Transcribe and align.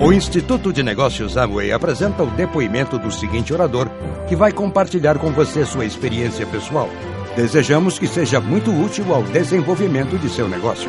O 0.00 0.12
Instituto 0.12 0.72
de 0.72 0.80
Negócios 0.80 1.36
Amway 1.36 1.72
apresenta 1.72 2.22
o 2.22 2.30
depoimento 2.30 3.00
do 3.00 3.10
seguinte 3.10 3.52
orador, 3.52 3.88
que 4.28 4.36
vai 4.36 4.52
compartilhar 4.52 5.18
com 5.18 5.32
você 5.32 5.66
sua 5.66 5.84
experiência 5.84 6.46
pessoal. 6.46 6.88
Desejamos 7.34 7.98
que 7.98 8.06
seja 8.06 8.40
muito 8.40 8.70
útil 8.70 9.12
ao 9.12 9.24
desenvolvimento 9.24 10.16
de 10.16 10.28
seu 10.28 10.48
negócio. 10.48 10.88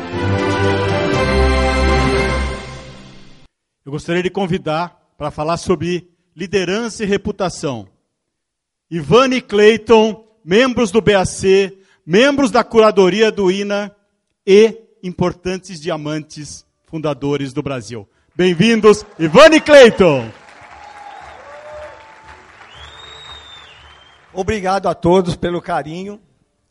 Eu 3.84 3.90
gostaria 3.90 4.22
de 4.22 4.30
convidar 4.30 4.96
para 5.18 5.32
falar 5.32 5.56
sobre 5.56 6.08
liderança 6.36 7.02
e 7.02 7.06
reputação. 7.06 7.88
Ivane 8.88 9.40
Clayton, 9.40 10.24
membros 10.44 10.92
do 10.92 11.00
BAC, 11.00 11.76
membros 12.06 12.52
da 12.52 12.62
curadoria 12.62 13.32
do 13.32 13.50
INA 13.50 13.90
e 14.46 14.78
importantes 15.02 15.80
diamantes 15.80 16.64
fundadores 16.86 17.52
do 17.52 17.60
Brasil. 17.60 18.08
Bem-vindos, 18.40 19.04
Ivane 19.18 19.60
Clayton. 19.60 20.32
Obrigado 24.32 24.88
a 24.88 24.94
todos 24.94 25.36
pelo 25.36 25.60
carinho. 25.60 26.18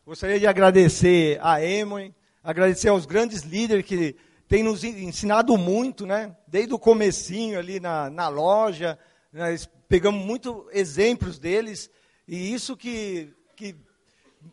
Gostaria 0.03 0.39
de 0.39 0.47
agradecer 0.47 1.37
a 1.43 1.63
Emoi, 1.63 2.11
agradecer 2.43 2.89
aos 2.89 3.05
grandes 3.05 3.43
líderes 3.43 3.85
que 3.85 4.15
têm 4.47 4.63
nos 4.63 4.83
ensinado 4.83 5.55
muito, 5.59 6.07
né? 6.07 6.35
Desde 6.47 6.73
o 6.73 6.79
comecinho 6.79 7.59
ali 7.59 7.79
na, 7.79 8.09
na 8.09 8.29
loja, 8.29 8.97
nós 9.31 9.69
pegamos 9.87 10.25
muitos 10.25 10.65
exemplos 10.71 11.37
deles 11.37 11.87
e 12.27 12.51
isso 12.51 12.75
que, 12.75 13.31
que 13.55 13.75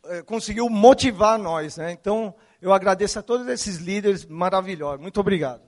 é, 0.05 0.21
conseguiu 0.21 0.69
motivar 0.69 1.39
nós, 1.39 1.79
né? 1.79 1.93
Então, 1.93 2.35
eu 2.61 2.75
agradeço 2.75 3.19
a 3.19 3.23
todos 3.23 3.49
esses 3.49 3.79
líderes 3.79 4.27
maravilhosos. 4.27 5.01
Muito 5.01 5.19
obrigado. 5.19 5.66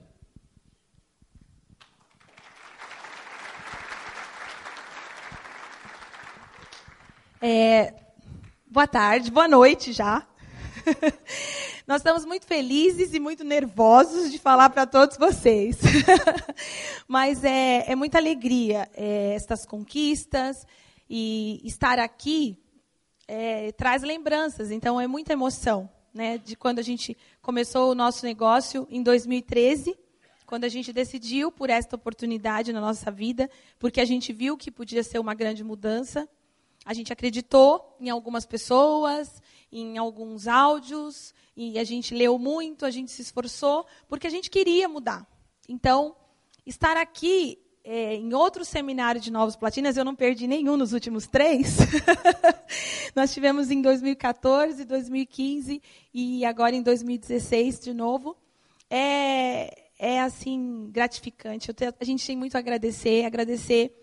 É, 7.41 7.93
boa 8.69 8.85
tarde, 8.85 9.31
boa 9.31 9.47
noite 9.47 9.93
já. 9.93 10.27
Nós 11.87 12.01
estamos 12.01 12.25
muito 12.25 12.45
felizes 12.45 13.13
e 13.13 13.19
muito 13.19 13.45
nervosos 13.45 14.29
de 14.29 14.37
falar 14.37 14.69
para 14.69 14.85
todos 14.85 15.15
vocês. 15.15 15.77
Mas 17.07 17.45
é, 17.45 17.89
é 17.89 17.95
muita 17.95 18.17
alegria 18.17 18.89
é, 18.93 19.35
estas 19.35 19.65
conquistas 19.65 20.67
e 21.09 21.61
estar 21.63 21.97
aqui 21.97 22.61
é, 23.25 23.71
traz 23.71 24.03
lembranças. 24.03 24.69
Então 24.69 24.99
é 24.99 25.07
muita 25.07 25.31
emoção, 25.31 25.89
né? 26.13 26.37
De 26.39 26.57
quando 26.57 26.79
a 26.79 26.83
gente 26.83 27.17
começou 27.41 27.89
o 27.89 27.95
nosso 27.95 28.25
negócio 28.25 28.85
em 28.91 29.01
2013 29.01 29.97
quando 30.45 30.63
a 30.63 30.69
gente 30.69 30.91
decidiu 30.91 31.51
por 31.51 31.69
esta 31.69 31.95
oportunidade 31.95 32.73
na 32.73 32.81
nossa 32.81 33.11
vida, 33.11 33.47
porque 33.77 34.01
a 34.01 34.05
gente 34.05 34.33
viu 34.33 34.57
que 34.57 34.71
podia 34.71 35.03
ser 35.03 35.19
uma 35.19 35.35
grande 35.35 35.63
mudança. 35.63 36.27
A 36.89 36.93
gente 36.95 37.13
acreditou 37.13 37.95
em 37.99 38.09
algumas 38.09 38.47
pessoas, 38.47 39.43
em 39.71 39.99
alguns 39.99 40.47
áudios, 40.47 41.35
e 41.55 41.77
a 41.77 41.83
gente 41.83 42.15
leu 42.15 42.39
muito, 42.39 42.83
a 42.83 42.89
gente 42.89 43.11
se 43.11 43.21
esforçou, 43.21 43.85
porque 44.07 44.25
a 44.25 44.29
gente 44.31 44.49
queria 44.49 44.89
mudar. 44.89 45.23
Então, 45.67 46.15
estar 46.65 46.97
aqui 46.97 47.59
é, 47.83 48.15
em 48.15 48.33
outro 48.33 48.65
seminário 48.65 49.21
de 49.21 49.31
Novos 49.31 49.55
Platinas, 49.55 49.97
eu 49.97 50.03
não 50.03 50.15
perdi 50.15 50.47
nenhum 50.47 50.75
nos 50.75 50.91
últimos 50.91 51.27
três. 51.27 51.77
Nós 53.15 53.31
tivemos 53.31 53.69
em 53.69 53.83
2014, 53.83 54.83
2015 54.83 55.83
e 56.11 56.43
agora 56.43 56.75
em 56.75 56.81
2016 56.81 57.81
de 57.81 57.93
novo. 57.93 58.35
É, 58.89 59.91
é 59.99 60.21
assim 60.21 60.89
gratificante. 60.89 61.71
Tenho, 61.71 61.93
a 61.99 62.03
gente 62.03 62.25
tem 62.25 62.35
muito 62.35 62.55
a 62.55 62.59
agradecer, 62.59 63.25
agradecer 63.25 63.95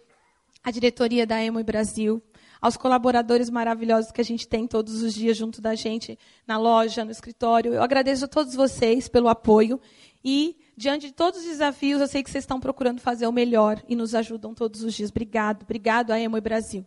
a 0.67 0.71
diretoria 0.73 1.25
da 1.25 1.41
Emo 1.41 1.63
Brasil, 1.63 2.21
aos 2.67 2.77
colaboradores 2.77 3.49
maravilhosos 3.49 4.11
que 4.11 4.21
a 4.21 4.25
gente 4.25 4.47
tem 4.49 4.67
todos 4.67 5.01
os 5.01 5.15
dias 5.15 5.37
junto 5.37 5.61
da 5.61 5.77
gente, 5.77 6.19
na 6.45 6.59
loja, 6.59 7.05
no 7.05 7.13
escritório. 7.13 7.73
Eu 7.73 7.83
agradeço 7.83 8.25
a 8.25 8.29
todos 8.29 8.57
vocês 8.57 9.07
pelo 9.07 9.29
apoio 9.29 9.81
e, 10.25 10.57
diante 10.77 11.07
de 11.07 11.13
todos 11.13 11.41
os 11.41 11.47
desafios, 11.47 12.01
eu 12.01 12.09
sei 12.09 12.25
que 12.25 12.31
vocês 12.31 12.43
estão 12.43 12.59
procurando 12.59 13.01
fazer 13.01 13.29
o 13.29 13.33
melhor 13.33 13.81
e 13.89 13.95
nos 13.95 14.17
ajudam 14.17 14.53
todos 14.53 14.83
os 14.83 14.95
dias. 14.95 15.11
Obrigado, 15.11 15.63
obrigado 15.63 16.11
a 16.11 16.19
Emo 16.19 16.41
Brasil. 16.41 16.85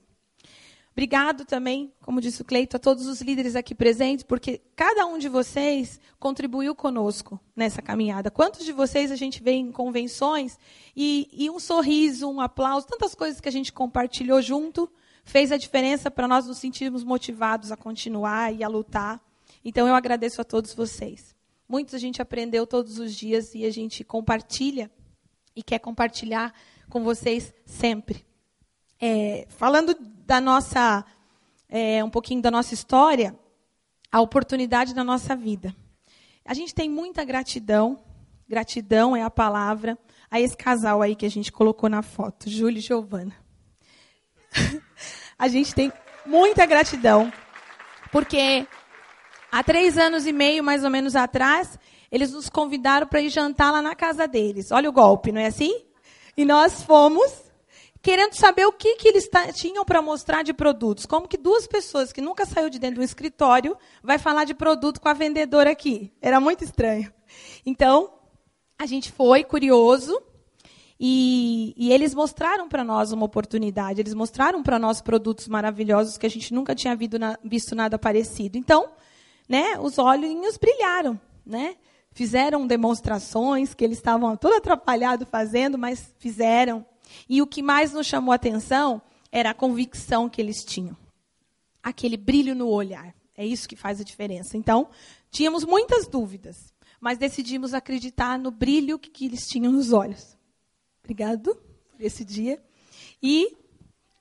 Obrigado 0.92 1.46
também, 1.46 1.94
como 2.02 2.20
disse 2.20 2.42
o 2.42 2.46
Cleito, 2.46 2.76
a 2.76 2.80
todos 2.80 3.08
os 3.08 3.22
líderes 3.22 3.56
aqui 3.56 3.74
presentes, 3.74 4.26
porque 4.26 4.60
cada 4.76 5.06
um 5.06 5.18
de 5.18 5.30
vocês 5.30 5.98
contribuiu 6.20 6.76
conosco 6.76 7.40
nessa 7.56 7.82
caminhada. 7.82 8.30
Quantos 8.30 8.66
de 8.66 8.74
vocês 8.74 9.14
a 9.14 9.16
gente 9.16 9.42
vê 9.42 9.52
em 9.52 9.72
convenções 9.72 10.60
e, 10.94 11.30
e 11.32 11.50
um 11.50 11.58
sorriso, 11.58 12.30
um 12.30 12.42
aplauso, 12.42 12.86
tantas 12.86 13.16
coisas 13.16 13.40
que 13.40 13.48
a 13.48 13.52
gente 13.52 13.72
compartilhou 13.72 14.42
junto, 14.42 14.92
fez 15.30 15.52
a 15.52 15.58
diferença 15.58 16.10
para 16.10 16.28
nós 16.28 16.48
nos 16.48 16.58
sentirmos 16.58 17.04
motivados 17.04 17.72
a 17.72 17.78
continuar 17.78 18.52
e 18.52 18.64
a 18.64 18.68
lutar. 18.68 19.22
Então 19.64 19.88
eu 19.88 19.94
agradeço 19.94 20.42
a 20.42 20.44
todos 20.44 20.74
vocês. 20.74 21.36
Muitos 21.68 21.94
a 21.94 22.00
gente 22.00 22.20
aprendeu 22.20 22.66
todos 22.66 22.98
os 22.98 23.16
dias 23.16 23.54
e 23.54 23.64
a 23.64 23.70
gente 23.70 24.04
compartilha 24.04 24.90
e 25.56 25.62
quer 25.62 25.78
compartilhar 25.78 26.52
com 26.90 27.04
vocês 27.04 27.54
sempre. 27.64 28.26
É, 29.00 29.46
falando 29.50 29.96
da 30.26 30.42
nossa, 30.42 31.06
é, 31.70 32.04
um 32.04 32.10
pouquinho 32.10 32.42
da 32.42 32.50
nossa 32.50 32.74
história, 32.74 33.38
a 34.12 34.20
oportunidade 34.22 34.96
da 34.96 35.04
nossa 35.04 35.36
vida. 35.36 35.76
A 36.44 36.56
gente 36.56 36.74
tem 36.74 36.90
muita 36.90 37.24
gratidão, 37.24 38.04
gratidão 38.48 39.16
é 39.16 39.22
a 39.22 39.30
palavra, 39.30 39.96
a 40.32 40.42
esse 40.42 40.58
casal 40.58 41.04
aí 41.04 41.16
que 41.16 41.26
a 41.28 41.30
gente 41.30 41.52
colocou 41.52 41.88
na 41.88 42.02
foto, 42.02 42.50
Júlio 42.50 42.80
e 42.80 42.82
Giovana. 42.82 43.36
a 45.40 45.48
gente 45.48 45.74
tem 45.74 45.92
muita 46.26 46.66
gratidão, 46.66 47.32
porque 48.12 48.68
há 49.50 49.64
três 49.64 49.98
anos 49.98 50.28
e 50.28 50.34
meio, 50.34 50.62
mais 50.62 50.84
ou 50.84 50.90
menos 50.90 51.16
atrás, 51.16 51.80
eles 52.12 52.34
nos 52.34 52.50
convidaram 52.50 53.08
para 53.08 53.22
ir 53.22 53.30
jantar 53.30 53.72
lá 53.72 53.82
na 53.82 53.96
casa 53.96 54.28
deles. 54.28 54.70
Olha 54.72 54.90
o 54.90 54.94
golpe, 54.94 55.32
não 55.32 55.40
é 55.40 55.46
assim? 55.46 55.86
E 56.36 56.44
nós 56.44 56.84
fomos 56.84 57.32
querendo 58.02 58.34
saber 58.34 58.66
o 58.66 58.72
que, 58.72 58.96
que 58.96 59.08
eles 59.08 59.30
tinham 59.56 59.86
para 59.86 60.02
mostrar 60.02 60.44
de 60.44 60.54
produtos. 60.54 61.06
Como 61.06 61.28
que 61.28 61.38
duas 61.38 61.68
pessoas 61.68 62.12
que 62.12 62.22
nunca 62.22 62.46
saiu 62.46 62.70
de 62.70 62.80
dentro 62.80 62.98
do 62.98 63.04
escritório 63.04 63.78
vai 64.04 64.18
falar 64.18 64.44
de 64.44 64.54
produto 64.54 65.00
com 65.00 65.10
a 65.10 65.14
vendedora 65.14 65.72
aqui? 65.72 66.12
Era 66.22 66.40
muito 66.40 66.64
estranho. 66.64 67.14
Então, 67.66 68.14
a 68.78 68.86
gente 68.86 69.12
foi 69.12 69.44
curioso 69.44 70.22
e, 71.00 71.74
e 71.78 71.94
eles 71.94 72.14
mostraram 72.14 72.68
para 72.68 72.84
nós 72.84 73.14
uma 73.14 73.26
oportunidade. 73.26 74.02
Eles 74.02 74.14
mostraram 74.14 74.62
para 74.62 74.78
nós 74.78 75.02
produtos 75.02 75.48
maravilhosos 75.48 76.18
que 76.18 76.26
a 76.26 76.30
gente 76.30 76.54
nunca 76.54 76.76
tinha 76.76 76.98
visto 77.44 77.74
nada 77.74 77.98
parecido. 77.98 78.58
Então, 78.58 78.90
né, 79.48 79.80
os 79.80 79.98
olhinhos 79.98 80.58
brilharam, 80.58 81.20
né? 81.46 81.78
Fizeram 82.12 82.68
demonstrações 82.68 83.74
que 83.74 83.84
eles 83.84 83.98
estavam 83.98 84.36
todo 84.36 84.56
atrapalhados 84.56 85.28
fazendo, 85.30 85.78
mas 85.78 86.14
fizeram. 86.20 86.86
E 87.30 87.42
o 87.42 87.48
que 87.48 87.62
mais 87.62 87.94
nos 87.94 88.06
chamou 88.06 88.34
a 88.34 88.36
atenção 88.36 89.02
era 89.32 89.52
a 89.52 89.54
convicção 89.54 90.28
que 90.28 90.42
eles 90.42 90.66
tinham. 90.66 90.98
Aquele 91.82 92.18
brilho 92.18 92.54
no 92.54 92.68
olhar. 92.68 93.16
É 93.38 93.46
isso 93.46 93.70
que 93.70 93.76
faz 93.76 94.02
a 94.02 94.04
diferença. 94.04 94.58
Então, 94.58 94.90
tínhamos 95.32 95.64
muitas 95.64 96.08
dúvidas, 96.08 96.74
mas 97.00 97.18
decidimos 97.18 97.74
acreditar 97.74 98.38
no 98.38 98.52
brilho 98.52 99.00
que 99.00 99.26
eles 99.26 99.48
tinham 99.48 99.72
nos 99.72 99.94
olhos. 99.94 100.38
Obrigado 101.10 101.56
por 101.56 102.00
esse 102.00 102.24
dia. 102.24 102.64
E 103.20 103.58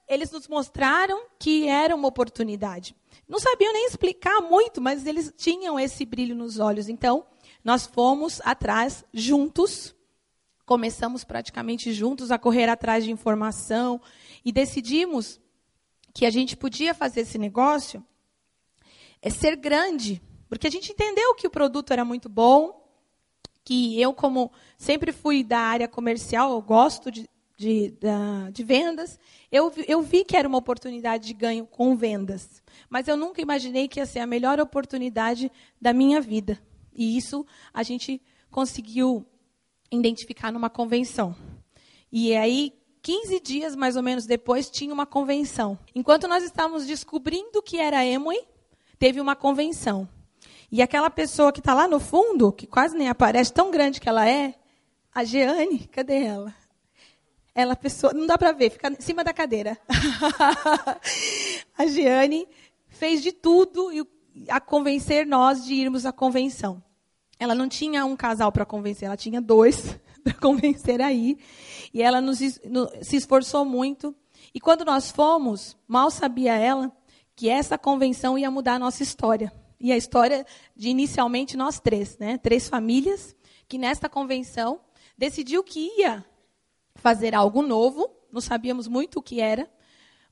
eles 0.08 0.30
nos 0.30 0.48
mostraram 0.48 1.26
que 1.38 1.68
era 1.68 1.94
uma 1.94 2.08
oportunidade. 2.08 2.96
Não 3.28 3.38
sabiam 3.38 3.74
nem 3.74 3.84
explicar 3.84 4.40
muito, 4.40 4.80
mas 4.80 5.04
eles 5.04 5.30
tinham 5.36 5.78
esse 5.78 6.06
brilho 6.06 6.34
nos 6.34 6.58
olhos. 6.58 6.88
Então, 6.88 7.26
nós 7.62 7.86
fomos 7.86 8.40
atrás 8.42 9.04
juntos 9.12 9.94
começamos 10.64 11.24
praticamente 11.24 11.92
juntos 11.94 12.30
a 12.30 12.38
correr 12.38 12.68
atrás 12.68 13.02
de 13.04 13.10
informação 13.10 14.00
e 14.44 14.52
decidimos 14.52 15.40
que 16.14 16.26
a 16.26 16.30
gente 16.30 16.56
podia 16.56 16.94
fazer 16.94 17.20
esse 17.20 17.38
negócio 17.38 18.04
é 19.22 19.30
ser 19.30 19.56
grande, 19.56 20.22
porque 20.46 20.66
a 20.66 20.70
gente 20.70 20.92
entendeu 20.92 21.34
que 21.34 21.46
o 21.46 21.50
produto 21.50 21.90
era 21.90 22.04
muito 22.04 22.28
bom, 22.28 22.87
que 23.68 24.00
eu, 24.00 24.14
como 24.14 24.50
sempre 24.78 25.12
fui 25.12 25.44
da 25.44 25.58
área 25.58 25.86
comercial, 25.86 26.52
eu 26.52 26.62
gosto 26.62 27.10
de, 27.10 27.28
de, 27.54 27.92
de 28.50 28.64
vendas, 28.64 29.20
eu, 29.52 29.70
eu 29.86 30.00
vi 30.00 30.24
que 30.24 30.38
era 30.38 30.48
uma 30.48 30.56
oportunidade 30.56 31.26
de 31.26 31.34
ganho 31.34 31.66
com 31.66 31.94
vendas. 31.94 32.62
Mas 32.88 33.08
eu 33.08 33.14
nunca 33.14 33.42
imaginei 33.42 33.86
que 33.86 34.00
ia 34.00 34.06
ser 34.06 34.20
a 34.20 34.26
melhor 34.26 34.58
oportunidade 34.58 35.52
da 35.78 35.92
minha 35.92 36.18
vida. 36.18 36.58
E 36.94 37.18
isso 37.18 37.44
a 37.74 37.82
gente 37.82 38.22
conseguiu 38.50 39.26
identificar 39.92 40.50
numa 40.50 40.70
convenção. 40.70 41.36
E 42.10 42.34
aí, 42.34 42.72
15 43.02 43.38
dias 43.38 43.76
mais 43.76 43.96
ou 43.96 44.02
menos 44.02 44.24
depois, 44.24 44.70
tinha 44.70 44.94
uma 44.94 45.04
convenção. 45.04 45.78
Enquanto 45.94 46.26
nós 46.26 46.42
estávamos 46.42 46.86
descobrindo 46.86 47.58
o 47.58 47.62
que 47.62 47.76
era 47.76 48.02
Emoi, 48.02 48.40
teve 48.98 49.20
uma 49.20 49.36
convenção. 49.36 50.08
E 50.70 50.82
aquela 50.82 51.10
pessoa 51.10 51.52
que 51.52 51.60
está 51.60 51.72
lá 51.74 51.88
no 51.88 51.98
fundo, 51.98 52.52
que 52.52 52.66
quase 52.66 52.96
nem 52.96 53.08
aparece, 53.08 53.52
tão 53.52 53.70
grande 53.70 54.00
que 54.00 54.08
ela 54.08 54.28
é, 54.28 54.54
a 55.14 55.24
Jeane, 55.24 55.88
cadê 55.88 56.24
ela? 56.24 56.54
ela 57.58 57.74
pessoa, 57.74 58.12
não 58.12 58.24
dá 58.24 58.38
para 58.38 58.52
ver, 58.52 58.70
fica 58.70 58.88
em 58.88 59.00
cima 59.00 59.24
da 59.24 59.32
cadeira. 59.32 59.76
a 61.76 61.86
Giane 61.88 62.46
fez 62.86 63.20
de 63.20 63.32
tudo 63.32 63.90
a 64.48 64.60
convencer 64.60 65.26
nós 65.26 65.64
de 65.64 65.74
irmos 65.74 66.06
à 66.06 66.12
convenção. 66.12 66.80
Ela 67.36 67.56
não 67.56 67.68
tinha 67.68 68.04
um 68.04 68.14
casal 68.14 68.52
para 68.52 68.64
convencer, 68.64 69.06
ela 69.06 69.16
tinha 69.16 69.40
dois 69.40 69.98
para 70.22 70.34
convencer 70.34 71.02
aí. 71.02 71.36
E 71.92 72.00
ela 72.00 72.20
nos, 72.20 72.38
no, 72.64 72.88
se 73.02 73.16
esforçou 73.16 73.64
muito. 73.64 74.14
E 74.54 74.60
quando 74.60 74.84
nós 74.84 75.10
fomos, 75.10 75.76
mal 75.88 76.12
sabia 76.12 76.56
ela 76.56 76.92
que 77.34 77.48
essa 77.48 77.76
convenção 77.76 78.38
ia 78.38 78.52
mudar 78.52 78.74
a 78.74 78.78
nossa 78.78 79.02
história. 79.02 79.52
E 79.80 79.92
a 79.92 79.96
história 79.96 80.44
de 80.74 80.88
inicialmente 80.88 81.56
nós 81.56 81.78
três, 81.78 82.18
né? 82.18 82.38
Três 82.38 82.68
famílias 82.68 83.34
que 83.68 83.78
nesta 83.78 84.08
convenção 84.08 84.80
decidiu 85.16 85.62
que 85.62 86.00
ia 86.00 86.24
fazer 86.94 87.34
algo 87.34 87.62
novo, 87.62 88.10
não 88.32 88.40
sabíamos 88.40 88.88
muito 88.88 89.18
o 89.18 89.22
que 89.22 89.40
era, 89.40 89.70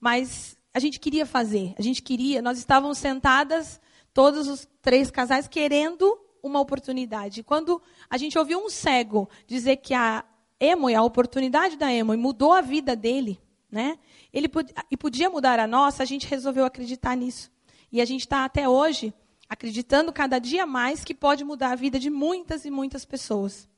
mas 0.01 0.57
a 0.75 0.79
gente 0.79 0.99
queria 0.99 1.25
fazer, 1.25 1.75
a 1.79 1.83
gente 1.83 2.03
queria, 2.03 2.43
nós 2.43 2.59
estávamos 2.59 2.99
sentadas, 2.99 3.81
todos 4.13 4.49
os 4.49 4.69
três 4.83 5.11
casais, 5.11 5.47
querendo 5.47 6.19
uma 6.43 6.61
oportunidade. 6.61 7.43
Quando 7.43 7.81
a 8.09 8.17
gente 8.17 8.39
ouviu 8.39 8.65
um 8.65 8.71
cego 8.71 9.29
dizer 9.47 9.77
que 9.77 9.95
a 9.95 10.25
Emo, 10.59 10.89
a 10.89 11.03
oportunidade 11.03 11.77
da 11.77 11.93
Emo, 11.93 12.17
mudou 12.17 12.53
a 12.53 12.61
vida 12.61 12.97
dele, 12.97 13.41
né? 13.71 13.99
Ele 14.33 14.51
e 14.91 14.97
podia 14.97 15.29
mudar 15.29 15.59
a 15.59 15.67
nossa, 15.67 16.03
a 16.03 16.07
gente 16.07 16.27
resolveu 16.27 16.65
acreditar 16.65 17.15
nisso. 17.15 17.51
E 17.93 18.01
a 18.01 18.05
gente 18.05 18.21
está 18.21 18.45
até 18.45 18.69
hoje 18.69 19.13
acreditando 19.49 20.13
cada 20.13 20.39
dia 20.39 20.67
mais 20.67 21.05
que 21.05 21.15
pode 21.15 21.45
mudar 21.45 21.73
a 21.73 21.77
vida 21.77 21.99
de 21.99 22.11
muitas 22.11 22.65
e 22.65 22.71
muitas 22.71 23.05
pessoas. 23.05 23.69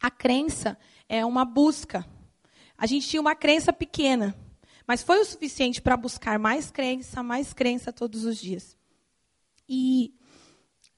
A 0.00 0.10
crença 0.10 0.78
é 1.08 1.24
uma 1.24 1.44
busca. 1.44 2.06
A 2.76 2.86
gente 2.86 3.08
tinha 3.08 3.20
uma 3.20 3.34
crença 3.34 3.72
pequena, 3.72 4.34
mas 4.86 5.02
foi 5.02 5.20
o 5.20 5.24
suficiente 5.24 5.80
para 5.80 5.96
buscar 5.96 6.38
mais 6.38 6.70
crença, 6.70 7.22
mais 7.22 7.52
crença 7.52 7.92
todos 7.92 8.24
os 8.24 8.36
dias. 8.38 8.76
E 9.68 10.14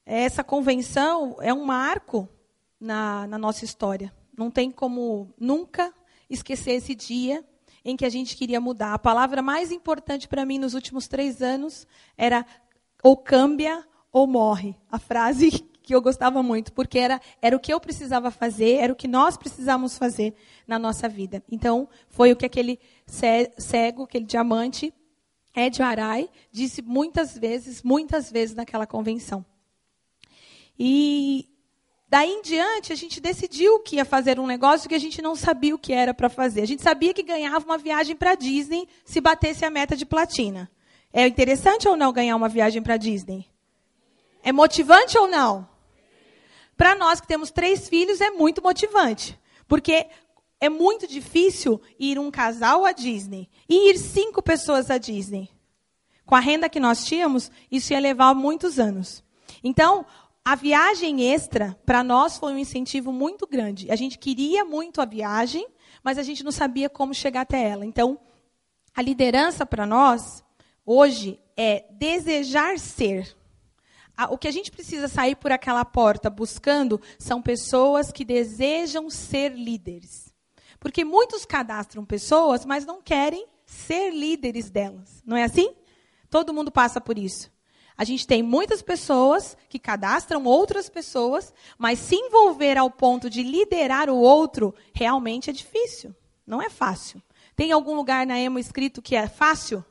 essa 0.05 0.43
convenção 0.43 1.37
é 1.41 1.53
um 1.53 1.65
marco 1.65 2.27
na, 2.79 3.27
na 3.27 3.37
nossa 3.37 3.65
história. 3.65 4.13
Não 4.37 4.49
tem 4.49 4.71
como 4.71 5.33
nunca 5.39 5.93
esquecer 6.29 6.71
esse 6.71 6.95
dia 6.95 7.45
em 7.83 7.95
que 7.95 8.05
a 8.05 8.09
gente 8.09 8.35
queria 8.35 8.59
mudar. 8.59 8.93
A 8.93 8.99
palavra 8.99 9.41
mais 9.41 9.71
importante 9.71 10.27
para 10.27 10.45
mim 10.45 10.59
nos 10.59 10.73
últimos 10.73 11.07
três 11.07 11.41
anos 11.41 11.87
era 12.17 12.45
ou 13.01 13.15
cambia 13.15 13.85
ou 14.17 14.27
morre. 14.27 14.75
A 14.91 14.99
frase 14.99 15.51
que 15.81 15.95
eu 15.95 16.01
gostava 16.01 16.43
muito, 16.43 16.73
porque 16.73 16.99
era, 16.99 17.21
era 17.41 17.55
o 17.55 17.59
que 17.59 17.71
eu 17.71 17.79
precisava 17.79 18.29
fazer, 18.29 18.75
era 18.75 18.91
o 18.91 18.95
que 18.95 19.07
nós 19.07 19.37
precisávamos 19.37 19.97
fazer 19.97 20.33
na 20.67 20.77
nossa 20.77 21.07
vida. 21.07 21.41
Então, 21.49 21.87
foi 22.09 22.31
o 22.31 22.35
que 22.35 22.45
aquele 22.45 22.77
cego, 23.05 24.03
aquele 24.03 24.25
diamante, 24.25 24.93
Ed 25.55 25.81
Arai, 25.81 26.29
disse 26.51 26.81
muitas 26.81 27.37
vezes, 27.37 27.81
muitas 27.81 28.29
vezes 28.29 28.53
naquela 28.53 28.85
convenção. 28.85 29.45
E 30.77 31.47
daí 32.09 32.29
em 32.29 32.41
diante, 32.41 32.91
a 32.91 32.95
gente 32.95 33.21
decidiu 33.21 33.79
que 33.79 33.95
ia 33.95 34.05
fazer 34.05 34.39
um 34.39 34.45
negócio 34.45 34.89
que 34.89 34.95
a 34.95 34.99
gente 34.99 35.21
não 35.21 35.35
sabia 35.35 35.73
o 35.73 35.79
que 35.79 35.93
era 35.93 36.13
para 36.13 36.29
fazer. 36.29 36.61
A 36.61 36.67
gente 36.67 36.83
sabia 36.83 37.13
que 37.13 37.23
ganhava 37.23 37.65
uma 37.65 37.77
viagem 37.77 38.15
para 38.15 38.35
Disney 38.35 38.87
se 39.05 39.21
batesse 39.21 39.63
a 39.63 39.69
meta 39.69 39.95
de 39.95 40.05
platina. 40.05 40.69
É 41.13 41.25
interessante 41.25 41.87
ou 41.87 41.95
não 41.95 42.11
ganhar 42.11 42.35
uma 42.35 42.49
viagem 42.49 42.81
para 42.81 42.97
Disney? 42.97 43.47
É 44.47 44.51
motivante 44.53 45.17
ou 45.17 45.27
não? 45.27 45.67
Para 46.77 46.95
nós 46.95 47.19
que 47.19 47.27
temos 47.27 47.51
três 47.51 47.89
filhos, 47.89 48.21
é 48.21 48.29
muito 48.29 48.63
motivante. 48.63 49.37
Porque 49.67 50.07
é 50.57 50.69
muito 50.69 51.05
difícil 51.05 51.81
ir 51.99 52.17
um 52.17 52.31
casal 52.31 52.85
à 52.85 52.93
Disney 52.93 53.49
e 53.67 53.89
ir 53.89 53.97
cinco 53.97 54.41
pessoas 54.41 54.89
à 54.89 54.97
Disney. 54.97 55.49
Com 56.25 56.33
a 56.33 56.39
renda 56.39 56.69
que 56.69 56.79
nós 56.79 57.03
tínhamos, 57.03 57.51
isso 57.69 57.91
ia 57.91 57.99
levar 57.99 58.33
muitos 58.33 58.79
anos. 58.79 59.21
Então, 59.61 60.05
a 60.45 60.55
viagem 60.55 61.29
extra, 61.29 61.77
para 61.85 62.01
nós, 62.01 62.37
foi 62.37 62.53
um 62.53 62.57
incentivo 62.57 63.11
muito 63.11 63.45
grande. 63.45 63.91
A 63.91 63.97
gente 63.97 64.17
queria 64.17 64.63
muito 64.63 65.01
a 65.01 65.05
viagem, 65.05 65.67
mas 66.01 66.17
a 66.17 66.23
gente 66.23 66.41
não 66.41 66.53
sabia 66.53 66.89
como 66.89 67.13
chegar 67.13 67.41
até 67.41 67.67
ela. 67.67 67.85
Então, 67.85 68.17
a 68.95 69.01
liderança 69.01 69.65
para 69.65 69.85
nós, 69.85 70.41
hoje, 70.85 71.37
é 71.57 71.83
desejar 71.91 72.79
ser 72.79 73.35
o 74.29 74.37
que 74.37 74.47
a 74.47 74.51
gente 74.51 74.71
precisa 74.71 75.07
sair 75.07 75.35
por 75.35 75.51
aquela 75.51 75.85
porta 75.85 76.29
buscando 76.29 76.99
são 77.19 77.41
pessoas 77.41 78.11
que 78.11 78.25
desejam 78.25 79.09
ser 79.09 79.53
líderes. 79.53 80.33
Porque 80.79 81.05
muitos 81.05 81.45
cadastram 81.45 82.05
pessoas, 82.05 82.65
mas 82.65 82.85
não 82.85 83.01
querem 83.01 83.47
ser 83.65 84.11
líderes 84.11 84.69
delas. 84.69 85.21
Não 85.25 85.37
é 85.37 85.43
assim? 85.43 85.73
Todo 86.29 86.53
mundo 86.53 86.71
passa 86.71 86.99
por 86.99 87.17
isso. 87.17 87.51
A 87.97 88.03
gente 88.03 88.27
tem 88.27 88.43
muitas 88.43 88.81
pessoas 88.81 89.57
que 89.67 89.79
cadastram 89.79 90.43
outras 90.45 90.87
pessoas, 90.87 91.51
mas 91.77 91.97
se 91.97 92.15
envolver 92.15 92.77
ao 92.77 92.91
ponto 92.91 93.29
de 93.29 93.41
liderar 93.41 94.09
o 94.09 94.17
outro 94.17 94.73
realmente 94.93 95.49
é 95.49 95.53
difícil. 95.53 96.15
Não 96.45 96.61
é 96.61 96.69
fácil. 96.69 97.21
Tem 97.55 97.71
algum 97.71 97.95
lugar 97.95 98.25
na 98.27 98.39
Emo 98.39 98.59
escrito 98.59 99.01
que 99.01 99.15
é 99.15 99.27
fácil? 99.27 99.83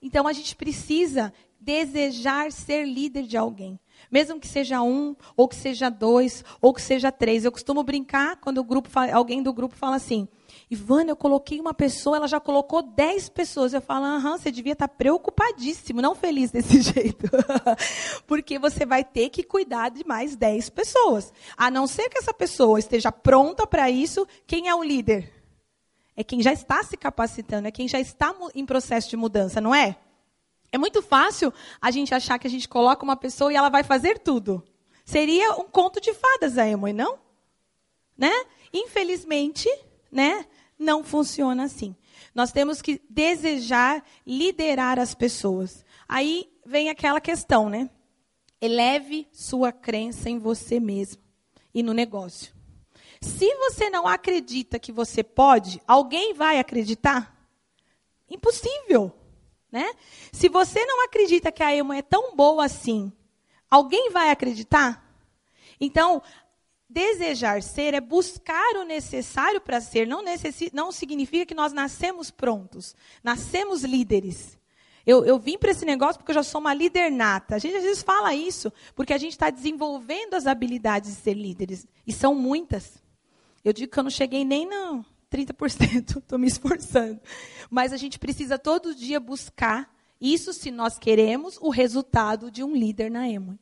Então 0.00 0.26
a 0.26 0.32
gente 0.32 0.56
precisa 0.56 1.32
desejar 1.66 2.52
ser 2.52 2.84
líder 2.86 3.24
de 3.24 3.36
alguém. 3.36 3.78
Mesmo 4.08 4.38
que 4.38 4.46
seja 4.46 4.80
um, 4.80 5.16
ou 5.36 5.48
que 5.48 5.56
seja 5.56 5.90
dois, 5.90 6.44
ou 6.62 6.72
que 6.72 6.80
seja 6.80 7.10
três. 7.10 7.44
Eu 7.44 7.50
costumo 7.50 7.82
brincar 7.82 8.36
quando 8.36 8.58
o 8.58 8.64
grupo 8.64 8.88
alguém 9.12 9.42
do 9.42 9.52
grupo 9.52 9.74
fala 9.74 9.96
assim: 9.96 10.28
Ivana, 10.70 11.10
eu 11.10 11.16
coloquei 11.16 11.60
uma 11.60 11.74
pessoa, 11.74 12.18
ela 12.18 12.28
já 12.28 12.38
colocou 12.38 12.82
dez 12.82 13.28
pessoas. 13.28 13.74
Eu 13.74 13.80
falo, 13.80 14.04
aham, 14.04 14.38
você 14.38 14.52
devia 14.52 14.74
estar 14.74 14.86
preocupadíssimo, 14.86 16.00
não 16.00 16.14
feliz 16.14 16.52
desse 16.52 16.80
jeito. 16.82 17.28
Porque 18.28 18.58
você 18.58 18.86
vai 18.86 19.02
ter 19.02 19.30
que 19.30 19.42
cuidar 19.42 19.88
de 19.88 20.06
mais 20.06 20.36
dez 20.36 20.70
pessoas. 20.70 21.32
A 21.56 21.68
não 21.68 21.86
ser 21.88 22.08
que 22.08 22.18
essa 22.18 22.32
pessoa 22.32 22.78
esteja 22.78 23.10
pronta 23.10 23.66
para 23.66 23.90
isso, 23.90 24.26
quem 24.46 24.68
é 24.68 24.74
o 24.74 24.84
líder? 24.84 25.32
É 26.16 26.22
quem 26.22 26.40
já 26.40 26.52
está 26.52 26.82
se 26.82 26.96
capacitando, 26.96 27.68
é 27.68 27.70
quem 27.70 27.88
já 27.88 27.98
está 27.98 28.34
em 28.54 28.64
processo 28.64 29.10
de 29.10 29.16
mudança, 29.16 29.60
não 29.60 29.74
é? 29.74 29.96
É 30.76 30.78
muito 30.78 31.00
fácil 31.00 31.54
a 31.80 31.90
gente 31.90 32.14
achar 32.14 32.38
que 32.38 32.46
a 32.46 32.50
gente 32.50 32.68
coloca 32.68 33.02
uma 33.02 33.16
pessoa 33.16 33.50
e 33.50 33.56
ela 33.56 33.70
vai 33.70 33.82
fazer 33.82 34.18
tudo. 34.18 34.62
Seria 35.06 35.52
um 35.54 35.64
conto 35.64 36.02
de 36.02 36.12
fadas 36.12 36.58
a 36.58 36.68
Emoi, 36.68 36.92
não? 36.92 37.18
Né? 38.14 38.30
Infelizmente, 38.70 39.70
né? 40.12 40.44
Não 40.78 41.02
funciona 41.02 41.64
assim. 41.64 41.96
Nós 42.34 42.52
temos 42.52 42.82
que 42.82 43.00
desejar 43.08 44.04
liderar 44.26 44.98
as 44.98 45.14
pessoas. 45.14 45.82
Aí 46.06 46.46
vem 46.66 46.90
aquela 46.90 47.22
questão, 47.22 47.70
né? 47.70 47.88
Eleve 48.60 49.26
sua 49.32 49.72
crença 49.72 50.28
em 50.28 50.38
você 50.38 50.78
mesmo 50.78 51.22
e 51.72 51.82
no 51.82 51.94
negócio. 51.94 52.52
Se 53.22 53.50
você 53.54 53.88
não 53.88 54.06
acredita 54.06 54.78
que 54.78 54.92
você 54.92 55.24
pode, 55.24 55.80
alguém 55.88 56.34
vai 56.34 56.58
acreditar? 56.58 57.34
Impossível. 58.28 59.10
Né? 59.70 59.92
Se 60.32 60.48
você 60.48 60.84
não 60.84 61.04
acredita 61.04 61.52
que 61.52 61.62
a 61.62 61.74
Emo 61.74 61.92
é 61.92 62.02
tão 62.02 62.34
boa 62.34 62.64
assim, 62.64 63.12
alguém 63.70 64.10
vai 64.10 64.30
acreditar? 64.30 65.04
Então, 65.80 66.22
desejar 66.88 67.62
ser 67.62 67.94
é 67.94 68.00
buscar 68.00 68.76
o 68.76 68.84
necessário 68.84 69.60
para 69.60 69.80
ser. 69.80 70.06
Não, 70.06 70.22
não 70.72 70.92
significa 70.92 71.44
que 71.44 71.54
nós 71.54 71.72
nascemos 71.72 72.30
prontos, 72.30 72.94
nascemos 73.22 73.82
líderes. 73.82 74.56
Eu, 75.06 75.24
eu 75.24 75.38
vim 75.38 75.56
para 75.56 75.70
esse 75.70 75.84
negócio 75.84 76.18
porque 76.18 76.32
eu 76.32 76.36
já 76.36 76.42
sou 76.42 76.60
uma 76.60 76.74
líder 76.74 77.10
nata. 77.12 77.54
A 77.54 77.58
gente 77.58 77.76
às 77.76 77.84
vezes 77.84 78.02
fala 78.02 78.34
isso 78.34 78.72
porque 78.94 79.12
a 79.12 79.18
gente 79.18 79.32
está 79.32 79.50
desenvolvendo 79.50 80.34
as 80.34 80.46
habilidades 80.46 81.10
de 81.10 81.16
ser 81.20 81.34
líderes. 81.34 81.86
E 82.04 82.12
são 82.12 82.34
muitas. 82.34 83.00
Eu 83.64 83.72
digo 83.72 83.92
que 83.92 83.98
eu 83.98 84.02
não 84.02 84.10
cheguei 84.10 84.44
nem 84.44 84.66
no, 84.66 85.04
30%, 85.30 86.18
estou 86.18 86.38
me 86.38 86.46
esforçando. 86.46 87.20
Mas 87.70 87.92
a 87.92 87.96
gente 87.96 88.18
precisa 88.18 88.58
todo 88.58 88.94
dia 88.94 89.20
buscar, 89.20 89.94
isso 90.20 90.52
se 90.52 90.70
nós 90.70 90.98
queremos, 90.98 91.58
o 91.60 91.70
resultado 91.70 92.50
de 92.50 92.62
um 92.62 92.74
líder 92.74 93.10
na 93.10 93.28
Emo. 93.28 93.58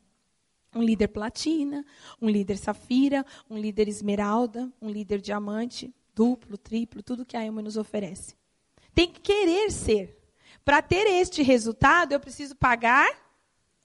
Um 0.73 0.81
líder 0.81 1.07
platina, 1.07 1.85
um 2.21 2.29
líder 2.29 2.57
safira, 2.57 3.25
um 3.49 3.57
líder 3.57 3.87
esmeralda, 3.87 4.71
um 4.81 4.89
líder 4.89 5.21
diamante, 5.21 5.93
duplo, 6.13 6.57
triplo, 6.57 7.01
tudo 7.01 7.25
que 7.25 7.37
a 7.37 7.45
Emo 7.45 7.61
nos 7.61 7.77
oferece. 7.77 8.35
Tem 8.93 9.07
que 9.07 9.21
querer 9.21 9.71
ser. 9.71 10.17
Para 10.63 10.81
ter 10.81 11.05
este 11.07 11.43
resultado, 11.43 12.11
eu 12.11 12.19
preciso 12.19 12.55
pagar 12.55 13.07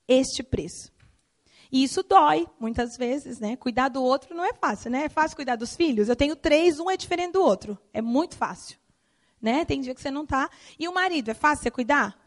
este 0.08 0.42
preço. 0.42 0.92
E 1.72 1.84
isso 1.84 2.02
dói, 2.02 2.48
muitas 2.58 2.96
vezes, 2.96 3.38
né? 3.38 3.56
Cuidar 3.56 3.88
do 3.88 4.02
outro 4.02 4.34
não 4.34 4.44
é 4.44 4.52
fácil, 4.52 4.90
né? 4.90 5.04
É 5.04 5.08
fácil 5.08 5.36
cuidar 5.36 5.56
dos 5.56 5.76
filhos? 5.76 6.08
Eu 6.08 6.16
tenho 6.16 6.34
três, 6.34 6.80
um 6.80 6.90
é 6.90 6.96
diferente 6.96 7.32
do 7.32 7.42
outro. 7.42 7.78
É 7.92 8.02
muito 8.02 8.36
fácil. 8.36 8.76
Né? 9.40 9.64
Tem 9.64 9.80
dia 9.80 9.94
que 9.94 10.00
você 10.00 10.10
não 10.10 10.24
está. 10.24 10.50
E 10.78 10.88
o 10.88 10.92
marido, 10.92 11.30
é 11.30 11.34
fácil 11.34 11.62
você 11.62 11.70
cuidar? 11.70 12.18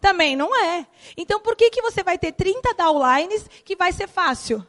Também 0.00 0.34
não 0.34 0.56
é. 0.64 0.86
Então, 1.16 1.40
por 1.40 1.54
que, 1.56 1.70
que 1.70 1.82
você 1.82 2.02
vai 2.02 2.18
ter 2.18 2.32
30 2.32 2.74
downlines 2.74 3.48
que 3.64 3.76
vai 3.76 3.92
ser 3.92 4.08
fácil? 4.08 4.66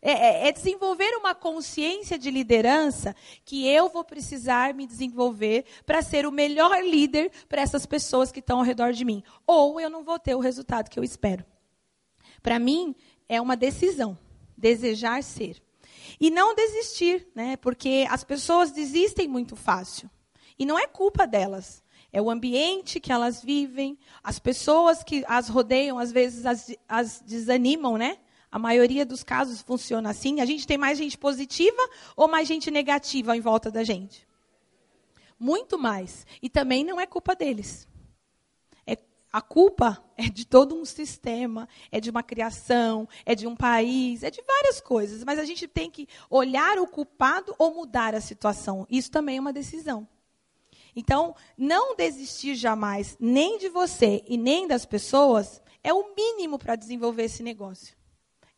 É, 0.00 0.12
é, 0.12 0.48
é, 0.48 0.52
desenvolver 0.52 1.14
uma 1.16 1.32
consciência 1.32 2.18
de 2.18 2.28
liderança 2.28 3.14
que 3.44 3.68
eu 3.68 3.88
vou 3.88 4.02
precisar 4.02 4.74
me 4.74 4.84
desenvolver 4.84 5.64
para 5.86 6.02
ser 6.02 6.26
o 6.26 6.32
melhor 6.32 6.82
líder 6.82 7.30
para 7.48 7.62
essas 7.62 7.86
pessoas 7.86 8.32
que 8.32 8.40
estão 8.40 8.58
ao 8.58 8.64
redor 8.64 8.92
de 8.92 9.04
mim. 9.04 9.22
Ou 9.46 9.80
eu 9.80 9.88
não 9.88 10.02
vou 10.02 10.18
ter 10.18 10.34
o 10.34 10.40
resultado 10.40 10.88
que 10.88 10.98
eu 10.98 11.04
espero. 11.04 11.44
Para 12.42 12.58
mim, 12.58 12.94
é 13.28 13.40
uma 13.40 13.56
decisão. 13.56 14.18
Desejar 14.56 15.22
ser. 15.22 15.62
E 16.20 16.30
não 16.30 16.54
desistir, 16.54 17.26
né? 17.34 17.56
Porque 17.56 18.06
as 18.10 18.24
pessoas 18.24 18.70
desistem 18.70 19.28
muito 19.28 19.56
fácil. 19.56 20.10
E 20.58 20.66
não 20.66 20.78
é 20.78 20.86
culpa 20.86 21.26
delas. 21.26 21.82
É 22.12 22.20
o 22.20 22.30
ambiente 22.30 23.00
que 23.00 23.10
elas 23.10 23.42
vivem, 23.42 23.98
as 24.22 24.38
pessoas 24.38 25.02
que 25.02 25.24
as 25.26 25.48
rodeiam, 25.48 25.98
às 25.98 26.12
vezes 26.12 26.44
as, 26.44 26.70
as 26.86 27.22
desanimam, 27.22 27.96
né? 27.96 28.18
A 28.50 28.58
maioria 28.58 29.06
dos 29.06 29.22
casos 29.22 29.62
funciona 29.62 30.10
assim. 30.10 30.40
A 30.40 30.44
gente 30.44 30.66
tem 30.66 30.76
mais 30.76 30.98
gente 30.98 31.16
positiva 31.16 31.82
ou 32.14 32.28
mais 32.28 32.46
gente 32.46 32.70
negativa 32.70 33.34
em 33.34 33.40
volta 33.40 33.70
da 33.70 33.82
gente? 33.82 34.28
Muito 35.38 35.78
mais. 35.78 36.26
E 36.42 36.50
também 36.50 36.84
não 36.84 37.00
é 37.00 37.06
culpa 37.06 37.34
deles. 37.34 37.88
A 39.32 39.40
culpa 39.40 40.04
é 40.14 40.28
de 40.28 40.44
todo 40.44 40.74
um 40.74 40.84
sistema, 40.84 41.66
é 41.90 41.98
de 41.98 42.10
uma 42.10 42.22
criação, 42.22 43.08
é 43.24 43.34
de 43.34 43.46
um 43.46 43.56
país, 43.56 44.22
é 44.22 44.30
de 44.30 44.42
várias 44.42 44.78
coisas. 44.78 45.24
Mas 45.24 45.38
a 45.38 45.44
gente 45.44 45.66
tem 45.66 45.90
que 45.90 46.06
olhar 46.28 46.78
o 46.78 46.86
culpado 46.86 47.54
ou 47.58 47.74
mudar 47.74 48.14
a 48.14 48.20
situação. 48.20 48.86
Isso 48.90 49.10
também 49.10 49.38
é 49.38 49.40
uma 49.40 49.52
decisão. 49.52 50.06
Então, 50.94 51.34
não 51.56 51.96
desistir 51.96 52.54
jamais, 52.54 53.16
nem 53.18 53.56
de 53.56 53.70
você 53.70 54.22
e 54.28 54.36
nem 54.36 54.66
das 54.68 54.84
pessoas, 54.84 55.62
é 55.82 55.94
o 55.94 56.14
mínimo 56.14 56.58
para 56.58 56.76
desenvolver 56.76 57.24
esse 57.24 57.42
negócio. 57.42 57.96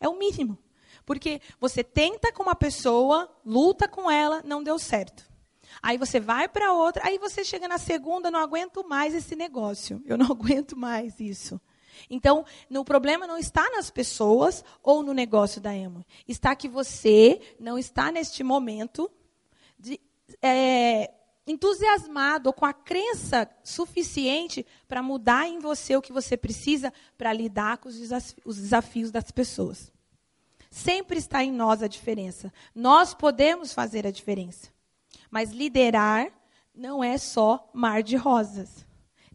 É 0.01 0.09
o 0.09 0.19
mínimo. 0.19 0.59
Porque 1.07 1.41
você 1.61 1.85
tenta 1.85 2.33
com 2.33 2.43
uma 2.43 2.57
pessoa, 2.57 3.31
luta 3.45 3.87
com 3.87 4.11
ela, 4.11 4.43
não 4.45 4.63
deu 4.63 4.79
certo. 4.79 5.34
Aí 5.83 5.99
você 5.99 6.21
vai 6.21 6.49
para 6.49 6.73
outra, 6.73 7.07
aí 7.07 7.19
você 7.19 7.45
chega 7.45 7.69
na 7.69 7.79
segunda, 7.79 8.31
não 8.31 8.41
aguento 8.41 8.87
mais 8.87 9.15
esse 9.15 9.37
negócio. 9.37 10.03
Eu 10.07 10.17
não 10.17 10.27
aguento 10.33 10.77
mais 10.77 11.21
isso. 11.21 11.61
Então, 12.11 12.45
o 12.71 12.85
problema 12.85 13.27
não 13.27 13.39
está 13.39 13.69
nas 13.71 13.91
pessoas 13.91 14.65
ou 14.83 15.03
no 15.03 15.13
negócio 15.13 15.61
da 15.61 15.75
Emo. 15.75 16.05
Está 16.27 16.55
que 16.55 16.69
você 16.69 17.41
não 17.59 17.79
está 17.79 18.11
neste 18.11 18.43
momento 18.43 19.11
de, 19.79 20.01
é, 20.43 21.13
entusiasmado 21.47 22.49
ou 22.49 22.53
com 22.53 22.65
a 22.65 22.73
crença 22.73 23.49
suficiente 23.63 24.67
para 24.89 25.03
mudar 25.03 25.47
em 25.47 25.59
você 25.59 25.97
o 25.97 26.03
que 26.03 26.13
você 26.13 26.37
precisa 26.37 26.93
para 27.17 27.33
lidar 27.33 27.79
com 27.79 27.89
os 27.89 28.57
desafios 28.57 29.11
das 29.11 29.31
pessoas. 29.31 29.93
Sempre 30.71 31.19
está 31.19 31.45
em 31.45 31.53
nós 31.53 31.83
a 31.83 31.87
diferença. 31.87 32.53
Nós 32.75 33.15
podemos 33.15 33.73
fazer 33.73 34.07
a 34.07 34.11
diferença. 34.11 34.74
Mas 35.35 35.51
liderar 35.51 36.31
não 36.73 37.03
é 37.03 37.19
só 37.19 37.69
mar 37.75 38.05
de 38.05 38.15
rosas. 38.15 38.87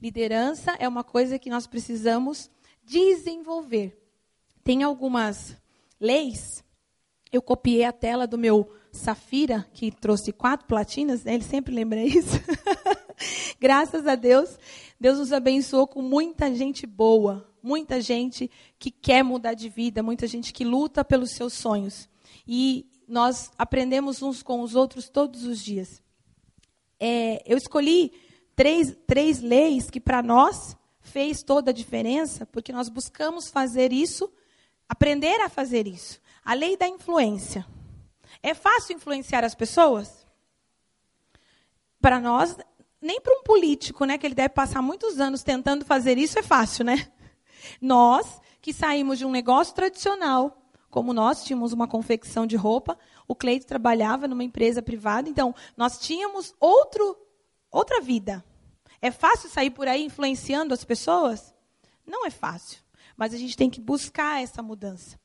Liderança 0.01 0.73
é 0.79 0.87
uma 0.87 1.03
coisa 1.03 1.37
que 1.37 1.49
nós 1.49 1.67
precisamos 1.67 2.49
desenvolver. 2.85 4.01
Tem 4.63 4.81
algumas 4.81 5.57
leis. 5.99 6.63
Eu 7.33 7.41
copiei 7.41 7.83
a 7.83 7.91
tela 7.91 8.25
do 8.25 8.37
meu 8.37 8.71
Safira, 8.93 9.67
que 9.73 9.91
trouxe 9.91 10.31
quatro 10.31 10.65
platinas, 10.67 11.25
né? 11.25 11.33
ele 11.33 11.43
sempre 11.43 11.75
lembra 11.75 11.99
isso. 12.01 12.39
Graças 13.59 14.07
a 14.07 14.15
Deus, 14.15 14.57
Deus 14.97 15.19
nos 15.19 15.33
abençoou 15.33 15.85
com 15.85 16.01
muita 16.01 16.55
gente 16.55 16.87
boa, 16.87 17.45
muita 17.61 17.99
gente 17.99 18.49
que 18.79 18.89
quer 18.89 19.21
mudar 19.21 19.53
de 19.53 19.67
vida, 19.67 20.01
muita 20.01 20.27
gente 20.27 20.53
que 20.53 20.63
luta 20.63 21.03
pelos 21.03 21.31
seus 21.31 21.51
sonhos. 21.51 22.07
E 22.47 22.88
nós 23.09 23.51
aprendemos 23.57 24.21
uns 24.21 24.43
com 24.43 24.61
os 24.61 24.75
outros 24.75 25.09
todos 25.09 25.43
os 25.43 25.63
dias. 25.63 26.01
É, 26.99 27.41
eu 27.45 27.57
escolhi 27.57 28.13
três, 28.55 28.95
três 29.07 29.41
leis 29.41 29.89
que, 29.89 29.99
para 29.99 30.21
nós, 30.21 30.77
fez 31.01 31.41
toda 31.41 31.71
a 31.71 31.73
diferença, 31.73 32.45
porque 32.45 32.71
nós 32.71 32.87
buscamos 32.87 33.49
fazer 33.49 33.91
isso, 33.91 34.31
aprender 34.87 35.41
a 35.41 35.49
fazer 35.49 35.87
isso. 35.87 36.21
A 36.45 36.53
lei 36.53 36.77
da 36.77 36.87
influência. 36.87 37.65
É 38.43 38.53
fácil 38.53 38.95
influenciar 38.95 39.43
as 39.43 39.55
pessoas? 39.55 40.25
Para 41.99 42.19
nós, 42.19 42.55
nem 43.01 43.19
para 43.19 43.33
um 43.33 43.43
político, 43.43 44.05
né, 44.05 44.17
que 44.17 44.25
ele 44.25 44.35
deve 44.35 44.49
passar 44.49 44.81
muitos 44.81 45.19
anos 45.19 45.41
tentando 45.43 45.83
fazer 45.83 46.17
isso, 46.17 46.37
é 46.37 46.43
fácil, 46.43 46.85
né? 46.85 47.11
Nós, 47.81 48.39
que 48.61 48.71
saímos 48.71 49.17
de 49.17 49.25
um 49.25 49.31
negócio 49.31 49.73
tradicional, 49.73 50.68
como 50.89 51.13
nós 51.13 51.43
tínhamos 51.43 51.73
uma 51.73 51.87
confecção 51.87 52.47
de 52.47 52.55
roupa, 52.55 52.97
o 53.27 53.35
Cleito 53.35 53.65
trabalhava 53.65 54.27
numa 54.27 54.43
empresa 54.43 54.81
privada, 54.81 55.29
então 55.29 55.53
nós 55.77 55.99
tínhamos 55.99 56.53
outro, 56.59 57.17
outra 57.71 58.01
vida. 58.01 58.43
É 59.01 59.11
fácil 59.11 59.49
sair 59.49 59.69
por 59.69 59.87
aí 59.87 60.03
influenciando 60.03 60.73
as 60.73 60.83
pessoas? 60.83 61.53
Não 62.05 62.25
é 62.25 62.29
fácil, 62.29 62.79
mas 63.15 63.33
a 63.33 63.37
gente 63.37 63.55
tem 63.55 63.69
que 63.69 63.79
buscar 63.79 64.41
essa 64.41 64.61
mudança. 64.61 65.19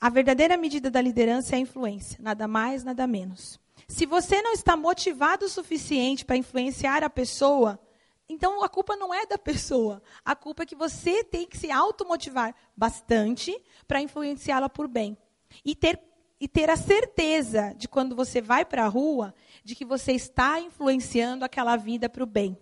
A 0.00 0.10
verdadeira 0.10 0.56
medida 0.56 0.90
da 0.90 1.00
liderança 1.00 1.54
é 1.54 1.56
a 1.56 1.60
influência, 1.60 2.18
nada 2.20 2.46
mais, 2.46 2.84
nada 2.84 3.06
menos. 3.06 3.58
Se 3.88 4.04
você 4.04 4.42
não 4.42 4.52
está 4.52 4.76
motivado 4.76 5.46
o 5.46 5.48
suficiente 5.48 6.24
para 6.24 6.36
influenciar 6.36 7.02
a 7.04 7.08
pessoa, 7.08 7.80
então 8.28 8.62
a 8.62 8.68
culpa 8.68 8.96
não 8.96 9.14
é 9.14 9.24
da 9.24 9.38
pessoa. 9.38 10.02
A 10.24 10.34
culpa 10.34 10.64
é 10.64 10.66
que 10.66 10.74
você 10.74 11.22
tem 11.22 11.46
que 11.46 11.56
se 11.56 11.70
automotivar 11.70 12.54
bastante 12.76 13.56
para 13.86 14.00
influenciá-la 14.00 14.68
por 14.68 14.88
bem. 14.88 15.16
E 15.64 15.74
ter, 15.74 16.00
e 16.40 16.48
ter 16.48 16.68
a 16.68 16.76
certeza 16.76 17.72
de 17.76 17.86
quando 17.86 18.16
você 18.16 18.40
vai 18.40 18.64
para 18.64 18.84
a 18.84 18.88
rua, 18.88 19.32
de 19.62 19.74
que 19.74 19.84
você 19.84 20.12
está 20.12 20.60
influenciando 20.60 21.44
aquela 21.44 21.76
vida 21.76 22.08
para 22.08 22.24
o 22.24 22.26
bem. 22.26 22.58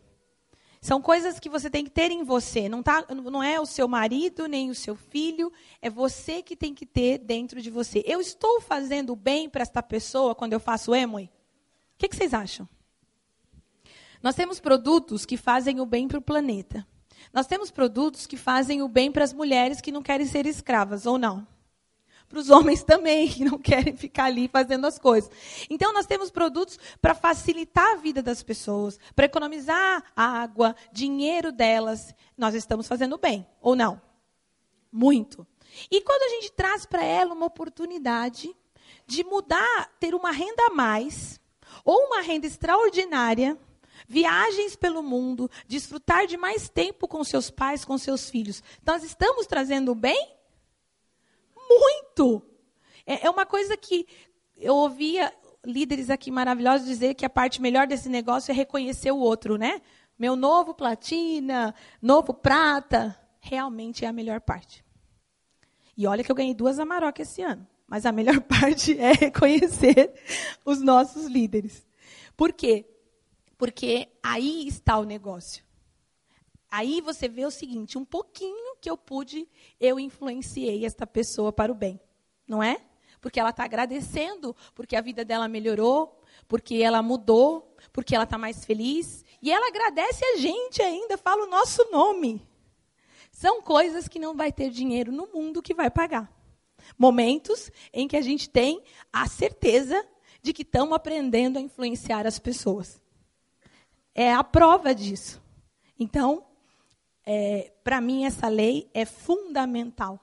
São 0.83 1.01
coisas 1.01 1.41
que 1.41 1.49
você 1.49 1.71
tem 1.71 1.83
que 1.83 1.91
ter 1.91 2.11
em 2.11 2.25
você. 2.25 2.69
Não, 2.69 2.83
tá, 2.83 3.07
não 3.09 3.43
é 3.43 3.59
o 3.59 3.65
seu 3.65 3.89
marido, 3.89 4.47
nem 4.47 4.69
o 4.69 4.75
seu 4.75 4.95
filho. 4.95 5.51
É 5.81 5.89
você 5.89 6.43
que 6.43 6.55
tem 6.55 6.75
que 6.75 6.85
ter 6.85 7.17
dentro 7.17 7.63
de 7.63 7.71
você. 7.71 8.03
Eu 8.05 8.21
estou 8.21 8.61
fazendo 8.61 9.17
bem 9.17 9.49
para 9.49 9.63
esta 9.63 9.83
pessoa 9.83 10.35
quando 10.35 10.53
eu 10.53 10.61
faço 10.61 10.95
Emoi? 10.95 11.25
O 11.25 11.31
que, 11.97 12.07
que 12.07 12.15
vocês 12.15 12.35
acham? 12.35 12.69
Nós 14.25 14.35
temos 14.35 14.59
produtos 14.59 15.27
que 15.27 15.37
fazem 15.37 15.83
o 15.83 15.85
bem 15.85 16.09
para 16.09 16.17
o 16.17 16.23
planeta. 16.23 16.87
Nós 17.31 17.47
temos 17.47 17.71
produtos 17.71 18.27
que 18.27 18.39
fazem 18.39 18.81
o 18.81 18.89
bem 18.89 19.13
para 19.13 19.23
as 19.23 19.35
mulheres 19.35 19.83
que 19.83 19.93
não 19.93 20.03
querem 20.03 20.27
ser 20.27 20.47
escravas, 20.47 21.05
ou 21.05 21.19
não? 21.19 21.47
Para 22.27 22.39
os 22.39 22.49
homens 22.49 22.83
também, 22.89 23.29
que 23.29 23.45
não 23.45 23.59
querem 23.59 23.95
ficar 23.95 24.25
ali 24.25 24.49
fazendo 24.49 24.87
as 24.87 24.99
coisas. 24.99 25.31
Então, 25.69 25.93
nós 25.93 26.07
temos 26.07 26.31
produtos 26.31 26.79
para 27.03 27.15
facilitar 27.15 27.87
a 27.93 27.97
vida 27.97 28.23
das 28.23 28.43
pessoas, 28.43 28.99
para 29.15 29.27
economizar 29.27 30.03
água, 30.17 30.75
dinheiro 30.91 31.53
delas. 31.53 32.15
Nós 32.35 32.55
estamos 32.55 32.89
fazendo 32.89 33.19
bem, 33.19 33.47
ou 33.61 33.77
não? 33.77 34.01
Muito. 34.91 35.47
E 35.91 36.01
quando 36.01 36.23
a 36.23 36.29
gente 36.31 36.51
traz 36.53 36.87
para 36.87 37.05
ela 37.05 37.35
uma 37.35 37.45
oportunidade 37.45 38.57
de 39.07 39.23
mudar, 39.23 39.93
ter 40.01 40.15
uma 40.15 40.31
renda 40.31 40.69
a 40.69 40.71
mais, 40.71 41.39
ou 41.85 42.07
uma 42.07 42.23
renda 42.23 42.47
extraordinária, 42.47 43.59
viagens 44.09 44.77
pelo 44.77 45.03
mundo, 45.03 45.51
desfrutar 45.67 46.27
de 46.27 46.37
mais 46.37 46.69
tempo 46.69 47.09
com 47.09 47.23
seus 47.25 47.51
pais, 47.51 47.85
com 47.85 47.97
seus 47.99 48.29
filhos. 48.29 48.63
Nós 48.85 49.03
estamos 49.03 49.47
trazendo 49.47 49.93
o 49.93 49.95
bem? 49.95 50.35
Muito! 51.57 52.43
É, 53.07 53.27
é 53.27 53.31
uma 53.31 53.47
coisa 53.47 53.77
que 53.77 54.07
eu 54.57 54.75
ouvia 54.75 55.33
líderes 55.65 56.11
aqui 56.11 56.31
maravilhosos 56.31 56.87
dizer 56.87 57.15
que 57.15 57.25
a 57.25 57.31
parte 57.31 57.61
melhor 57.61 57.87
desse 57.87 58.09
negócio 58.09 58.53
é 58.53 58.55
reconhecer 58.55 59.11
o 59.11 59.19
outro, 59.19 59.57
né? 59.57 59.81
Meu 60.19 60.37
novo 60.37 60.75
platina, 60.75 61.75
novo 62.01 62.33
prata, 62.33 63.19
realmente 63.41 64.05
é 64.05 64.09
a 64.09 64.13
melhor 64.13 64.41
parte. 64.41 64.85
E 65.97 66.07
olha 66.07 66.23
que 66.23 66.31
eu 66.31 66.37
ganhei 66.37 66.55
duas 66.55 66.79
Amarok 66.79 67.21
esse 67.21 67.43
ano. 67.43 67.67
Mas 67.87 68.07
a 68.07 68.13
melhor 68.13 68.41
parte 68.43 68.99
é 68.99 69.13
reconhecer 69.13 70.13
os 70.65 70.81
nossos 70.81 71.27
líderes. 71.27 71.87
Por 72.37 72.53
quê? 72.53 72.87
Porque 73.65 74.11
aí 74.23 74.69
está 74.69 74.99
o 74.99 75.05
negócio. 75.05 75.65
Aí 76.71 77.01
você 77.01 77.27
vê 77.27 77.47
o 77.47 77.51
seguinte: 77.51 77.97
um 77.97 78.05
pouquinho 78.05 78.77
que 78.79 78.91
eu 78.91 78.95
pude, 78.95 79.49
eu 79.81 79.99
influenciei 79.99 80.85
esta 80.85 81.07
pessoa 81.07 81.51
para 81.51 81.73
o 81.73 81.75
bem. 81.75 81.99
Não 82.47 82.63
é? 82.63 82.77
Porque 83.23 83.41
ela 83.41 83.49
está 83.49 83.65
agradecendo, 83.65 84.55
porque 84.75 84.95
a 84.95 85.01
vida 85.01 85.25
dela 85.25 85.49
melhorou, 85.49 86.21
porque 86.47 86.75
ela 86.75 87.01
mudou, 87.01 87.75
porque 87.91 88.15
ela 88.15 88.25
está 88.25 88.37
mais 88.37 88.67
feliz. 88.67 89.25
E 89.41 89.51
ela 89.51 89.69
agradece 89.69 90.23
a 90.23 90.37
gente 90.37 90.83
ainda, 90.83 91.17
fala 91.17 91.47
o 91.47 91.51
nosso 91.51 91.91
nome. 91.91 92.47
São 93.33 93.63
coisas 93.63 94.09
que 94.09 94.19
não 94.19 94.37
vai 94.37 94.53
ter 94.53 94.69
dinheiro 94.69 95.11
no 95.11 95.27
mundo 95.29 95.63
que 95.63 95.73
vai 95.73 95.91
pagar. 95.91 96.31
Momentos 96.99 97.73
em 97.95 98.07
que 98.07 98.19
a 98.19 98.21
gente 98.21 98.47
tem 98.51 98.85
a 99.11 99.27
certeza 99.27 100.07
de 100.43 100.53
que 100.53 100.61
estamos 100.61 100.95
aprendendo 100.95 101.59
a 101.59 101.63
influenciar 101.63 102.27
as 102.27 102.39
pessoas 102.39 103.03
é 104.15 104.33
a 104.33 104.45
prova 104.45 104.95
disso. 104.95 105.43
Então, 105.99 106.45
é, 107.27 107.73
para 107.83 108.01
mim, 108.01 108.25
essa 108.25 108.49
lei 108.49 108.91
é 108.95 109.05
fundamental. 109.05 110.21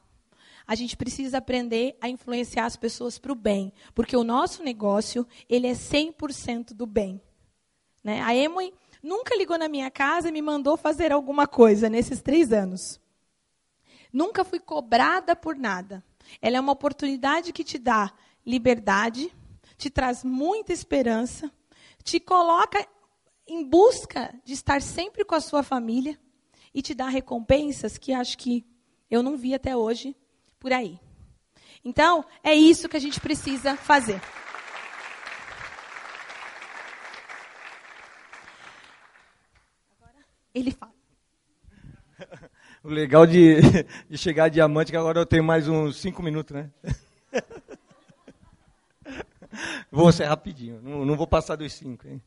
a 0.68 0.76
gente 0.76 0.96
precisa 0.96 1.40
aprender 1.40 1.98
a 2.00 2.08
influenciar 2.08 2.66
as 2.66 2.78
pessoas 2.78 3.18
para 3.18 3.32
o 3.32 3.36
bem, 3.36 3.74
porque 3.94 4.16
o 4.16 4.24
nosso 4.24 4.64
negócio 4.64 5.28
ele 5.50 5.68
é 5.68 5.74
100% 5.74 6.74
do 6.74 6.86
bem. 6.86 7.22
Né? 8.02 8.22
A 8.22 8.34
Emoi 8.34 8.74
nunca 9.04 9.36
ligou 9.36 9.58
na 9.58 9.68
minha 9.68 9.92
casa 9.92 10.30
e 10.30 10.32
me 10.32 10.42
mandou 10.42 10.78
fazer 10.78 11.12
alguma 11.12 11.46
coisa 11.46 11.90
nesses 11.90 12.22
três 12.22 12.54
anos. 12.54 13.02
Nunca 14.14 14.46
fui 14.46 14.60
cobrada 14.60 15.36
por 15.36 15.58
nada. 15.58 16.04
Ela 16.42 16.58
é 16.58 16.60
uma 16.60 16.72
oportunidade 16.72 17.52
que 17.52 17.64
te 17.64 17.78
dá 17.78 18.14
liberdade, 18.46 19.34
te 19.78 19.90
traz 19.90 20.24
muita 20.24 20.72
esperança, 20.72 21.52
te 22.04 22.20
coloca 22.20 22.88
em 23.48 23.68
busca 23.68 24.34
de 24.46 24.54
estar 24.54 24.82
sempre 24.82 25.26
com 25.26 25.36
a 25.36 25.42
sua 25.42 25.64
família 25.64 26.18
e 26.74 26.82
te 26.82 26.94
dá 26.94 27.08
recompensas 27.08 27.98
que 27.98 28.14
acho 28.14 28.38
que 28.38 28.66
eu 29.10 29.22
não 29.22 29.38
vi 29.38 29.54
até 29.54 29.76
hoje 29.76 30.16
por 30.60 30.72
aí. 30.72 31.00
Então, 31.84 32.24
é 32.44 32.54
isso 32.54 32.88
que 32.88 32.96
a 32.96 33.00
gente 33.00 33.20
precisa 33.20 33.76
fazer. 33.76 34.22
Agora, 40.00 40.26
ele 40.54 40.72
fala. 40.72 40.94
O 42.84 42.90
legal 42.90 43.28
de, 43.28 43.58
de 44.10 44.18
chegar 44.18 44.46
a 44.46 44.50
diamante 44.50 44.90
é 44.90 44.94
que 44.94 44.98
agora 44.98 45.20
eu 45.20 45.26
tenho 45.26 45.44
mais 45.44 45.68
uns 45.68 45.98
cinco 45.98 46.24
minutos, 46.24 46.56
né? 46.56 46.72
Vou 49.92 50.12
ser 50.12 50.26
rapidinho, 50.26 50.82
não, 50.82 51.06
não 51.06 51.16
vou 51.16 51.28
passar 51.28 51.56
dos 51.58 51.74
cinco. 51.74 52.08
Hein? 52.08 52.20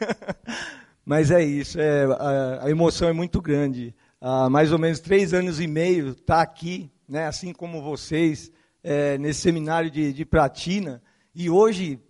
Mas 1.04 1.30
é 1.30 1.42
isso, 1.42 1.80
é, 1.80 2.04
a, 2.04 2.64
a, 2.64 2.70
emoção 2.70 3.08
é 3.08 3.12
muito 3.12 3.40
grande. 3.40 3.94
Há 4.20 4.50
mais 4.50 4.72
ou 4.72 4.78
menos 4.78 4.98
três 4.98 5.32
anos 5.32 5.60
e 5.60 5.66
meio 5.66 6.10
está 6.10 6.42
aqui, 6.42 6.90
né, 7.08 7.26
assim 7.26 7.52
como 7.52 7.80
vocês, 7.80 8.50
é, 8.82 9.16
nesse 9.18 9.40
seminário 9.40 9.90
de, 9.90 10.12
de 10.12 10.24
Platina. 10.24 11.00
E 11.32 11.48
hoje, 11.48 12.00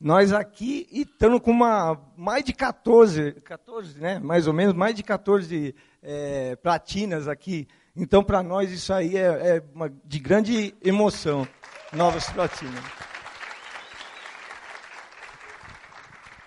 nós 0.00 0.32
aqui 0.32 0.86
estamos 0.92 1.40
com 1.40 1.50
uma, 1.50 2.00
mais 2.16 2.44
de 2.44 2.52
14, 2.52 3.32
14 3.44 3.98
né, 3.98 4.18
mais 4.20 4.46
ou 4.46 4.52
menos, 4.52 4.74
mais 4.74 4.94
de 4.94 5.02
14 5.02 5.74
é, 6.02 6.56
platinas 6.56 7.26
aqui. 7.26 7.66
Então, 7.96 8.22
para 8.22 8.42
nós, 8.42 8.70
isso 8.70 8.92
aí 8.92 9.16
é, 9.16 9.56
é 9.56 9.62
uma, 9.74 9.92
de 10.04 10.18
grande 10.18 10.74
emoção, 10.82 11.46
novas 11.92 12.28
platinas. 12.30 12.84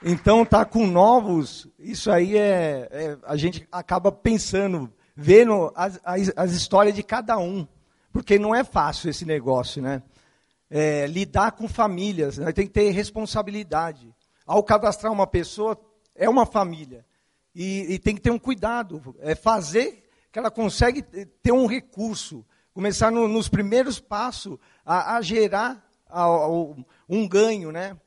Então, 0.04 0.46
tá 0.46 0.63
com 0.63 0.86
novos, 0.86 1.68
isso 1.80 2.12
aí 2.12 2.38
é, 2.38 2.88
é 2.92 3.18
a 3.24 3.36
gente 3.36 3.68
acaba 3.72 4.12
pensando, 4.12 4.94
vendo 5.16 5.72
as, 5.75 6.00
as, 6.04 6.32
as, 6.36 6.51
histórias 6.51 6.94
de 6.94 7.01
cada 7.01 7.38
um, 7.39 7.68
porque 8.12 8.38
não 8.38 8.54
é 8.54 8.63
fácil 8.63 9.10
esse 9.10 9.25
negócio, 9.25 9.82
né? 9.82 10.04
É, 10.70 11.08
lidar 11.08 11.54
com 11.54 11.68
famílias, 11.68 12.38
né? 12.38 12.51
tem 12.51 12.68
que 12.68 12.74
ter 12.74 12.92
responsabilidade. 12.92 14.13
Ao 14.46 14.62
cadastrar 14.62 15.12
uma 15.12 15.25
pessoa, 15.25 15.80
é 16.13 16.30
uma 16.30 16.46
família. 16.46 17.06
E, 17.56 17.94
e 17.94 18.00
tem 18.00 18.13
que 18.13 18.22
ter 18.22 18.32
um 18.32 18.38
cuidado, 18.38 19.16
é 19.20 19.34
fazer 19.34 20.04
que 20.32 20.38
ela 20.38 20.51
consegue 20.51 21.01
ter 21.42 21.51
um 21.51 21.66
recurso, 21.66 22.46
começar 22.74 23.10
no, 23.10 23.27
nos 23.27 23.50
primeiros 23.50 24.00
passos 24.00 24.60
a, 24.86 25.16
a 25.16 25.22
gerar 25.22 25.84
a, 26.08 26.22
a, 26.22 26.48
um 27.10 27.27
ganho, 27.27 27.72
né? 27.72 27.98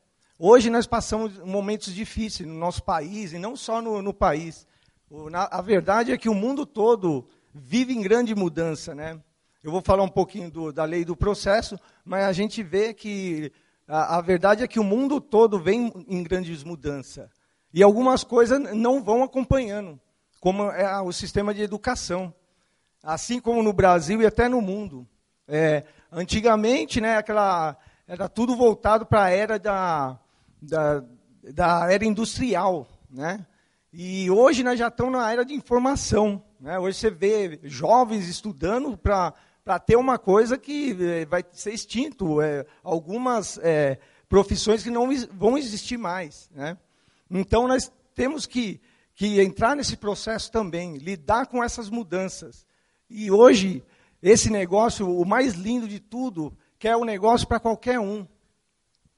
Hoje 0.42 0.70
nós 0.70 0.86
passamos 0.86 1.36
momentos 1.40 1.94
difíceis 1.94 2.48
no 2.48 2.54
nosso 2.54 2.82
país, 2.82 3.34
e 3.34 3.38
não 3.38 3.54
só 3.54 3.82
no, 3.82 4.00
no 4.00 4.14
país. 4.14 4.66
O, 5.10 5.28
na, 5.28 5.44
a 5.44 5.60
verdade 5.60 6.12
é 6.12 6.16
que 6.16 6.30
o 6.30 6.34
mundo 6.34 6.64
todo 6.64 7.28
vive 7.52 7.92
em 7.92 8.00
grande 8.00 8.34
mudança. 8.34 8.94
Né? 8.94 9.20
Eu 9.62 9.70
vou 9.70 9.82
falar 9.82 10.02
um 10.02 10.08
pouquinho 10.08 10.50
do, 10.50 10.72
da 10.72 10.82
lei 10.84 11.04
do 11.04 11.14
processo, 11.14 11.78
mas 12.02 12.24
a 12.24 12.32
gente 12.32 12.62
vê 12.62 12.94
que 12.94 13.52
a, 13.86 14.16
a 14.16 14.20
verdade 14.22 14.64
é 14.64 14.66
que 14.66 14.80
o 14.80 14.82
mundo 14.82 15.20
todo 15.20 15.60
vem 15.60 15.92
em 16.08 16.22
grandes 16.22 16.64
mudanças. 16.64 17.28
E 17.70 17.82
algumas 17.82 18.24
coisas 18.24 18.58
não 18.74 19.02
vão 19.02 19.22
acompanhando, 19.22 20.00
como 20.40 20.70
é 20.70 21.02
o 21.02 21.12
sistema 21.12 21.52
de 21.52 21.60
educação. 21.60 22.32
Assim 23.02 23.42
como 23.42 23.62
no 23.62 23.74
Brasil 23.74 24.22
e 24.22 24.26
até 24.26 24.48
no 24.48 24.62
mundo. 24.62 25.06
É, 25.46 25.84
antigamente, 26.10 26.98
né, 26.98 27.18
aquela, 27.18 27.76
era 28.08 28.26
tudo 28.26 28.56
voltado 28.56 29.04
para 29.04 29.24
a 29.24 29.30
era 29.30 29.58
da, 29.58 30.18
da, 30.60 31.04
da 31.42 31.92
era 31.92 32.04
industrial, 32.04 32.86
né? 33.10 33.46
E 33.92 34.30
hoje 34.30 34.62
nós 34.62 34.78
já 34.78 34.86
estamos 34.86 35.12
na 35.12 35.32
era 35.32 35.44
de 35.44 35.52
informação. 35.52 36.42
Né? 36.60 36.78
Hoje 36.78 36.98
você 36.98 37.10
vê 37.10 37.58
jovens 37.64 38.28
estudando 38.28 38.96
para 38.96 39.78
ter 39.84 39.96
uma 39.96 40.16
coisa 40.16 40.56
que 40.56 40.96
eh, 41.00 41.24
vai 41.24 41.44
ser 41.50 41.72
extinto, 41.72 42.40
é, 42.40 42.64
algumas 42.84 43.58
é, 43.58 43.98
profissões 44.28 44.84
que 44.84 44.90
não 44.90 45.08
vão 45.32 45.58
existir 45.58 45.96
mais. 45.96 46.48
Né? 46.54 46.78
Então 47.28 47.66
nós 47.66 47.90
temos 48.14 48.46
que, 48.46 48.80
que 49.12 49.40
entrar 49.40 49.74
nesse 49.74 49.96
processo 49.96 50.52
também, 50.52 50.96
lidar 50.96 51.46
com 51.46 51.62
essas 51.62 51.90
mudanças. 51.90 52.64
E 53.08 53.28
hoje, 53.28 53.82
esse 54.22 54.50
negócio, 54.50 55.10
o 55.10 55.26
mais 55.26 55.54
lindo 55.54 55.88
de 55.88 55.98
tudo, 55.98 56.56
que 56.78 56.86
é 56.86 56.96
o 56.96 57.00
um 57.00 57.04
negócio 57.04 57.48
para 57.48 57.58
qualquer 57.58 57.98
um. 57.98 58.24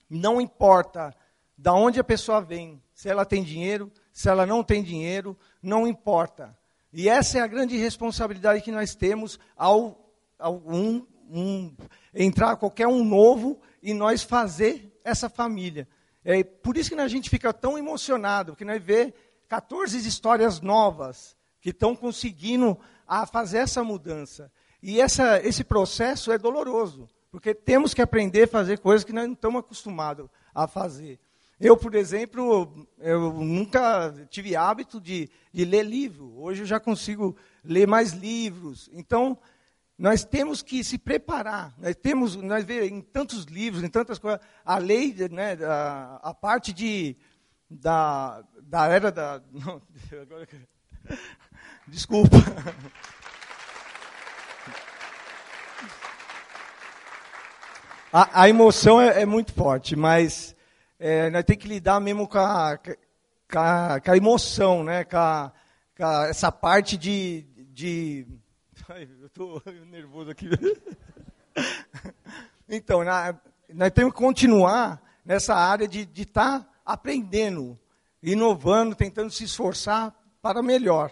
Não 0.08 0.40
importa 0.40 1.14
da 1.62 1.72
onde 1.72 2.00
a 2.00 2.04
pessoa 2.04 2.40
vem, 2.40 2.82
se 2.92 3.08
ela 3.08 3.24
tem 3.24 3.40
dinheiro, 3.40 3.88
se 4.12 4.28
ela 4.28 4.44
não 4.44 4.64
tem 4.64 4.82
dinheiro, 4.82 5.38
não 5.62 5.86
importa. 5.86 6.58
E 6.92 7.08
essa 7.08 7.38
é 7.38 7.40
a 7.40 7.46
grande 7.46 7.76
responsabilidade 7.76 8.62
que 8.62 8.72
nós 8.72 8.96
temos 8.96 9.38
ao, 9.56 10.12
ao 10.36 10.56
um, 10.66 11.06
um, 11.30 11.72
entrar 12.12 12.56
qualquer 12.56 12.88
um 12.88 13.04
novo 13.04 13.60
e 13.80 13.94
nós 13.94 14.24
fazer 14.24 14.92
essa 15.04 15.28
família. 15.28 15.86
É 16.24 16.42
por 16.42 16.76
isso 16.76 16.90
que 16.90 17.00
a 17.00 17.06
gente 17.06 17.30
fica 17.30 17.52
tão 17.52 17.78
emocionado, 17.78 18.52
porque 18.52 18.64
nós 18.64 18.82
vê 18.82 19.14
14 19.48 19.96
histórias 19.98 20.60
novas 20.60 21.36
que 21.60 21.70
estão 21.70 21.94
conseguindo 21.94 22.76
a 23.06 23.24
fazer 23.24 23.58
essa 23.58 23.84
mudança. 23.84 24.50
E 24.82 25.00
essa, 25.00 25.38
esse 25.46 25.62
processo 25.62 26.32
é 26.32 26.38
doloroso, 26.38 27.08
porque 27.30 27.54
temos 27.54 27.94
que 27.94 28.02
aprender 28.02 28.42
a 28.42 28.48
fazer 28.48 28.80
coisas 28.80 29.04
que 29.04 29.12
nós 29.12 29.26
não 29.26 29.34
estamos 29.34 29.60
acostumados 29.60 30.28
a 30.52 30.66
fazer. 30.66 31.20
Eu, 31.62 31.76
por 31.76 31.94
exemplo, 31.94 32.88
eu 32.98 33.32
nunca 33.34 34.12
tive 34.28 34.56
hábito 34.56 35.00
de, 35.00 35.30
de 35.52 35.64
ler 35.64 35.84
livro. 35.84 36.36
Hoje 36.36 36.62
eu 36.62 36.66
já 36.66 36.80
consigo 36.80 37.36
ler 37.64 37.86
mais 37.86 38.10
livros. 38.10 38.90
Então, 38.92 39.38
nós 39.96 40.24
temos 40.24 40.60
que 40.60 40.82
se 40.82 40.98
preparar. 40.98 41.72
Nós 41.78 41.94
temos, 41.94 42.34
nós 42.34 42.64
vemos 42.64 42.90
em 42.90 43.00
tantos 43.00 43.44
livros, 43.44 43.84
em 43.84 43.88
tantas 43.88 44.18
coisas, 44.18 44.40
a 44.64 44.76
lei, 44.78 45.14
né, 45.30 45.56
a, 45.64 46.18
a 46.30 46.34
parte 46.34 46.72
de 46.72 47.16
da, 47.70 48.42
da 48.60 48.88
era 48.88 49.12
da. 49.12 49.40
Não, 49.54 49.80
agora, 50.20 50.48
desculpa. 51.86 52.38
A, 58.12 58.42
a 58.42 58.48
emoção 58.48 59.00
é, 59.00 59.22
é 59.22 59.24
muito 59.24 59.52
forte, 59.52 59.94
mas 59.94 60.56
é, 61.04 61.28
nós 61.30 61.42
temos 61.42 61.60
que 61.60 61.68
lidar 61.68 62.00
mesmo 62.00 62.28
com 62.28 62.38
a, 62.38 62.78
com 62.78 63.58
a, 63.58 64.00
com 64.00 64.10
a 64.12 64.16
emoção, 64.16 64.84
né? 64.84 65.02
Com, 65.02 65.16
a, 65.16 65.52
com 65.96 66.04
essa 66.26 66.52
parte 66.52 66.96
de. 66.96 67.42
de... 67.72 68.24
Ai, 68.88 69.08
eu 69.20 69.26
estou 69.26 69.60
nervoso 69.90 70.30
aqui. 70.30 70.48
então, 72.68 73.02
na, 73.02 73.34
nós 73.74 73.90
temos 73.90 74.12
que 74.12 74.18
continuar 74.20 75.02
nessa 75.24 75.56
área 75.56 75.88
de 75.88 76.08
estar 76.22 76.60
tá 76.60 76.70
aprendendo, 76.86 77.76
inovando, 78.22 78.94
tentando 78.94 79.32
se 79.32 79.42
esforçar 79.42 80.14
para 80.40 80.62
melhor. 80.62 81.10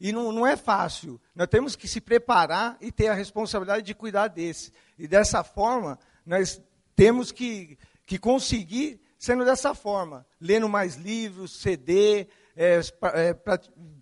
E 0.00 0.12
não, 0.12 0.30
não 0.30 0.46
é 0.46 0.56
fácil. 0.56 1.20
Nós 1.34 1.48
temos 1.48 1.74
que 1.74 1.88
se 1.88 2.00
preparar 2.00 2.76
e 2.80 2.92
ter 2.92 3.08
a 3.08 3.14
responsabilidade 3.14 3.84
de 3.84 3.92
cuidar 3.92 4.28
desse. 4.28 4.72
E 4.96 5.08
dessa 5.08 5.42
forma, 5.42 5.98
nós 6.24 6.62
temos 6.94 7.32
que, 7.32 7.76
que 8.06 8.20
conseguir 8.20 9.01
sendo 9.22 9.44
dessa 9.44 9.72
forma, 9.72 10.26
lendo 10.40 10.68
mais 10.68 10.96
livros, 10.96 11.52
CD, 11.52 12.26
é, 12.56 12.80
é, 13.14 13.34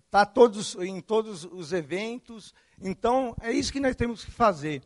tá 0.09 0.25
todos, 0.25 0.73
em 0.77 0.99
todos 0.99 1.45
os 1.45 1.71
eventos. 1.71 2.55
Então, 2.81 3.35
é 3.39 3.51
isso 3.51 3.71
que 3.71 3.79
nós 3.79 3.95
temos 3.95 4.25
que 4.25 4.31
fazer. 4.31 4.81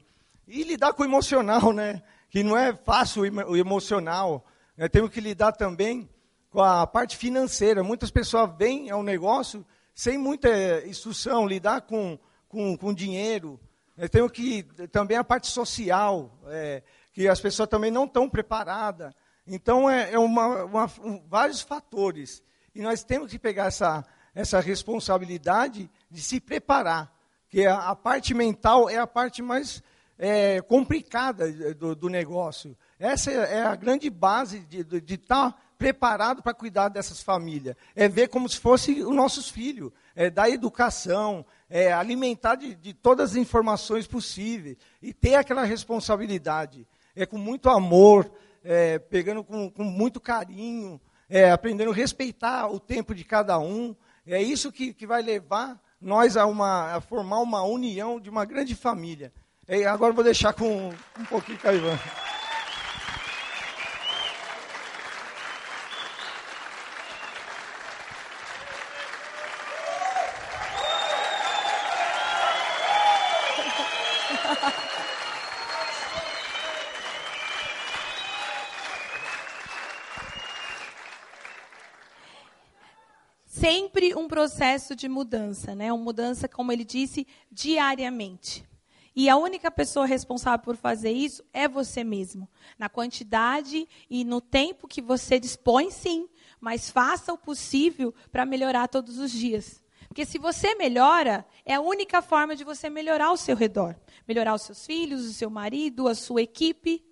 E 0.45 0.61
lidar 0.63 0.91
com 0.91 1.03
o 1.03 1.05
emocional, 1.05 1.71
né? 1.71 2.03
que 2.29 2.43
não 2.43 2.57
é 2.57 2.75
fácil 2.75 3.21
o 3.21 3.55
emocional. 3.55 4.45
Nós 4.77 4.89
temos 4.89 5.09
que 5.09 5.21
lidar 5.21 5.53
também 5.53 6.09
com 6.51 6.61
a 6.61 6.85
parte 6.85 7.15
financeira. 7.15 7.81
Muitas 7.81 8.11
pessoas 8.11 8.51
vêm 8.57 8.89
ao 8.89 9.01
negócio 9.01 9.65
sem 9.93 10.17
muita 10.17 10.49
instrução, 10.85 11.47
lidar 11.47 11.83
com, 11.83 12.19
com, 12.49 12.75
com 12.75 12.93
dinheiro. 12.93 13.57
Nós 13.95 14.09
temos 14.09 14.33
que 14.33 14.63
também 14.91 15.15
a 15.15 15.23
parte 15.23 15.47
social, 15.47 16.37
é, 16.47 16.83
que 17.13 17.25
as 17.25 17.39
pessoas 17.39 17.69
também 17.69 17.89
não 17.89 18.03
estão 18.03 18.29
preparadas. 18.29 19.13
Então, 19.47 19.89
é, 19.89 20.13
é 20.13 20.19
uma, 20.19 20.63
uma, 20.63 20.91
um, 21.03 21.21
vários 21.27 21.61
fatores. 21.61 22.43
E 22.73 22.81
nós 22.81 23.03
temos 23.03 23.31
que 23.31 23.39
pegar 23.39 23.65
essa, 23.65 24.05
essa 24.33 24.59
responsabilidade 24.59 25.89
de 26.09 26.21
se 26.21 26.39
preparar. 26.39 27.13
que 27.49 27.65
a, 27.65 27.89
a 27.89 27.95
parte 27.95 28.33
mental 28.33 28.89
é 28.89 28.97
a 28.97 29.07
parte 29.07 29.41
mais 29.41 29.83
é, 30.17 30.61
complicada 30.61 31.51
do, 31.75 31.95
do, 31.95 32.09
negócio. 32.09 32.75
Essa 32.99 33.31
é, 33.31 33.59
é 33.59 33.63
a 33.63 33.75
grande 33.75 34.09
base 34.09 34.59
de 34.59 35.13
estar 35.13 35.51
tá 35.51 35.57
preparado 35.77 36.41
para 36.41 36.53
cuidar 36.53 36.89
dessas 36.89 37.21
famílias. 37.21 37.75
É 37.95 38.07
ver 38.07 38.29
como 38.29 38.47
se 38.47 38.59
fossem 38.59 39.03
os 39.03 39.15
nossos 39.15 39.49
filhos, 39.49 39.91
é 40.15 40.29
dar 40.29 40.49
educação, 40.49 41.45
é 41.69 41.91
alimentar 41.91 42.55
de, 42.55 42.75
de 42.75 42.93
todas 42.93 43.31
as 43.31 43.35
informações 43.35 44.07
possíveis 44.07 44.77
e 45.01 45.13
ter 45.13 45.35
aquela 45.35 45.63
responsabilidade. 45.63 46.87
É 47.15 47.25
com 47.25 47.37
muito 47.37 47.69
amor, 47.69 48.29
é, 48.65 48.99
pegando 48.99 49.43
com, 49.43 49.69
com, 49.69 49.83
muito 49.83 50.19
carinho, 50.19 50.99
é, 51.29 51.51
aprendendo 51.51 51.91
a 51.91 51.95
respeitar 51.95 52.67
o 52.67 52.79
tempo 52.79 53.13
de 53.13 53.23
cada 53.23 53.59
um. 53.59 53.95
É 54.27 54.41
isso 54.41 54.71
que, 54.71 54.93
que 54.93 55.05
vai 55.05 55.21
levar 55.21 55.79
nós 56.01 56.35
a, 56.35 56.45
uma, 56.45 56.95
a 56.95 57.01
formar 57.01 57.39
uma 57.39 57.63
união 57.63 58.19
de 58.19 58.29
uma 58.29 58.43
grande 58.43 58.75
família. 58.75 59.31
E 59.69 59.85
agora 59.85 60.13
vou 60.13 60.23
deixar 60.23 60.53
com 60.53 60.89
um 61.19 61.25
pouquinho 61.29 61.59
com 61.59 61.67
sempre 83.65 84.13
um 84.13 84.27
processo 84.27 84.95
de 84.95 85.09
mudança, 85.09 85.73
né? 85.73 85.91
Uma 85.91 86.03
mudança, 86.03 86.47
como 86.47 86.71
ele 86.71 86.85
disse, 86.85 87.25
diariamente. 87.51 88.63
E 89.15 89.27
a 89.27 89.35
única 89.37 89.71
pessoa 89.71 90.05
responsável 90.05 90.63
por 90.63 90.75
fazer 90.75 91.09
isso 91.09 91.43
é 91.51 91.67
você 91.67 92.03
mesmo. 92.03 92.47
Na 92.77 92.89
quantidade 92.89 93.87
e 94.07 94.23
no 94.23 94.39
tempo 94.39 94.87
que 94.87 95.01
você 95.01 95.39
dispõe, 95.39 95.89
sim, 95.89 96.29
mas 96.61 96.91
faça 96.91 97.33
o 97.33 97.37
possível 97.39 98.13
para 98.31 98.45
melhorar 98.45 98.87
todos 98.87 99.17
os 99.17 99.31
dias. 99.31 99.81
Porque 100.07 100.27
se 100.27 100.37
você 100.37 100.75
melhora, 100.75 101.43
é 101.65 101.73
a 101.73 101.81
única 101.81 102.21
forma 102.21 102.55
de 102.55 102.63
você 102.63 102.87
melhorar 102.87 103.31
o 103.31 103.37
seu 103.37 103.55
redor. 103.55 103.95
Melhorar 104.27 104.53
os 104.53 104.61
seus 104.61 104.85
filhos, 104.85 105.25
o 105.25 105.33
seu 105.33 105.49
marido, 105.49 106.07
a 106.07 106.13
sua 106.13 106.43
equipe. 106.43 107.03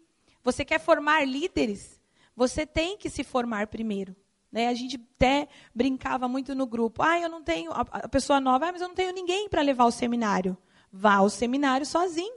Você 0.43 0.63
quer 0.63 0.79
formar 0.79 1.27
líderes? 1.27 1.99
Você 2.35 2.63
tem 2.63 2.95
que 2.95 3.09
se 3.09 3.23
formar 3.23 3.65
primeiro. 3.65 4.15
Né? 4.53 4.67
A 4.67 4.73
gente 4.75 5.03
até 5.15 5.47
brincava 5.73 6.27
muito 6.27 6.53
no 6.53 6.67
grupo. 6.67 7.01
Ah, 7.01 7.19
eu 7.19 7.27
não 7.27 7.41
tenho. 7.41 7.71
A 7.73 8.07
pessoa 8.07 8.39
nova, 8.39 8.67
ah, 8.67 8.71
mas 8.71 8.81
eu 8.81 8.87
não 8.87 8.93
tenho 8.93 9.11
ninguém 9.11 9.49
para 9.49 9.63
levar 9.63 9.85
ao 9.85 9.91
seminário. 9.91 10.55
Vá 10.91 11.15
ao 11.15 11.29
seminário 11.29 11.87
sozinho. 11.87 12.35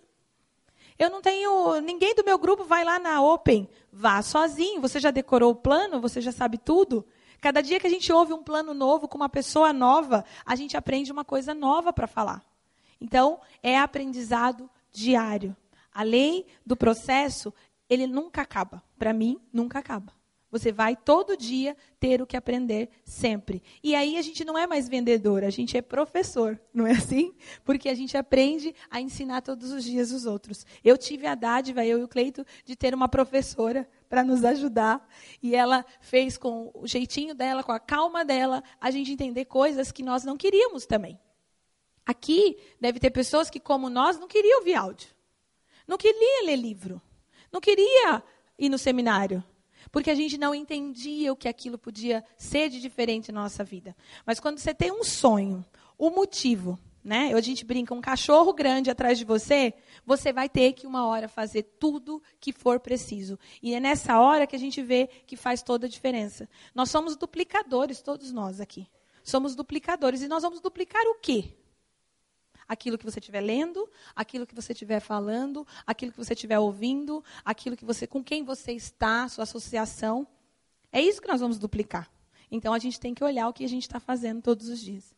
Eu 0.99 1.11
não 1.11 1.21
tenho. 1.21 1.79
Ninguém 1.83 2.15
do 2.15 2.25
meu 2.25 2.39
grupo 2.39 2.65
vai 2.65 2.85
lá 2.85 2.99
na 2.99 3.21
Open. 3.21 3.69
Vá 3.93 4.23
sozinho. 4.23 4.81
Você 4.81 4.99
já 4.99 5.11
decorou 5.11 5.53
o 5.53 5.57
plano? 5.57 6.01
Você 6.01 6.23
já 6.23 6.33
sabe 6.33 6.57
tudo? 6.57 7.07
Cada 7.39 7.61
dia 7.61 7.79
que 7.79 7.87
a 7.87 7.91
gente 7.91 8.11
ouve 8.11 8.33
um 8.33 8.43
plano 8.43 8.73
novo 8.73 9.07
com 9.07 9.19
uma 9.19 9.29
pessoa 9.29 9.71
nova, 9.71 10.25
a 10.47 10.57
gente 10.57 10.75
aprende 10.75 11.13
uma 11.13 11.25
coisa 11.25 11.53
nova 11.53 11.93
para 11.93 12.07
falar. 12.07 12.43
Então, 12.99 13.39
é 13.63 13.79
aprendizado 13.79 14.71
diário. 14.91 15.55
A 15.93 16.03
lei 16.03 16.47
do 16.65 16.75
processo, 16.75 17.53
ele 17.91 18.07
nunca 18.07 18.41
acaba. 18.41 18.83
Para 18.99 19.13
mim, 19.13 19.39
nunca 19.53 19.81
acaba. 19.81 20.17
Você 20.51 20.71
vai 20.71 20.95
todo 20.95 21.37
dia 21.37 21.77
ter 21.99 22.23
o 22.23 22.27
que 22.27 22.37
aprender 22.37 22.89
sempre. 23.05 23.63
E 23.83 23.95
aí 23.95 24.17
a 24.17 24.23
gente 24.23 24.45
não 24.45 24.57
é 24.57 24.67
mais 24.67 24.89
vendedor, 24.89 25.43
a 25.43 25.51
gente 25.51 25.77
é 25.77 25.83
professor, 25.83 26.61
não 26.73 26.87
é 26.87 26.93
assim? 26.93 27.35
Porque 27.65 27.89
a 27.89 27.95
gente 27.95 28.17
aprende 28.17 28.75
a 28.89 29.01
ensinar 29.01 29.43
todos 29.43 29.73
os 29.73 29.83
dias 29.83 30.13
os 30.13 30.25
outros. 30.25 30.65
Eu 30.85 30.97
tive 30.97 31.27
a 31.27 31.35
dádiva, 31.35 31.85
eu 31.85 31.99
e 31.99 32.05
o 32.05 32.09
Cleito, 32.09 32.47
de 32.65 32.77
ter 32.77 32.95
uma 32.95 33.09
professora 33.09 33.89
para 34.09 34.23
nos 34.23 34.45
ajudar. 34.45 35.07
E 35.43 35.55
ela 35.55 35.85
fez 36.01 36.39
com 36.39 36.71
o 36.75 36.87
jeitinho 36.87 37.35
dela, 37.35 37.65
com 37.65 37.73
a 37.73 37.81
calma 37.81 38.25
dela, 38.25 38.63
a 38.81 38.91
gente 38.91 39.13
entender 39.13 39.47
coisas 39.47 39.91
que 39.91 40.03
nós 40.03 40.23
não 40.23 40.37
queríamos 40.37 40.87
também. 40.87 41.19
Aqui 42.05 42.57
deve 42.81 43.01
ter 43.01 43.11
pessoas 43.11 43.51
que, 43.51 43.59
como 43.59 43.91
nós, 43.91 44.17
não 44.17 44.29
queriam 44.29 44.61
ouvir 44.61 44.75
áudio. 44.75 45.09
Não 45.89 45.99
queria 45.99 46.47
ler 46.47 46.57
livro. 46.57 47.03
Não 47.53 47.61
queria 47.61 48.23
ir 48.57 48.69
no 48.69 48.79
seminário 48.79 49.43
porque 49.97 50.11
a 50.11 50.15
gente 50.15 50.37
não 50.37 50.55
entendia 50.55 51.33
o 51.33 51.37
que 51.37 51.49
aquilo 51.49 51.79
podia 51.79 52.23
ser 52.37 52.69
de 52.69 52.83
diferente 52.83 53.33
na 53.33 53.41
nossa 53.41 53.65
vida. 53.65 53.97
Mas 54.27 54.39
quando 54.39 54.59
você 54.59 54.75
tem 54.75 54.93
um 54.93 55.03
sonho, 55.03 55.65
o 55.97 56.09
um 56.09 56.15
motivo, 56.15 56.79
né? 57.03 57.33
A 57.33 57.41
gente 57.41 57.65
brinca, 57.65 57.95
um 57.95 58.01
cachorro 58.03 58.53
grande 58.53 58.91
atrás 58.91 59.17
de 59.17 59.25
você, 59.25 59.73
você 60.05 60.35
vai 60.35 60.51
ter 60.51 60.75
que 60.75 60.87
uma 60.87 61.07
hora 61.07 61.29
fazer 61.29 61.63
tudo 61.81 62.23
que 62.39 62.53
for 62.53 62.79
preciso. 62.79 63.39
E 63.63 63.73
é 63.73 63.81
nessa 63.81 64.21
hora 64.21 64.47
que 64.47 64.55
a 64.55 64.59
gente 64.59 64.83
vê 64.83 65.09
que 65.27 65.35
faz 65.35 65.63
toda 65.63 65.87
a 65.87 65.89
diferença. 65.89 66.47
Nós 66.75 66.91
somos 66.91 67.17
duplicadores, 67.17 68.03
todos 68.03 68.31
nós 68.31 68.61
aqui. 68.61 68.87
Somos 69.25 69.57
duplicadores. 69.57 70.21
E 70.21 70.29
nós 70.29 70.43
vamos 70.43 70.61
duplicar 70.61 71.07
o 71.07 71.15
quê? 71.15 71.55
Aquilo 72.69 72.99
que 72.99 73.05
você 73.05 73.19
estiver 73.19 73.41
lendo, 73.41 73.89
aquilo 74.15 74.47
que 74.47 74.55
você 74.55 74.73
estiver 74.73 75.01
falando, 75.01 75.67
aquilo 75.87 76.13
que 76.13 76.19
você 76.19 76.35
estiver 76.35 76.59
ouvindo, 76.59 77.23
aquilo 77.45 77.77
que 77.77 77.85
você, 77.85 78.07
com 78.07 78.23
quem 78.23 78.45
você 78.45 78.73
está, 78.73 79.29
sua 79.29 79.45
associação. 79.45 80.27
É 80.93 81.01
isso 81.01 81.21
que 81.21 81.29
nós 81.29 81.41
vamos 81.41 81.59
duplicar. 81.59 82.11
Então 82.51 82.73
a 82.73 82.79
gente 82.79 82.99
tem 83.01 83.15
que 83.15 83.25
olhar 83.25 83.49
o 83.49 83.53
que 83.53 83.65
a 83.65 83.69
gente 83.69 83.83
está 83.83 84.01
fazendo 84.01 84.43
todos 84.43 84.69
os 84.69 84.81
dias. 84.81 85.15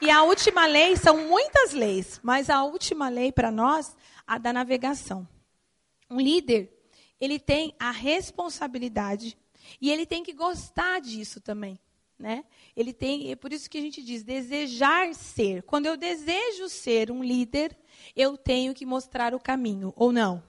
E 0.00 0.10
a 0.10 0.22
última 0.22 0.64
lei, 0.64 0.96
são 0.96 1.28
muitas 1.28 1.72
leis, 1.72 2.20
mas 2.22 2.48
a 2.48 2.64
última 2.64 3.10
lei 3.10 3.30
para 3.30 3.50
nós, 3.50 3.94
a 4.26 4.38
da 4.38 4.50
navegação. 4.50 5.28
Um 6.08 6.18
líder, 6.18 6.72
ele 7.20 7.38
tem 7.38 7.74
a 7.78 7.90
responsabilidade 7.90 9.36
e 9.78 9.90
ele 9.90 10.06
tem 10.06 10.22
que 10.22 10.32
gostar 10.32 11.00
disso 11.00 11.38
também. 11.38 11.78
Né? 12.20 12.44
Ele 12.76 12.92
tem, 12.92 13.32
é 13.32 13.34
por 13.34 13.50
isso 13.50 13.70
que 13.70 13.78
a 13.78 13.80
gente 13.80 14.02
diz 14.02 14.22
desejar 14.22 15.14
ser. 15.14 15.62
Quando 15.62 15.86
eu 15.86 15.96
desejo 15.96 16.68
ser 16.68 17.10
um 17.10 17.24
líder, 17.24 17.74
eu 18.14 18.36
tenho 18.36 18.74
que 18.74 18.84
mostrar 18.84 19.34
o 19.34 19.40
caminho, 19.40 19.90
ou 19.96 20.12
não? 20.12 20.42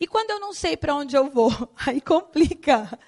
E 0.00 0.06
quando 0.08 0.30
eu 0.30 0.40
não 0.40 0.52
sei 0.52 0.76
para 0.76 0.96
onde 0.96 1.16
eu 1.16 1.30
vou, 1.30 1.52
aí 1.86 2.00
complica. 2.00 2.98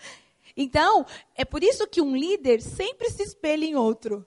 Então, 0.57 1.05
é 1.35 1.45
por 1.45 1.65
isso 1.65 1.89
que 1.89 2.01
um 2.01 2.17
líder 2.17 2.63
sempre 2.63 3.11
se 3.11 3.25
espelha 3.25 3.65
em 3.65 3.75
outro. 3.75 4.25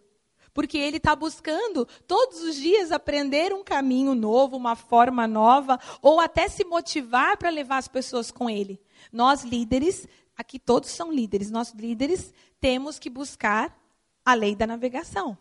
Porque 0.53 0.77
ele 0.77 0.97
está 0.97 1.15
buscando 1.15 1.88
todos 2.05 2.41
os 2.43 2.57
dias 2.57 2.91
aprender 2.91 3.53
um 3.53 3.63
caminho 3.63 4.13
novo, 4.13 4.57
uma 4.57 4.75
forma 4.75 5.25
nova, 5.25 5.79
ou 6.01 6.19
até 6.19 6.49
se 6.49 6.65
motivar 6.65 7.38
para 7.38 7.49
levar 7.49 7.77
as 7.77 7.88
pessoas 7.88 8.29
com 8.29 8.49
ele. 8.49 8.81
Nós, 9.12 9.43
líderes, 9.43 10.07
aqui 10.38 10.60
todos 10.60 10.89
são 10.89 11.12
líderes, 11.12 11.52
nós 11.52 11.74
líderes 11.74 12.34
temos 12.60 13.00
que 13.00 13.10
buscar 13.10 13.78
a 14.26 14.34
lei 14.34 14.56
da 14.56 14.67
navegação. 14.67 15.38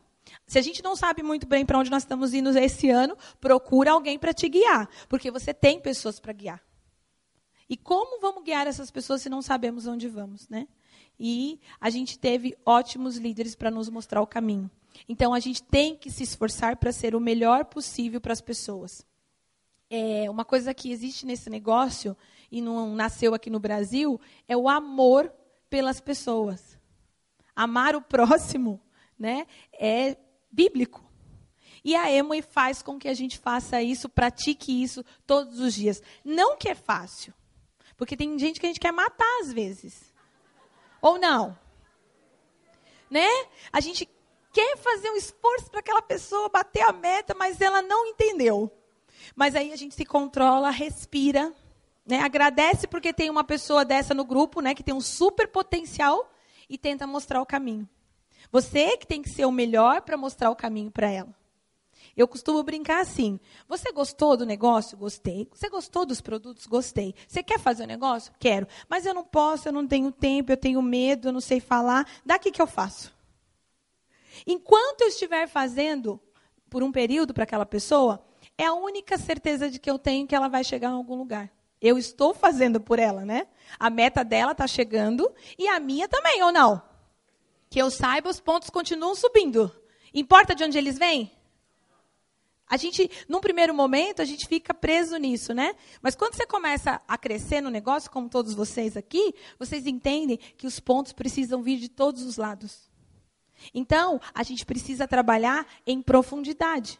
Se 0.47 0.59
a 0.59 0.63
gente 0.63 0.83
não 0.83 0.95
sabe 0.95 1.23
muito 1.23 1.47
bem 1.47 1.65
para 1.65 1.79
onde 1.79 1.91
nós 1.91 2.03
estamos 2.03 2.33
indo 2.33 2.57
esse 2.57 2.91
ano, 2.91 3.17
procura 3.41 3.93
alguém 3.93 4.19
para 4.19 4.33
te 4.33 4.49
guiar, 4.49 4.89
porque 5.09 5.31
você 5.31 5.53
tem 5.53 5.81
pessoas 5.81 6.21
para 6.21 6.33
guiar. 6.33 6.63
E 7.69 7.77
como 7.77 8.21
vamos 8.21 8.45
guiar 8.45 8.67
essas 8.67 8.91
pessoas 8.91 9.23
se 9.23 9.29
não 9.29 9.41
sabemos 9.41 9.87
onde 9.87 10.09
vamos, 10.09 10.49
né? 10.49 10.69
E 11.19 11.61
a 11.81 11.89
gente 11.89 12.19
teve 12.19 12.57
ótimos 12.67 13.17
líderes 13.17 13.55
para 13.55 13.71
nos 13.71 13.89
mostrar 13.89 14.21
o 14.21 14.27
caminho. 14.27 14.71
Então 15.09 15.33
a 15.33 15.41
gente 15.41 15.63
tem 15.63 15.97
que 15.97 16.11
se 16.11 16.23
esforçar 16.23 16.77
para 16.77 16.93
ser 16.93 17.15
o 17.15 17.21
melhor 17.21 17.65
possível 17.65 18.21
para 18.21 18.33
as 18.33 18.41
pessoas. 18.41 19.07
É, 19.89 20.29
uma 20.31 20.45
coisa 20.45 20.73
que 20.73 20.91
existe 20.91 21.27
nesse 21.27 21.51
negócio 21.51 22.17
e 22.53 22.61
não 22.61 22.95
nasceu 22.95 23.35
aqui 23.35 23.49
no 23.49 23.59
Brasil 23.59 24.21
é 24.47 24.55
o 24.55 24.69
amor 24.69 25.33
pelas 25.71 26.01
pessoas. 26.01 26.79
Amar 27.57 27.97
o 27.97 28.03
próximo, 28.03 28.79
né, 29.19 29.47
é 29.73 30.19
bíblico. 30.51 31.03
E 31.83 31.97
a 31.97 32.13
Emoi 32.13 32.43
faz 32.43 32.83
com 32.83 32.99
que 32.99 33.09
a 33.09 33.15
gente 33.15 33.39
faça 33.39 33.83
isso, 33.83 34.09
pratique 34.09 34.83
isso 34.83 35.03
todos 35.27 35.59
os 35.59 35.75
dias. 35.75 36.01
Não 36.23 36.57
que 36.57 36.69
é 36.69 36.75
fácil, 36.75 37.33
porque 37.97 38.17
tem 38.17 38.39
gente 38.39 38.61
que 38.61 38.67
a 38.67 38.69
gente 38.69 38.79
quer 38.79 38.93
matar 38.93 39.41
às 39.41 39.53
vezes. 39.53 40.13
Ou 41.01 41.19
não? 41.19 41.59
Né? 43.11 43.29
A 43.73 43.81
gente 43.81 44.09
quer 44.53 44.77
fazer 44.77 45.11
um 45.11 45.17
esforço 45.17 45.71
para 45.71 45.81
aquela 45.81 46.03
pessoa 46.03 46.51
bater 46.51 46.83
a 46.83 46.93
meta, 46.93 47.35
mas 47.35 47.61
ela 47.61 47.81
não 47.81 48.07
entendeu. 48.07 48.71
Mas 49.35 49.55
aí 49.55 49.73
a 49.73 49.77
gente 49.77 49.95
se 49.95 50.05
controla, 50.05 50.71
respira 50.71 51.53
né? 52.05 52.21
Agradece 52.21 52.87
porque 52.87 53.13
tem 53.13 53.31
uma 53.31 53.45
pessoa 53.45 53.85
dessa 53.85 54.15
no 54.15 54.25
grupo, 54.25 54.61
né, 54.61 54.75
que 54.75 54.83
tem 54.83 54.95
um 54.95 55.01
super 55.01 55.49
potencial 55.49 56.33
e 56.69 56.77
tenta 56.77 57.07
mostrar 57.07 57.41
o 57.41 57.47
caminho. 57.47 57.89
Você 58.51 58.97
que 58.97 59.07
tem 59.07 59.23
que 59.23 59.31
ser 59.31 59.47
o 59.47 59.53
melhor 59.53 60.03
para 60.03 60.17
mostrar 60.17 60.51
o 60.51 60.57
caminho 60.57 60.91
para 60.91 61.11
ela. 61.11 61.35
Eu 62.17 62.29
costumo 62.29 62.63
brincar 62.63 63.01
assim: 63.01 63.41
você 63.67 63.91
gostou 63.93 64.37
do 64.37 64.45
negócio? 64.45 64.99
Gostei. 64.99 65.49
Você 65.53 65.69
gostou 65.71 66.05
dos 66.05 66.21
produtos? 66.21 66.67
Gostei. 66.67 67.15
Você 67.27 67.43
quer 67.43 67.59
fazer 67.59 67.85
o 67.85 67.87
negócio? 67.87 68.33
Quero. 68.39 68.67
Mas 68.89 69.07
eu 69.07 69.15
não 69.15 69.25
posso, 69.25 69.69
eu 69.69 69.73
não 69.73 69.87
tenho 69.87 70.13
tempo, 70.13 70.53
eu 70.53 70.57
tenho 70.57 70.83
medo, 70.83 71.29
eu 71.29 71.33
não 71.33 71.41
sei 71.41 71.61
falar. 71.61 72.07
Daqui 72.25 72.51
que 72.51 72.61
eu 72.61 72.67
faço. 72.67 73.15
Enquanto 74.47 75.03
eu 75.03 75.09
estiver 75.09 75.47
fazendo 75.47 76.21
por 76.69 76.83
um 76.83 76.93
período 76.93 77.33
para 77.33 77.45
aquela 77.45 77.67
pessoa, 77.67 78.25
é 78.59 78.65
a 78.65 78.75
única 78.75 79.17
certeza 79.19 79.71
de 79.71 79.79
que 79.79 79.91
eu 79.91 79.99
tenho 79.99 80.27
que 80.27 80.35
ela 80.35 80.49
vai 80.49 80.65
chegar 80.65 80.89
em 80.89 80.95
algum 80.95 81.15
lugar. 81.15 81.51
Eu 81.83 81.99
estou 81.99 82.33
fazendo 82.33 82.81
por 82.81 83.01
ela, 83.01 83.25
né? 83.25 83.49
A 83.79 83.91
meta 83.91 84.25
dela 84.25 84.53
está 84.53 84.69
chegando 84.69 85.29
e 85.59 85.67
a 85.67 85.81
minha 85.81 86.07
também, 86.09 86.41
ou 86.45 86.53
não? 86.53 86.81
Que 87.69 87.81
eu 87.81 87.91
saiba, 87.91 88.31
os 88.31 88.39
pontos 88.39 88.71
continuam 88.71 89.17
subindo. 89.17 89.75
Importa 90.15 90.55
de 90.55 90.63
onde 90.63 90.79
eles 90.79 90.97
vêm? 90.97 91.33
A 92.69 92.77
gente, 92.77 93.11
num 93.29 93.41
primeiro 93.41 93.75
momento, 93.75 94.23
a 94.23 94.25
gente 94.25 94.47
fica 94.47 94.73
preso 94.73 95.17
nisso, 95.17 95.53
né? 95.53 95.75
Mas 96.01 96.15
quando 96.15 96.35
você 96.37 96.47
começa 96.47 97.03
a 97.07 97.19
crescer 97.19 97.61
no 97.61 97.69
negócio, 97.69 98.11
como 98.11 98.31
todos 98.31 98.55
vocês 98.55 98.97
aqui, 98.97 99.35
vocês 99.59 99.87
entendem 99.87 100.39
que 100.57 100.67
os 100.67 100.79
pontos 100.81 101.13
precisam 101.13 101.63
vir 101.63 101.79
de 101.79 101.89
todos 101.89 102.23
os 102.23 102.37
lados. 102.37 102.91
Então, 103.75 104.21
a 104.33 104.43
gente 104.43 104.65
precisa 104.65 105.07
trabalhar 105.07 105.67
em 105.87 106.01
profundidade. 106.01 106.99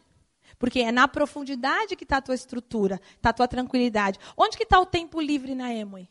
Porque 0.63 0.79
é 0.79 0.93
na 0.93 1.09
profundidade 1.09 1.93
que 1.93 2.05
está 2.05 2.15
a 2.15 2.21
tua 2.21 2.35
estrutura, 2.35 3.01
está 3.17 3.31
a 3.31 3.33
tua 3.33 3.49
tranquilidade. 3.49 4.17
Onde 4.37 4.55
que 4.55 4.63
está 4.63 4.79
o 4.79 4.85
tempo 4.85 5.19
livre 5.19 5.53
na 5.53 5.73
Emoi? 5.73 6.07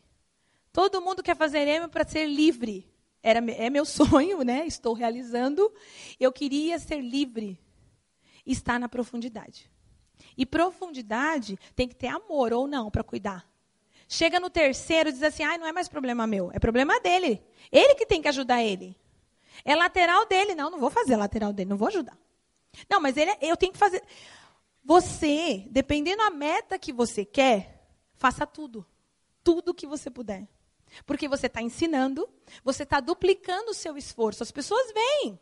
Todo 0.71 1.01
mundo 1.01 1.23
quer 1.23 1.35
fazer 1.35 1.67
Emoi 1.67 1.87
para 1.87 2.07
ser 2.07 2.27
livre. 2.27 2.87
Era, 3.23 3.39
é 3.39 3.67
meu 3.71 3.83
sonho, 3.83 4.43
né? 4.43 4.67
Estou 4.67 4.93
realizando. 4.93 5.73
Eu 6.19 6.31
queria 6.31 6.77
ser 6.77 7.01
livre. 7.01 7.59
Está 8.45 8.77
na 8.77 8.87
profundidade. 8.87 9.71
E 10.37 10.45
profundidade 10.45 11.57
tem 11.75 11.87
que 11.87 11.95
ter 11.95 12.09
amor 12.09 12.53
ou 12.53 12.67
não 12.67 12.91
para 12.91 13.03
cuidar. 13.03 13.49
Chega 14.07 14.39
no 14.39 14.51
terceiro 14.51 15.09
e 15.09 15.13
diz 15.13 15.23
assim: 15.23 15.41
ah, 15.41 15.57
não 15.57 15.65
é 15.65 15.71
mais 15.71 15.89
problema 15.89 16.27
meu, 16.27 16.51
é 16.53 16.59
problema 16.59 16.99
dele. 16.99 17.41
Ele 17.71 17.95
que 17.95 18.05
tem 18.05 18.21
que 18.21 18.27
ajudar 18.27 18.61
ele. 18.61 18.95
É 19.65 19.75
lateral 19.75 20.27
dele. 20.27 20.53
Não, 20.53 20.69
não 20.69 20.77
vou 20.77 20.91
fazer 20.91 21.15
lateral 21.15 21.51
dele, 21.51 21.71
não 21.71 21.77
vou 21.77 21.87
ajudar. 21.87 22.15
Não, 22.87 22.99
mas 22.99 23.17
ele, 23.17 23.31
é, 23.31 23.37
eu 23.41 23.57
tenho 23.57 23.71
que 23.71 23.79
fazer. 23.79 24.03
Você, 24.83 25.65
dependendo 25.69 26.17
da 26.17 26.29
meta 26.29 26.77
que 26.77 26.91
você 26.91 27.23
quer, 27.23 27.87
faça 28.15 28.45
tudo. 28.45 28.85
Tudo 29.43 29.73
que 29.73 29.87
você 29.87 30.09
puder. 30.09 30.47
Porque 31.05 31.27
você 31.27 31.47
está 31.47 31.61
ensinando, 31.61 32.29
você 32.63 32.83
está 32.83 32.99
duplicando 32.99 33.71
o 33.71 33.73
seu 33.73 33.97
esforço. 33.97 34.43
As 34.43 34.51
pessoas 34.51 34.91
veem. 34.93 35.39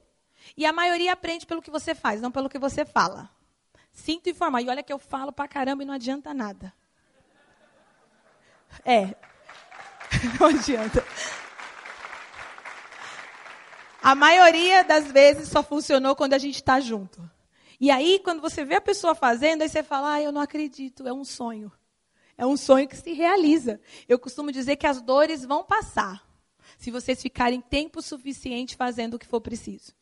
E 0.56 0.66
a 0.66 0.74
maioria 0.74 1.14
aprende 1.14 1.46
pelo 1.46 1.62
que 1.62 1.72
você 1.72 1.94
faz, 1.96 2.22
não 2.22 2.32
pelo 2.32 2.50
que 2.50 2.60
você 2.60 2.86
fala. 2.86 3.30
Sinto 3.92 4.30
informar. 4.30 4.62
E 4.62 4.70
olha 4.70 4.84
que 4.84 4.94
eu 4.94 5.00
falo 5.00 5.32
pra 5.32 5.48
caramba 5.48 5.84
e 5.84 5.86
não 5.86 5.94
adianta 5.94 6.34
nada. 6.34 6.74
É. 8.86 9.16
Não 10.40 10.48
adianta. 10.48 11.06
A 14.02 14.16
maioria 14.16 14.84
das 14.84 15.12
vezes 15.12 15.48
só 15.48 15.62
funcionou 15.62 16.16
quando 16.16 16.34
a 16.34 16.38
gente 16.38 16.56
está 16.56 16.80
junto. 16.80 17.31
E 17.82 17.90
aí, 17.90 18.20
quando 18.20 18.42
você 18.42 18.64
vê 18.64 18.76
a 18.76 18.82
pessoa 18.82 19.16
fazendo, 19.16 19.64
aí 19.64 19.70
você 19.70 19.82
fala, 19.82 20.14
ah, 20.14 20.22
eu 20.22 20.32
não 20.32 20.40
acredito, 20.40 21.08
é 21.08 21.12
um 21.12 21.26
sonho. 21.26 21.72
É 22.38 22.46
um 22.46 22.56
sonho 22.56 22.88
que 22.88 22.96
se 22.96 23.12
realiza. 23.12 23.82
Eu 24.08 24.20
costumo 24.20 24.52
dizer 24.52 24.76
que 24.76 24.86
as 24.86 25.02
dores 25.02 25.44
vão 25.44 25.64
passar, 25.64 26.24
se 26.78 26.92
vocês 26.92 27.20
ficarem 27.20 27.60
tempo 27.60 28.00
suficiente 28.00 28.76
fazendo 28.76 29.16
o 29.16 29.20
que 29.20 29.26
for 29.26 29.42
preciso. 29.42 29.94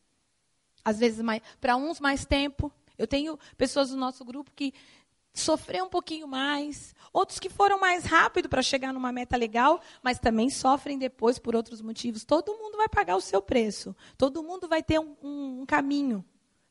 Às 0.84 0.98
vezes, 0.98 1.24
para 1.58 1.74
uns, 1.74 1.98
mais 2.00 2.26
tempo. 2.26 2.70
Eu 2.98 3.06
tenho 3.06 3.38
pessoas 3.56 3.88
do 3.88 3.96
nosso 3.96 4.26
grupo 4.26 4.50
que 4.54 4.74
sofrer 5.32 5.82
um 5.82 5.88
pouquinho 5.88 6.28
mais, 6.28 6.94
outros 7.14 7.38
que 7.38 7.48
foram 7.48 7.80
mais 7.80 8.04
rápido 8.04 8.46
para 8.46 8.60
chegar 8.60 8.92
numa 8.92 9.10
meta 9.10 9.38
legal, 9.38 9.80
mas 10.02 10.18
também 10.18 10.50
sofrem 10.50 10.98
depois 10.98 11.38
por 11.38 11.56
outros 11.56 11.80
motivos. 11.80 12.26
Todo 12.26 12.58
mundo 12.58 12.76
vai 12.76 12.90
pagar 12.90 13.16
o 13.16 13.22
seu 13.22 13.40
preço. 13.40 13.96
Todo 14.18 14.42
mundo 14.42 14.68
vai 14.68 14.82
ter 14.82 15.00
um, 15.00 15.16
um, 15.22 15.60
um 15.62 15.66
caminho, 15.66 16.22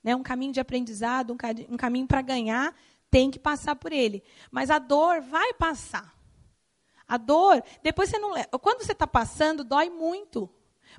né? 0.03 0.15
um 0.15 0.23
caminho 0.23 0.53
de 0.53 0.59
aprendizado, 0.59 1.33
um, 1.69 1.77
caminho 1.77 2.07
para 2.07 2.21
ganhar, 2.21 2.75
tem 3.09 3.29
que 3.31 3.39
passar 3.39 3.75
por 3.75 3.91
ele. 3.91 4.23
Mas 4.51 4.69
a 4.69 4.79
dor 4.79 5.21
vai 5.21 5.53
passar. 5.53 6.15
A 7.07 7.17
dor, 7.17 7.63
depois 7.81 8.09
você 8.09 8.19
não 8.19 8.33
Quando 8.61 8.83
você 8.83 8.91
está 8.91 9.07
passando, 9.07 9.63
dói 9.63 9.89
muito. 9.89 10.49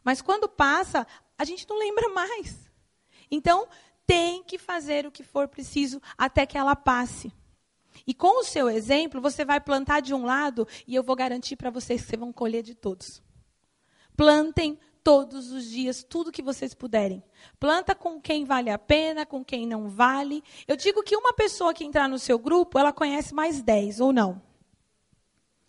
Mas 0.02 0.20
quando 0.20 0.48
passa, 0.48 1.06
a 1.38 1.44
gente 1.44 1.68
não 1.68 1.78
lembra 1.78 2.08
mais. 2.08 2.70
Então, 3.30 3.68
tem 4.06 4.42
que 4.42 4.58
fazer 4.58 5.06
o 5.06 5.12
que 5.12 5.22
for 5.22 5.46
preciso 5.46 6.02
até 6.18 6.44
que 6.44 6.58
ela 6.58 6.74
passe. 6.74 7.32
E 8.06 8.12
com 8.12 8.40
o 8.40 8.44
seu 8.44 8.68
exemplo, 8.68 9.20
você 9.20 9.44
vai 9.44 9.60
plantar 9.60 10.00
de 10.00 10.12
um 10.12 10.24
lado 10.24 10.66
e 10.86 10.94
eu 10.94 11.02
vou 11.02 11.14
garantir 11.14 11.56
para 11.56 11.70
vocês 11.70 12.00
que 12.00 12.08
vocês 12.08 12.18
vão 12.18 12.32
colher 12.32 12.62
de 12.62 12.74
todos. 12.74 13.22
Plantem 14.16 14.78
todos 15.02 15.50
os 15.50 15.68
dias 15.68 16.04
tudo 16.04 16.32
que 16.32 16.42
vocês 16.42 16.74
puderem. 16.74 17.22
Planta 17.58 17.94
com 17.94 18.20
quem 18.20 18.44
vale 18.44 18.70
a 18.70 18.78
pena, 18.78 19.26
com 19.26 19.44
quem 19.44 19.66
não 19.66 19.88
vale. 19.88 20.42
Eu 20.66 20.76
digo 20.76 21.02
que 21.02 21.16
uma 21.16 21.32
pessoa 21.32 21.74
que 21.74 21.84
entrar 21.84 22.08
no 22.08 22.18
seu 22.18 22.38
grupo, 22.38 22.78
ela 22.78 22.92
conhece 22.92 23.34
mais 23.34 23.62
10 23.62 24.00
ou 24.00 24.12
não. 24.12 24.42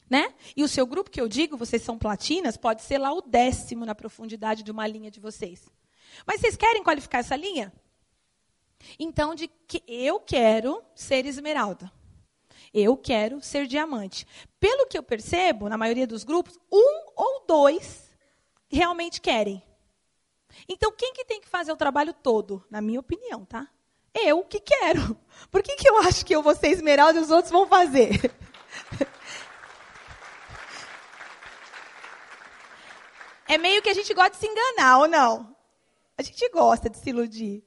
Né? 0.10 0.34
E 0.56 0.63
o 0.63 0.67
seu 0.67 0.86
grupo 0.86 1.10
que 1.10 1.22
eu 1.22 1.28
digo, 1.28 1.56
vocês 1.56 1.82
são 1.82 1.98
platinas, 1.98 2.58
pode 2.58 2.82
ser 2.82 2.98
lá 2.98 3.13
o 3.13 3.22
décimo 3.22 3.86
na 3.86 3.96
profundidade 3.96 4.62
de 4.62 4.72
uma 4.72 4.86
linha 4.86 5.10
de 5.10 5.22
vocês. 5.22 5.70
Mas 6.26 6.41
vocês 6.41 6.58
querem 6.58 6.84
qualificar 6.84 7.20
essa 7.20 7.36
linha? 7.36 7.72
Então, 9.00 9.34
de 9.34 9.48
que 9.48 9.82
eu 9.88 10.20
quero 10.20 10.84
ser 10.94 11.26
esmeralda. 11.26 11.91
Eu 12.74 12.98
quero 12.98 13.41
ser 13.41 13.67
diamante. 13.67 14.26
Pelo 14.60 14.88
que 14.88 14.98
eu 14.98 15.04
percebo, 15.04 15.70
na 15.70 15.78
maioria 15.78 16.08
dos 16.08 16.24
grupos, 16.24 16.58
um 16.72 17.06
ou 17.15 17.46
dois 17.46 18.11
realmente 18.78 19.22
querem. 19.22 19.64
Então, 20.68 20.92
quem 20.92 21.14
que 21.14 21.26
tem 21.26 21.40
que 21.40 21.48
fazer 21.48 21.72
o 21.72 21.78
trabalho 21.78 22.14
todo? 22.14 22.64
Na 22.70 22.82
minha 22.82 23.00
opinião, 23.00 23.46
tá? 23.46 23.68
Eu 24.14 24.44
que 24.44 24.60
quero. 24.60 25.18
Por 25.50 25.64
que, 25.64 25.76
que 25.76 25.90
eu 25.90 25.98
acho 26.00 26.26
que 26.26 26.36
eu 26.36 26.44
vou 26.44 26.56
ser 26.56 26.68
esmeralda 26.68 27.20
e 27.20 27.22
os 27.22 27.32
outros 27.32 27.52
vão 27.52 27.68
fazer? 27.68 28.20
É 33.48 33.58
meio 33.58 33.82
que 33.82 33.90
a 33.90 33.94
gente 33.94 34.14
gosta 34.14 34.30
de 34.30 34.38
se 34.38 34.48
enganar, 34.48 35.00
ou 35.00 35.10
não? 35.10 35.54
A 36.18 36.24
gente 36.24 36.48
gosta 36.52 36.90
de 36.90 36.98
se 36.98 37.10
iludir 37.10 37.62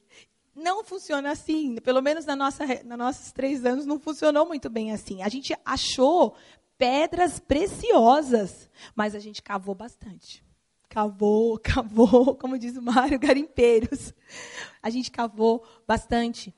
não 0.55 0.85
funciona 0.85 1.33
assim. 1.33 1.77
Pelo 1.77 2.01
menos 2.01 2.25
na 2.25 2.37
nossa, 2.37 2.65
nos 2.67 2.99
nossos 2.99 3.33
três 3.33 3.65
anos 3.65 3.85
não 3.85 3.99
funcionou 3.99 4.47
muito 4.47 4.71
bem 4.71 4.93
assim. 4.93 5.23
A 5.23 5.29
gente 5.29 5.55
achou 5.65 6.37
pedras 6.79 7.39
preciosas, 7.39 8.71
mas 8.95 9.15
a 9.15 9.19
gente 9.19 9.43
cavou 9.43 9.75
bastante. 9.75 10.44
Cavou, 10.95 11.59
cavou, 11.59 12.37
como 12.37 12.57
diz 12.57 12.77
o 12.77 12.83
Mário, 12.83 13.19
garimpeiros. 13.19 14.15
A 14.81 14.89
gente 14.89 15.11
cavou 15.11 15.67
bastante. 15.89 16.55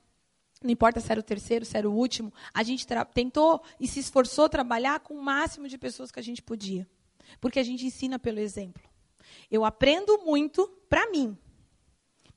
Não 0.61 0.69
importa 0.69 0.99
se 0.99 1.11
era 1.11 1.19
o 1.19 1.23
terceiro, 1.23 1.65
se 1.65 1.75
era 1.75 1.89
o 1.89 1.93
último, 1.93 2.31
a 2.53 2.61
gente 2.61 2.85
tentou 3.15 3.63
e 3.79 3.87
se 3.87 3.99
esforçou 3.99 4.47
trabalhar 4.47 4.99
com 4.99 5.15
o 5.15 5.23
máximo 5.23 5.67
de 5.67 5.75
pessoas 5.75 6.11
que 6.11 6.19
a 6.19 6.23
gente 6.23 6.43
podia. 6.43 6.87
Porque 7.41 7.57
a 7.57 7.63
gente 7.63 7.83
ensina 7.83 8.19
pelo 8.19 8.39
exemplo. 8.39 8.83
Eu 9.49 9.65
aprendo 9.65 10.19
muito 10.19 10.67
para 10.87 11.09
mim. 11.09 11.35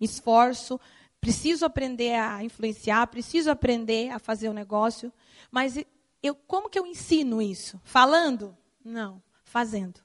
Me 0.01 0.07
esforço, 0.07 0.81
preciso 1.21 1.67
aprender 1.67 2.15
a 2.15 2.43
influenciar, 2.43 3.07
preciso 3.09 3.51
aprender 3.51 4.09
a 4.09 4.19
fazer 4.19 4.49
o 4.49 4.53
um 4.53 4.55
negócio, 4.55 5.13
mas 5.51 5.77
eu 6.23 6.35
como 6.35 6.71
que 6.71 6.79
eu 6.79 6.87
ensino 6.87 7.43
isso? 7.43 7.79
Falando? 7.85 8.57
Não, 8.83 9.23
fazendo. 9.45 10.01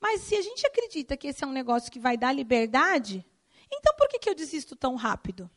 Mas 0.00 0.20
se 0.22 0.36
a 0.36 0.42
gente 0.42 0.66
acredita 0.66 1.16
que 1.16 1.28
esse 1.28 1.42
é 1.42 1.46
um 1.46 1.52
negócio 1.52 1.90
que 1.90 1.98
vai 1.98 2.16
dar 2.16 2.32
liberdade, 2.32 3.24
então 3.72 3.94
por 3.96 4.08
que, 4.08 4.18
que 4.18 4.30
eu 4.30 4.34
desisto 4.34 4.76
tão 4.76 4.94
rápido? 4.94 5.50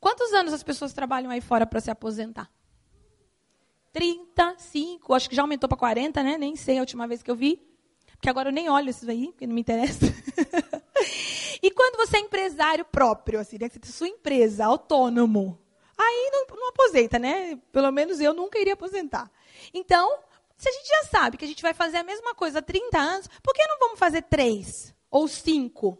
Quantos 0.00 0.32
anos 0.32 0.52
as 0.52 0.62
pessoas 0.62 0.92
trabalham 0.92 1.30
aí 1.30 1.40
fora 1.40 1.66
para 1.66 1.80
se 1.80 1.90
aposentar? 1.90 2.50
35, 3.92 5.14
acho 5.14 5.28
que 5.28 5.36
já 5.36 5.42
aumentou 5.42 5.68
para 5.68 5.78
40, 5.78 6.22
né? 6.22 6.36
Nem 6.36 6.56
sei 6.56 6.78
a 6.78 6.80
última 6.80 7.06
vez 7.06 7.22
que 7.22 7.30
eu 7.30 7.36
vi. 7.36 7.62
Porque 8.12 8.28
agora 8.28 8.48
eu 8.48 8.52
nem 8.52 8.68
olho 8.68 8.90
isso 8.90 9.08
aí, 9.08 9.28
porque 9.28 9.46
não 9.46 9.54
me 9.54 9.60
interessa. 9.60 10.06
E 11.62 11.70
quando 11.70 11.96
você 11.96 12.18
é 12.18 12.20
empresário 12.20 12.84
próprio, 12.84 13.40
assim, 13.40 13.58
né? 13.60 13.68
Você 13.68 13.78
tem 13.78 13.90
sua 13.90 14.08
empresa, 14.08 14.64
autônomo, 14.64 15.58
aí 15.96 16.30
não, 16.32 16.56
não 16.56 16.68
aposenta, 16.68 17.18
né? 17.18 17.56
Pelo 17.72 17.90
menos 17.90 18.20
eu 18.20 18.32
nunca 18.32 18.58
iria 18.58 18.74
aposentar. 18.74 19.30
Então, 19.74 20.20
se 20.58 20.68
a 20.68 20.72
gente 20.72 20.88
já 20.88 21.04
sabe 21.04 21.36
que 21.36 21.44
a 21.44 21.48
gente 21.48 21.62
vai 21.62 21.72
fazer 21.72 21.98
a 21.98 22.02
mesma 22.02 22.34
coisa 22.34 22.58
há 22.58 22.62
30 22.62 22.98
anos, 22.98 23.28
por 23.40 23.54
que 23.54 23.64
não 23.64 23.78
vamos 23.78 23.98
fazer 23.98 24.22
três 24.22 24.92
ou 25.08 25.28
cinco? 25.28 25.96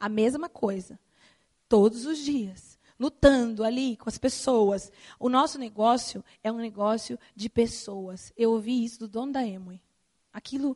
A 0.00 0.08
mesma 0.08 0.48
coisa. 0.48 0.98
Todos 1.68 2.06
os 2.06 2.18
dias. 2.18 2.78
Lutando 2.98 3.62
ali 3.62 3.98
com 3.98 4.08
as 4.08 4.16
pessoas. 4.16 4.90
O 5.20 5.28
nosso 5.28 5.58
negócio 5.58 6.24
é 6.42 6.50
um 6.50 6.56
negócio 6.56 7.18
de 7.36 7.50
pessoas. 7.50 8.32
Eu 8.34 8.52
ouvi 8.52 8.82
isso 8.82 8.98
do 9.00 9.08
dono 9.08 9.32
da 9.32 9.46
Emoi. 9.46 9.78
Aquilo 10.32 10.74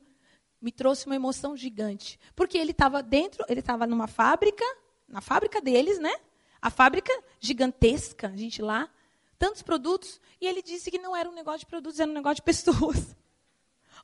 me 0.61 0.71
trouxe 0.71 1.07
uma 1.07 1.17
emoção 1.17 1.57
gigante. 1.57 2.21
Porque 2.37 2.59
ele 2.59 2.73
estava 2.73 3.03
dentro, 3.03 3.47
ele 3.49 3.61
estava 3.61 3.87
numa 3.87 4.07
fábrica, 4.07 4.65
na 5.09 5.23
fábrica 5.23 5.59
deles, 5.59 5.99
né? 5.99 6.15
A 6.61 6.69
fábrica 6.69 7.13
gigantesca, 7.41 8.29
a 8.29 8.37
gente 8.37 8.61
lá, 8.61 8.91
tantos 9.39 9.63
produtos, 9.63 10.21
e 10.39 10.47
ele 10.47 10.63
disse 10.63 10.91
que 10.91 10.99
não 10.99 11.17
era 11.17 11.29
um 11.29 11.35
negócio 11.35 11.61
de 11.61 11.67
produtos, 11.67 11.99
era 11.99 12.11
um 12.11 12.15
negócio 12.15 12.37
de 12.37 12.43
pessoas. 12.43 13.17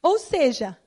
Ou 0.02 0.18
seja, 0.18 0.78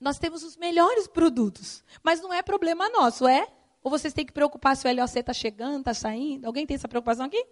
nós 0.00 0.18
temos 0.18 0.42
os 0.42 0.56
melhores 0.56 1.06
produtos, 1.06 1.82
mas 2.02 2.20
não 2.20 2.32
é 2.32 2.42
problema 2.42 2.88
nosso, 2.88 3.26
é? 3.26 3.48
Ou 3.82 3.90
vocês 3.90 4.12
têm 4.12 4.26
que 4.26 4.32
preocupar 4.32 4.76
se 4.76 4.86
o 4.86 4.94
LOC 4.94 5.16
está 5.16 5.32
chegando, 5.32 5.78
está 5.78 5.94
saindo? 5.94 6.46
Alguém 6.46 6.66
tem 6.66 6.74
essa 6.74 6.88
preocupação 6.88 7.26
aqui? 7.26 7.46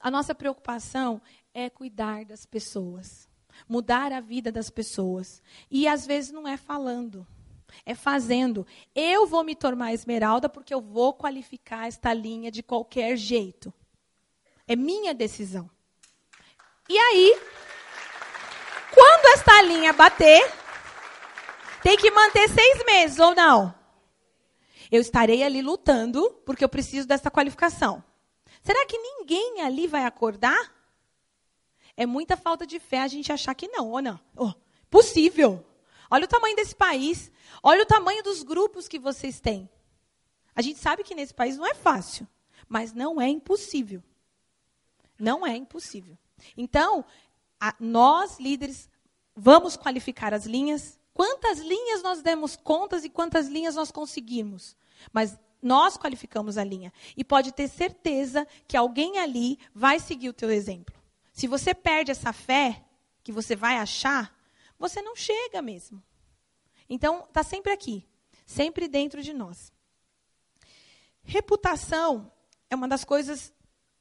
A 0.00 0.10
nossa 0.10 0.34
preocupação 0.34 1.20
é 1.52 1.68
cuidar 1.68 2.24
das 2.24 2.46
pessoas, 2.46 3.28
mudar 3.68 4.12
a 4.12 4.20
vida 4.20 4.50
das 4.50 4.70
pessoas. 4.70 5.42
E 5.70 5.86
às 5.86 6.06
vezes 6.06 6.30
não 6.30 6.46
é 6.46 6.56
falando, 6.56 7.26
é 7.84 7.94
fazendo. 7.94 8.66
Eu 8.94 9.26
vou 9.26 9.44
me 9.44 9.54
tornar 9.54 9.92
esmeralda 9.92 10.48
porque 10.48 10.74
eu 10.74 10.80
vou 10.80 11.12
qualificar 11.12 11.86
esta 11.86 12.12
linha 12.12 12.50
de 12.50 12.62
qualquer 12.62 13.16
jeito. 13.16 13.72
É 14.66 14.76
minha 14.76 15.12
decisão. 15.12 15.70
E 16.88 16.98
aí, 16.98 17.40
esta 19.32 19.62
linha 19.62 19.92
bater, 19.92 20.42
tem 21.82 21.96
que 21.96 22.10
manter 22.10 22.48
seis 22.48 22.84
meses 22.84 23.18
ou 23.18 23.34
não? 23.34 23.74
Eu 24.90 25.00
estarei 25.00 25.42
ali 25.42 25.62
lutando 25.62 26.30
porque 26.44 26.62
eu 26.62 26.68
preciso 26.68 27.08
dessa 27.08 27.30
qualificação. 27.30 28.04
Será 28.62 28.84
que 28.86 28.98
ninguém 28.98 29.62
ali 29.62 29.86
vai 29.86 30.04
acordar? 30.04 30.72
É 31.96 32.04
muita 32.04 32.36
falta 32.36 32.66
de 32.66 32.78
fé 32.78 33.00
a 33.00 33.08
gente 33.08 33.32
achar 33.32 33.54
que 33.54 33.68
não, 33.68 33.90
ou 33.90 34.02
não? 34.02 34.20
Oh, 34.36 34.52
possível. 34.90 35.64
Olha 36.10 36.26
o 36.26 36.28
tamanho 36.28 36.54
desse 36.54 36.74
país. 36.74 37.32
Olha 37.62 37.82
o 37.82 37.86
tamanho 37.86 38.22
dos 38.22 38.42
grupos 38.42 38.86
que 38.86 38.98
vocês 38.98 39.40
têm. 39.40 39.68
A 40.54 40.60
gente 40.60 40.78
sabe 40.78 41.02
que 41.02 41.14
nesse 41.14 41.32
país 41.32 41.56
não 41.56 41.66
é 41.66 41.72
fácil, 41.72 42.28
mas 42.68 42.92
não 42.92 43.20
é 43.20 43.28
impossível. 43.28 44.02
Não 45.18 45.46
é 45.46 45.56
impossível. 45.56 46.18
Então, 46.54 47.04
a, 47.58 47.74
nós, 47.80 48.38
líderes, 48.38 48.90
vamos 49.34 49.76
qualificar 49.76 50.32
as 50.34 50.46
linhas. 50.46 50.98
Quantas 51.14 51.58
linhas 51.58 52.02
nós 52.02 52.22
demos 52.22 52.56
contas 52.56 53.04
e 53.04 53.10
quantas 53.10 53.48
linhas 53.48 53.74
nós 53.74 53.90
conseguimos? 53.90 54.76
Mas 55.12 55.38
nós 55.62 55.96
qualificamos 55.96 56.58
a 56.58 56.64
linha. 56.64 56.92
E 57.16 57.22
pode 57.22 57.52
ter 57.52 57.68
certeza 57.68 58.46
que 58.66 58.76
alguém 58.76 59.18
ali 59.18 59.58
vai 59.74 60.00
seguir 60.00 60.28
o 60.28 60.34
teu 60.34 60.50
exemplo. 60.50 60.94
Se 61.32 61.46
você 61.46 61.74
perde 61.74 62.10
essa 62.10 62.32
fé 62.32 62.84
que 63.22 63.32
você 63.32 63.54
vai 63.54 63.76
achar, 63.76 64.36
você 64.78 65.00
não 65.00 65.14
chega 65.14 65.62
mesmo. 65.62 66.02
Então, 66.88 67.24
está 67.28 67.42
sempre 67.42 67.72
aqui, 67.72 68.06
sempre 68.44 68.88
dentro 68.88 69.22
de 69.22 69.32
nós. 69.32 69.72
Reputação 71.22 72.30
é 72.68 72.74
uma 72.74 72.88
das 72.88 73.04
coisas, 73.04 73.52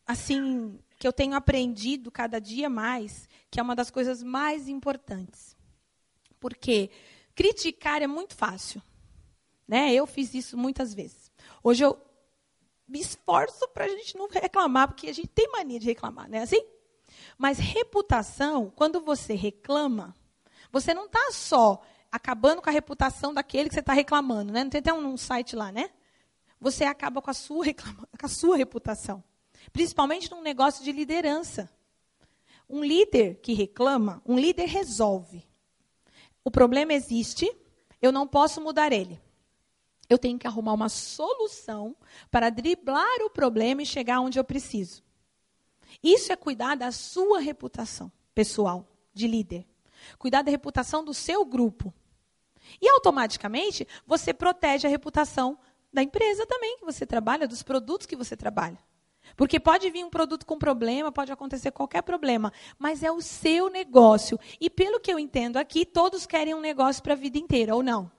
assim, 0.06 0.80
que 0.98 1.08
eu 1.08 1.14
tenho 1.14 1.36
aprendido 1.36 2.12
cada 2.12 2.40
dia 2.40 2.70
mais, 2.70 3.30
que 3.52 3.60
é 3.60 3.64
uma 3.64 3.76
das 3.76 3.92
coisas 3.92 4.24
mais 4.24 4.70
importantes. 4.70 5.58
Porque 6.40 6.90
criticar 7.36 8.02
é 8.02 8.08
muito 8.08 8.34
fácil. 8.34 8.82
Né? 9.68 9.94
Eu 9.94 10.08
fiz 10.08 10.34
isso 10.34 10.58
muitas 10.58 10.94
vezes. 10.94 11.30
Hoje 11.62 11.84
eu 11.84 12.02
me 12.88 13.00
esforço 13.00 13.68
para 13.70 13.86
a 13.86 13.90
gente 13.90 14.18
não 14.18 14.28
reclamar, 14.28 14.88
porque 14.88 15.08
a 15.08 15.14
gente 15.14 15.28
tem 15.28 15.50
mania 15.52 15.80
de 15.80 15.86
reclamar, 15.86 16.30
não 16.30 16.38
é 16.38 16.42
assim? 16.42 16.66
Mas 17.38 17.58
reputação, 17.58 18.72
quando 18.76 19.00
você 19.00 19.34
reclama, 19.34 20.16
você 20.72 20.94
não 20.94 21.06
está 21.06 21.32
só 21.32 21.82
acabando 22.12 22.62
com 22.62 22.70
a 22.70 22.74
reputação 22.74 23.34
daquele 23.34 23.70
que 23.70 23.76
você 23.76 23.80
está 23.80 23.94
reclamando, 23.94 24.52
né? 24.52 24.64
Não 24.64 24.70
tem 24.70 24.80
até 24.80 24.94
um, 24.94 25.14
um, 25.14 25.18
site 25.18 25.56
lá, 25.56 25.72
né? 25.72 25.90
Você 26.60 26.84
acaba 26.84 27.22
com 27.22 27.30
a 27.30 27.34
sua 27.34 27.64
reclama, 27.64 28.08
com 28.20 28.26
a 28.26 28.30
sua 28.30 28.58
reputação, 28.58 29.24
principalmente 29.72 30.30
num 30.30 30.42
negócio 30.42 30.84
de 30.84 30.92
liderança. 30.92 31.70
Um 32.72 32.86
líder 32.86 33.36
que 33.42 33.54
reclama, 33.54 34.22
um 34.26 34.40
líder 34.40 34.66
resolve. 34.66 35.46
O 36.42 36.50
problema 36.50 36.94
existe, 36.94 37.54
eu 38.02 38.14
não 38.14 38.26
posso 38.26 38.62
mudar 38.62 38.94
ele. 38.94 39.22
Eu 40.10 40.18
tenho 40.18 40.40
que 40.40 40.48
arrumar 40.48 40.72
uma 40.72 40.88
solução 40.88 41.94
para 42.32 42.50
driblar 42.50 43.22
o 43.26 43.30
problema 43.30 43.82
e 43.82 43.86
chegar 43.86 44.22
onde 44.22 44.40
eu 44.40 44.44
preciso. 44.44 45.04
Isso 46.02 46.32
é 46.32 46.36
cuidar 46.38 46.76
da 46.76 46.94
sua 46.94 47.40
reputação 47.40 48.10
pessoal 48.34 48.88
de 49.14 49.28
líder. 49.28 49.68
Cuidar 50.18 50.42
da 50.42 50.50
reputação 50.50 51.04
do 51.04 51.14
seu 51.14 51.44
grupo. 51.44 51.94
E 52.82 52.88
automaticamente 52.88 53.86
você 54.08 54.34
protege 54.34 54.88
a 54.88 54.90
reputação 54.90 55.60
da 55.92 56.02
empresa 56.02 56.46
também 56.46 56.78
que 56.78 56.86
você 56.86 57.06
trabalha, 57.06 57.48
dos 57.48 57.64
produtos 57.64 58.08
que 58.08 58.16
você 58.16 58.38
trabalha. 58.38 58.80
Porque 59.36 59.60
pode 59.60 59.90
vir 59.90 60.04
um 60.04 60.10
produto 60.10 60.46
com 60.46 60.58
problema, 60.58 61.12
pode 61.12 61.32
acontecer 61.32 61.72
qualquer 61.72 62.02
problema, 62.02 62.52
mas 62.78 63.04
é 63.04 63.12
o 63.12 63.22
seu 63.22 63.70
negócio. 63.70 64.40
E 64.60 64.70
pelo 64.70 65.00
que 65.00 65.12
eu 65.12 65.20
entendo 65.20 65.58
aqui, 65.58 65.86
todos 65.86 66.26
querem 66.26 66.54
um 66.54 66.62
negócio 66.62 67.02
para 67.02 67.14
a 67.14 67.18
vida 67.18 67.38
inteira, 67.38 67.76
ou 67.76 67.82
não? 67.82 68.12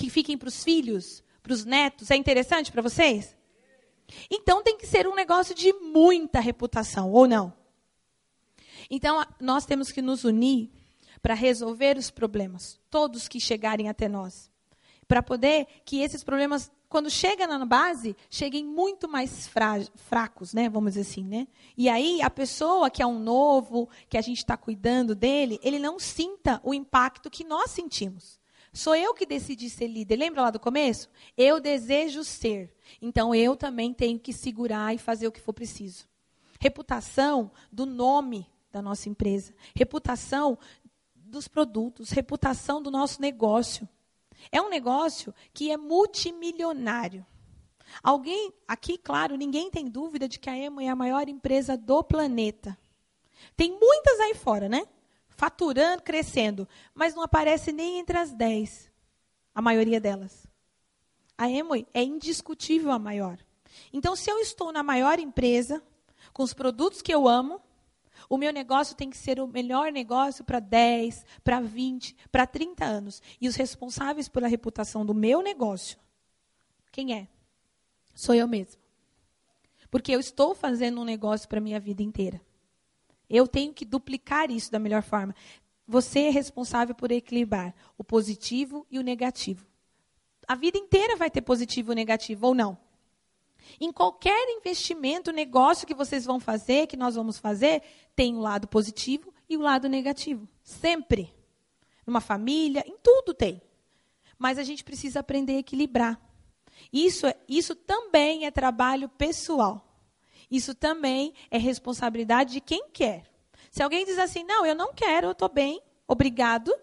que 0.00 0.08
fiquem 0.08 0.38
para 0.38 0.48
os 0.48 0.64
filhos, 0.64 1.22
para 1.42 1.52
os 1.52 1.64
netos, 1.64 2.10
é 2.10 2.16
interessante 2.16 2.72
para 2.72 2.80
vocês? 2.80 3.36
Então 4.30 4.62
tem 4.62 4.76
que 4.76 4.86
ser 4.86 5.06
um 5.06 5.14
negócio 5.14 5.54
de 5.54 5.72
muita 5.74 6.40
reputação, 6.40 7.12
ou 7.12 7.28
não? 7.28 7.52
Então 8.90 9.24
nós 9.38 9.66
temos 9.66 9.92
que 9.92 10.00
nos 10.00 10.24
unir 10.24 10.70
para 11.20 11.34
resolver 11.34 11.98
os 11.98 12.10
problemas, 12.10 12.80
todos 12.88 13.28
que 13.28 13.38
chegarem 13.38 13.90
até 13.90 14.08
nós. 14.08 14.50
Para 15.06 15.22
poder 15.22 15.66
que 15.84 16.00
esses 16.00 16.24
problemas, 16.24 16.72
quando 16.90 17.08
chegam 17.08 17.46
na 17.46 17.64
base, 17.64 18.16
cheguem 18.28 18.64
muito 18.64 19.08
mais 19.08 19.48
fracos, 19.94 20.52
né? 20.52 20.68
Vamos 20.68 20.94
dizer 20.94 21.08
assim, 21.08 21.24
né? 21.24 21.46
E 21.76 21.88
aí 21.88 22.20
a 22.20 22.28
pessoa 22.28 22.90
que 22.90 23.00
é 23.00 23.06
um 23.06 23.20
novo, 23.20 23.88
que 24.08 24.18
a 24.18 24.20
gente 24.20 24.38
está 24.38 24.56
cuidando 24.56 25.14
dele, 25.14 25.60
ele 25.62 25.78
não 25.78 26.00
sinta 26.00 26.60
o 26.64 26.74
impacto 26.74 27.30
que 27.30 27.44
nós 27.44 27.70
sentimos. 27.70 28.40
Sou 28.72 28.96
eu 28.96 29.14
que 29.14 29.24
decidi 29.24 29.70
ser 29.70 29.86
líder. 29.86 30.16
Lembra 30.16 30.42
lá 30.42 30.50
do 30.50 30.58
começo? 30.58 31.08
Eu 31.36 31.60
desejo 31.60 32.24
ser. 32.24 32.74
Então 33.00 33.32
eu 33.32 33.54
também 33.54 33.94
tenho 33.94 34.18
que 34.18 34.32
segurar 34.32 34.92
e 34.92 34.98
fazer 34.98 35.28
o 35.28 35.32
que 35.32 35.40
for 35.40 35.52
preciso. 35.52 36.08
Reputação 36.58 37.52
do 37.70 37.86
nome 37.86 38.50
da 38.72 38.82
nossa 38.82 39.08
empresa. 39.08 39.54
Reputação 39.76 40.58
dos 41.14 41.46
produtos. 41.46 42.10
Reputação 42.10 42.82
do 42.82 42.90
nosso 42.90 43.22
negócio. 43.22 43.88
É 44.50 44.60
um 44.60 44.68
negócio 44.68 45.34
que 45.52 45.70
é 45.70 45.76
multimilionário. 45.76 47.26
Alguém, 48.02 48.52
aqui, 48.68 48.96
claro, 48.96 49.36
ninguém 49.36 49.70
tem 49.70 49.86
dúvida 49.86 50.28
de 50.28 50.38
que 50.38 50.48
a 50.48 50.56
Emo 50.56 50.80
é 50.80 50.88
a 50.88 50.96
maior 50.96 51.28
empresa 51.28 51.76
do 51.76 52.04
planeta. 52.04 52.78
Tem 53.56 53.70
muitas 53.70 54.20
aí 54.20 54.34
fora, 54.34 54.68
né? 54.68 54.86
faturando, 55.40 56.02
crescendo, 56.02 56.68
mas 56.94 57.14
não 57.14 57.22
aparece 57.22 57.72
nem 57.72 57.98
entre 57.98 58.18
as 58.18 58.30
dez, 58.30 58.90
a 59.54 59.62
maioria 59.62 59.98
delas. 59.98 60.46
A 61.38 61.48
Emoi 61.48 61.86
é 61.94 62.02
indiscutível 62.02 62.92
a 62.92 62.98
maior. 62.98 63.38
Então, 63.90 64.14
se 64.14 64.30
eu 64.30 64.38
estou 64.38 64.70
na 64.70 64.82
maior 64.82 65.18
empresa, 65.18 65.82
com 66.34 66.42
os 66.42 66.52
produtos 66.52 67.00
que 67.00 67.14
eu 67.14 67.26
amo, 67.26 67.58
o 68.30 68.38
meu 68.38 68.52
negócio 68.52 68.94
tem 68.94 69.10
que 69.10 69.18
ser 69.18 69.40
o 69.40 69.46
melhor 69.48 69.90
negócio 69.90 70.44
para 70.44 70.60
10, 70.60 71.26
para 71.42 71.60
20, 71.60 72.16
para 72.30 72.46
30 72.46 72.84
anos. 72.84 73.20
E 73.40 73.48
os 73.48 73.56
responsáveis 73.56 74.28
pela 74.28 74.46
reputação 74.46 75.04
do 75.04 75.12
meu 75.12 75.42
negócio, 75.42 75.98
quem 76.92 77.12
é? 77.12 77.26
Sou 78.14 78.32
eu 78.32 78.46
mesmo. 78.46 78.80
Porque 79.90 80.12
eu 80.12 80.20
estou 80.20 80.54
fazendo 80.54 81.00
um 81.00 81.04
negócio 81.04 81.48
para 81.48 81.58
a 81.58 81.60
minha 81.60 81.80
vida 81.80 82.04
inteira. 82.04 82.40
Eu 83.28 83.48
tenho 83.48 83.74
que 83.74 83.84
duplicar 83.84 84.48
isso 84.48 84.70
da 84.70 84.78
melhor 84.78 85.02
forma. 85.02 85.34
Você 85.84 86.20
é 86.20 86.30
responsável 86.30 86.94
por 86.94 87.10
equilibrar 87.10 87.74
o 87.98 88.04
positivo 88.04 88.86
e 88.88 89.00
o 89.00 89.02
negativo. 89.02 89.66
A 90.46 90.54
vida 90.54 90.78
inteira 90.78 91.16
vai 91.16 91.30
ter 91.30 91.42
positivo 91.42 91.90
e 91.90 91.96
negativo, 91.96 92.46
ou 92.46 92.54
não? 92.54 92.78
Em 93.80 93.92
qualquer 93.92 94.48
investimento, 94.50 95.32
negócio 95.32 95.86
que 95.86 95.94
vocês 95.94 96.24
vão 96.24 96.38
fazer, 96.40 96.86
que 96.86 96.96
nós 96.96 97.14
vamos 97.14 97.38
fazer, 97.38 97.82
tem 98.14 98.36
o 98.36 98.40
lado 98.40 98.68
positivo 98.68 99.32
e 99.48 99.56
o 99.56 99.60
lado 99.60 99.88
negativo. 99.88 100.48
Sempre. 100.62 101.34
Numa 102.06 102.20
família, 102.20 102.84
em 102.86 102.96
tudo 103.02 103.32
tem. 103.32 103.62
Mas 104.38 104.58
a 104.58 104.62
gente 104.62 104.84
precisa 104.84 105.20
aprender 105.20 105.56
a 105.56 105.60
equilibrar. 105.60 106.20
Isso, 106.92 107.26
isso 107.48 107.74
também 107.74 108.46
é 108.46 108.50
trabalho 108.50 109.08
pessoal. 109.08 109.86
Isso 110.50 110.74
também 110.74 111.34
é 111.50 111.58
responsabilidade 111.58 112.54
de 112.54 112.60
quem 112.60 112.88
quer. 112.88 113.24
Se 113.70 113.82
alguém 113.82 114.04
diz 114.04 114.18
assim, 114.18 114.42
não, 114.42 114.66
eu 114.66 114.74
não 114.74 114.92
quero, 114.92 115.28
eu 115.28 115.32
estou 115.32 115.48
bem, 115.48 115.80
obrigado. 116.08 116.74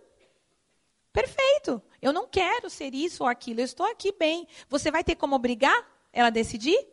Perfeito. 1.12 1.82
Eu 2.02 2.14
não 2.14 2.28
quero 2.28 2.70
ser 2.70 2.94
isso 2.94 3.24
ou 3.24 3.30
aquilo, 3.30 3.60
eu 3.60 3.66
estou 3.66 3.86
aqui 3.86 4.12
bem. 4.12 4.48
Você 4.70 4.92
vai 4.92 5.04
ter 5.04 5.16
como 5.16 5.36
obrigar 5.36 5.97
ela 6.18 6.32
decidir? 6.32 6.84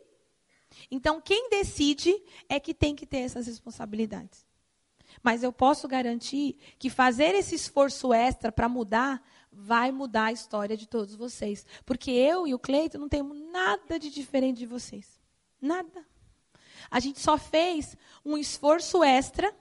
Então, 0.91 1.19
quem 1.19 1.49
decide 1.49 2.15
é 2.47 2.59
que 2.59 2.75
tem 2.75 2.95
que 2.95 3.07
ter 3.07 3.19
essas 3.19 3.47
responsabilidades. 3.47 4.45
Mas 5.23 5.41
eu 5.41 5.51
posso 5.51 5.87
garantir 5.87 6.57
que 6.77 6.91
fazer 6.91 7.33
esse 7.33 7.55
esforço 7.55 8.13
extra 8.13 8.51
para 8.51 8.69
mudar 8.69 9.27
vai 9.51 9.91
mudar 9.91 10.25
a 10.25 10.31
história 10.31 10.77
de 10.77 10.87
todos 10.87 11.15
vocês. 11.15 11.65
Porque 11.85 12.11
eu 12.11 12.45
e 12.45 12.53
o 12.53 12.59
Cleito 12.59 12.99
não 12.99 13.09
temos 13.09 13.35
nada 13.51 13.97
de 13.97 14.11
diferente 14.11 14.59
de 14.59 14.67
vocês. 14.67 15.19
Nada. 15.59 16.05
A 16.91 16.99
gente 16.99 17.19
só 17.19 17.35
fez 17.35 17.97
um 18.23 18.37
esforço 18.37 19.03
extra 19.03 19.51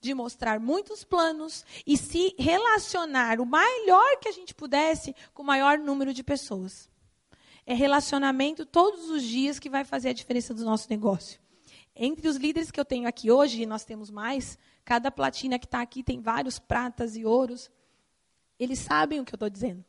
de 0.00 0.14
mostrar 0.14 0.58
muitos 0.58 1.04
planos 1.04 1.66
e 1.86 1.98
se 1.98 2.34
relacionar 2.38 3.40
o 3.40 3.46
melhor 3.46 4.18
que 4.20 4.28
a 4.28 4.32
gente 4.32 4.54
pudesse 4.54 5.14
com 5.34 5.42
o 5.42 5.46
maior 5.46 5.78
número 5.78 6.14
de 6.14 6.22
pessoas. 6.22 6.88
É 7.64 7.74
relacionamento 7.74 8.66
todos 8.66 9.08
os 9.10 9.22
dias 9.22 9.58
que 9.58 9.70
vai 9.70 9.84
fazer 9.84 10.10
a 10.10 10.12
diferença 10.12 10.52
do 10.52 10.64
nosso 10.64 10.88
negócio. 10.90 11.40
Entre 11.94 12.26
os 12.26 12.36
líderes 12.36 12.70
que 12.70 12.80
eu 12.80 12.84
tenho 12.84 13.06
aqui 13.06 13.30
hoje, 13.30 13.62
e 13.62 13.66
nós 13.66 13.84
temos 13.84 14.10
mais, 14.10 14.58
cada 14.84 15.10
platina 15.10 15.58
que 15.58 15.66
está 15.66 15.80
aqui 15.80 16.02
tem 16.02 16.20
vários 16.20 16.58
pratas 16.58 17.16
e 17.16 17.24
ouros. 17.24 17.70
Eles 18.58 18.78
sabem 18.78 19.20
o 19.20 19.24
que 19.24 19.34
eu 19.34 19.36
estou 19.36 19.50
dizendo. 19.50 19.84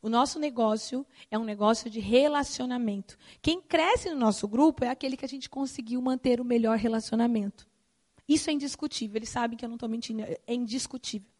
O 0.00 0.08
nosso 0.08 0.38
negócio 0.38 1.06
é 1.30 1.38
um 1.38 1.44
negócio 1.44 1.88
de 1.88 2.00
relacionamento. 2.00 3.16
Quem 3.40 3.60
cresce 3.60 4.10
no 4.10 4.16
nosso 4.16 4.48
grupo 4.48 4.84
é 4.84 4.88
aquele 4.88 5.16
que 5.16 5.24
a 5.24 5.28
gente 5.28 5.48
conseguiu 5.48 6.02
manter 6.02 6.40
o 6.40 6.44
melhor 6.44 6.76
relacionamento. 6.76 7.68
Isso 8.28 8.50
é 8.50 8.52
indiscutível. 8.52 9.16
Eles 9.16 9.28
sabem 9.28 9.56
que 9.56 9.64
eu 9.64 9.68
não 9.68 9.76
estou 9.76 9.88
mentindo. 9.88 10.22
É 10.22 10.54
indiscutível. 10.54 11.31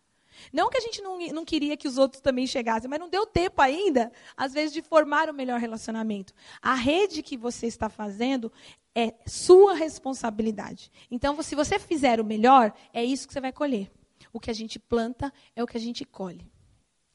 Não 0.53 0.71
que 0.71 0.77
a 0.77 0.81
gente 0.81 1.01
não, 1.03 1.19
não 1.29 1.45
queria 1.45 1.77
que 1.77 1.89
os 1.89 1.99
outros 1.99 2.21
também 2.21 2.47
chegassem, 2.47 2.89
mas 2.89 2.99
não 2.99 3.09
deu 3.09 3.27
tempo 3.27 3.61
ainda, 3.61 4.13
às 4.37 4.53
vezes, 4.53 4.73
de 4.73 4.83
formar 4.83 5.29
o 5.29 5.35
melhor 5.35 5.61
relacionamento. 5.61 6.33
A 6.61 6.75
rede 6.75 7.23
que 7.23 7.37
você 7.37 7.67
está 7.67 7.89
fazendo 7.89 8.53
é 8.95 9.15
sua 9.27 9.75
responsabilidade. 9.75 10.91
Então, 11.11 11.41
se 11.43 11.55
você 11.55 11.79
fizer 11.79 12.21
o 12.21 12.25
melhor, 12.25 12.73
é 12.93 13.05
isso 13.05 13.27
que 13.27 13.33
você 13.33 13.41
vai 13.41 13.53
colher. 13.53 13.91
O 14.33 14.41
que 14.41 14.51
a 14.51 14.55
gente 14.55 14.79
planta 14.79 15.33
é 15.55 15.63
o 15.63 15.67
que 15.67 15.77
a 15.77 15.81
gente 15.81 16.05
colhe. 16.05 16.51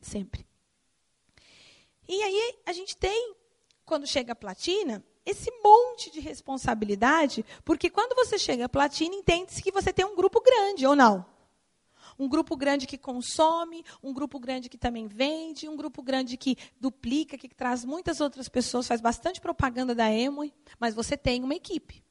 Sempre. 0.01 0.45
E 2.07 2.21
aí, 2.21 2.55
a 2.65 2.73
gente 2.73 2.95
tem, 2.95 3.35
quando 3.85 4.07
chega 4.07 4.31
a 4.31 4.35
platina, 4.35 5.03
esse 5.25 5.51
monte 5.61 6.09
de 6.09 6.21
responsabilidade, 6.21 7.43
porque 7.65 7.89
quando 7.89 8.15
você 8.15 8.37
chega 8.37 8.65
à 8.65 8.69
platina, 8.69 9.13
entende-se 9.13 9.61
que 9.61 9.71
você 9.71 9.91
tem 9.91 10.05
um 10.05 10.15
grupo 10.15 10.41
grande, 10.41 10.87
ou 10.87 10.95
não? 10.95 11.25
Um 12.17 12.27
grupo 12.27 12.55
grande 12.55 12.87
que 12.87 12.97
consome, 12.97 13.83
um 14.01 14.13
grupo 14.13 14.39
grande 14.39 14.69
que 14.69 14.77
também 14.77 15.07
vende, 15.07 15.67
um 15.67 15.75
grupo 15.75 16.01
grande 16.01 16.37
que 16.37 16.57
duplica, 16.79 17.37
que 17.37 17.47
traz 17.47 17.85
muitas 17.85 18.19
outras 18.19 18.49
pessoas, 18.49 18.87
faz 18.87 19.01
bastante 19.01 19.39
propaganda 19.39 19.93
da 19.93 20.11
Emoi, 20.11 20.53
mas 20.79 20.95
você 20.95 21.15
tem 21.15 21.43
uma 21.43 21.55
equipe. 21.55 22.03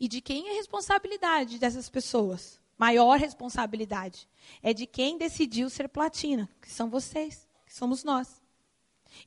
E 0.00 0.08
de 0.08 0.20
quem 0.20 0.48
é 0.48 0.52
a 0.52 0.54
responsabilidade 0.54 1.58
dessas 1.58 1.88
pessoas? 1.88 2.60
Maior 2.76 3.18
responsabilidade 3.18 4.28
é 4.62 4.72
de 4.72 4.86
quem 4.86 5.16
decidiu 5.16 5.70
ser 5.70 5.88
platina, 5.88 6.48
que 6.60 6.70
são 6.70 6.90
vocês, 6.90 7.48
que 7.64 7.74
somos 7.74 8.02
nós. 8.02 8.42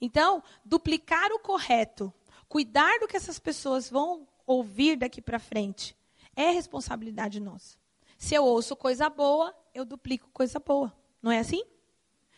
Então, 0.02 0.44
duplicar 0.66 1.32
o 1.32 1.40
correto 1.40 2.14
Cuidar 2.48 3.00
do 3.00 3.08
que 3.08 3.18
essas 3.18 3.40
pessoas 3.40 3.90
vão 3.90 4.26
ouvir 4.46 4.96
daqui 4.96 5.22
para 5.22 5.40
frente 5.40 5.96
é 6.36 6.52
responsabilidade 6.52 7.40
nossa. 7.40 7.78
Se 8.18 8.36
eu 8.36 8.46
ouço 8.46 8.76
coisa 8.76 9.10
boa, 9.10 9.54
eu 9.78 9.86
duplico 9.86 10.28
coisa 10.34 10.60
boa. 10.60 10.92
Não 11.22 11.32
é 11.32 11.38
assim? 11.40 11.62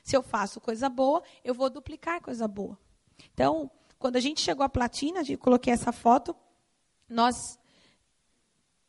Se 0.04 0.16
eu 0.16 0.22
faço 0.22 0.60
coisa 0.60 0.90
boa, 0.90 1.24
eu 1.44 1.54
vou 1.54 1.70
duplicar 1.70 2.22
coisa 2.22 2.48
boa. 2.48 2.78
Então, 3.34 3.72
quando 3.98 4.18
a 4.18 4.20
gente 4.20 4.42
chegou 4.42 4.64
à 4.64 4.70
platina, 4.70 5.22
eu 5.28 5.38
coloquei 5.38 5.72
essa 5.72 5.92
foto, 5.94 6.36
nós 7.08 7.58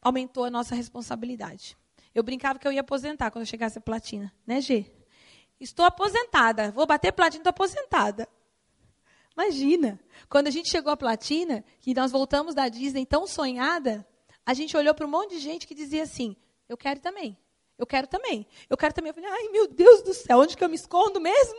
aumentou 0.03 0.45
a 0.45 0.51
nossa 0.51 0.75
responsabilidade. 0.75 1.77
Eu 2.13 2.25
brincava 2.25 2.59
que 2.59 2.67
eu 2.67 2.73
ia 2.73 2.81
aposentar 2.81 3.31
quando 3.31 3.43
eu 3.43 3.47
chegasse 3.47 3.79
à 3.79 3.81
platina, 3.81 4.33
né, 4.45 4.61
G? 4.61 4.93
Estou 5.61 5.85
aposentada, 5.85 6.73
vou 6.73 6.87
bater 6.87 7.13
platina, 7.13 7.43
estou 7.43 7.51
aposentada. 7.51 8.29
Imagina, 9.33 10.01
quando 10.29 10.49
a 10.49 10.51
gente 10.51 10.69
chegou 10.69 10.93
à 10.93 10.97
platina, 10.97 11.65
que 11.81 11.95
nós 11.95 12.11
voltamos 12.11 12.55
da 12.55 12.69
Disney 12.69 13.07
tão 13.07 13.29
sonhada, 13.29 14.05
a 14.45 14.55
gente 14.55 14.77
olhou 14.77 14.95
para 14.95 15.07
um 15.07 15.11
monte 15.11 15.37
de 15.37 15.39
gente 15.39 15.69
que 15.69 15.75
dizia 15.75 16.03
assim: 16.03 16.37
Eu 16.69 16.77
quero 16.77 16.99
também, 17.01 17.39
eu 17.81 17.87
quero 17.87 18.07
também, 18.07 18.47
eu 18.69 18.77
quero 18.77 18.93
também. 18.93 19.09
Eu 19.09 19.15
falei: 19.15 19.31
Ai, 19.31 19.49
meu 19.49 19.67
Deus 19.67 20.03
do 20.03 20.13
céu, 20.13 20.39
onde 20.39 20.55
que 20.55 20.63
eu 20.63 20.69
me 20.69 20.75
escondo 20.75 21.19
mesmo? 21.19 21.59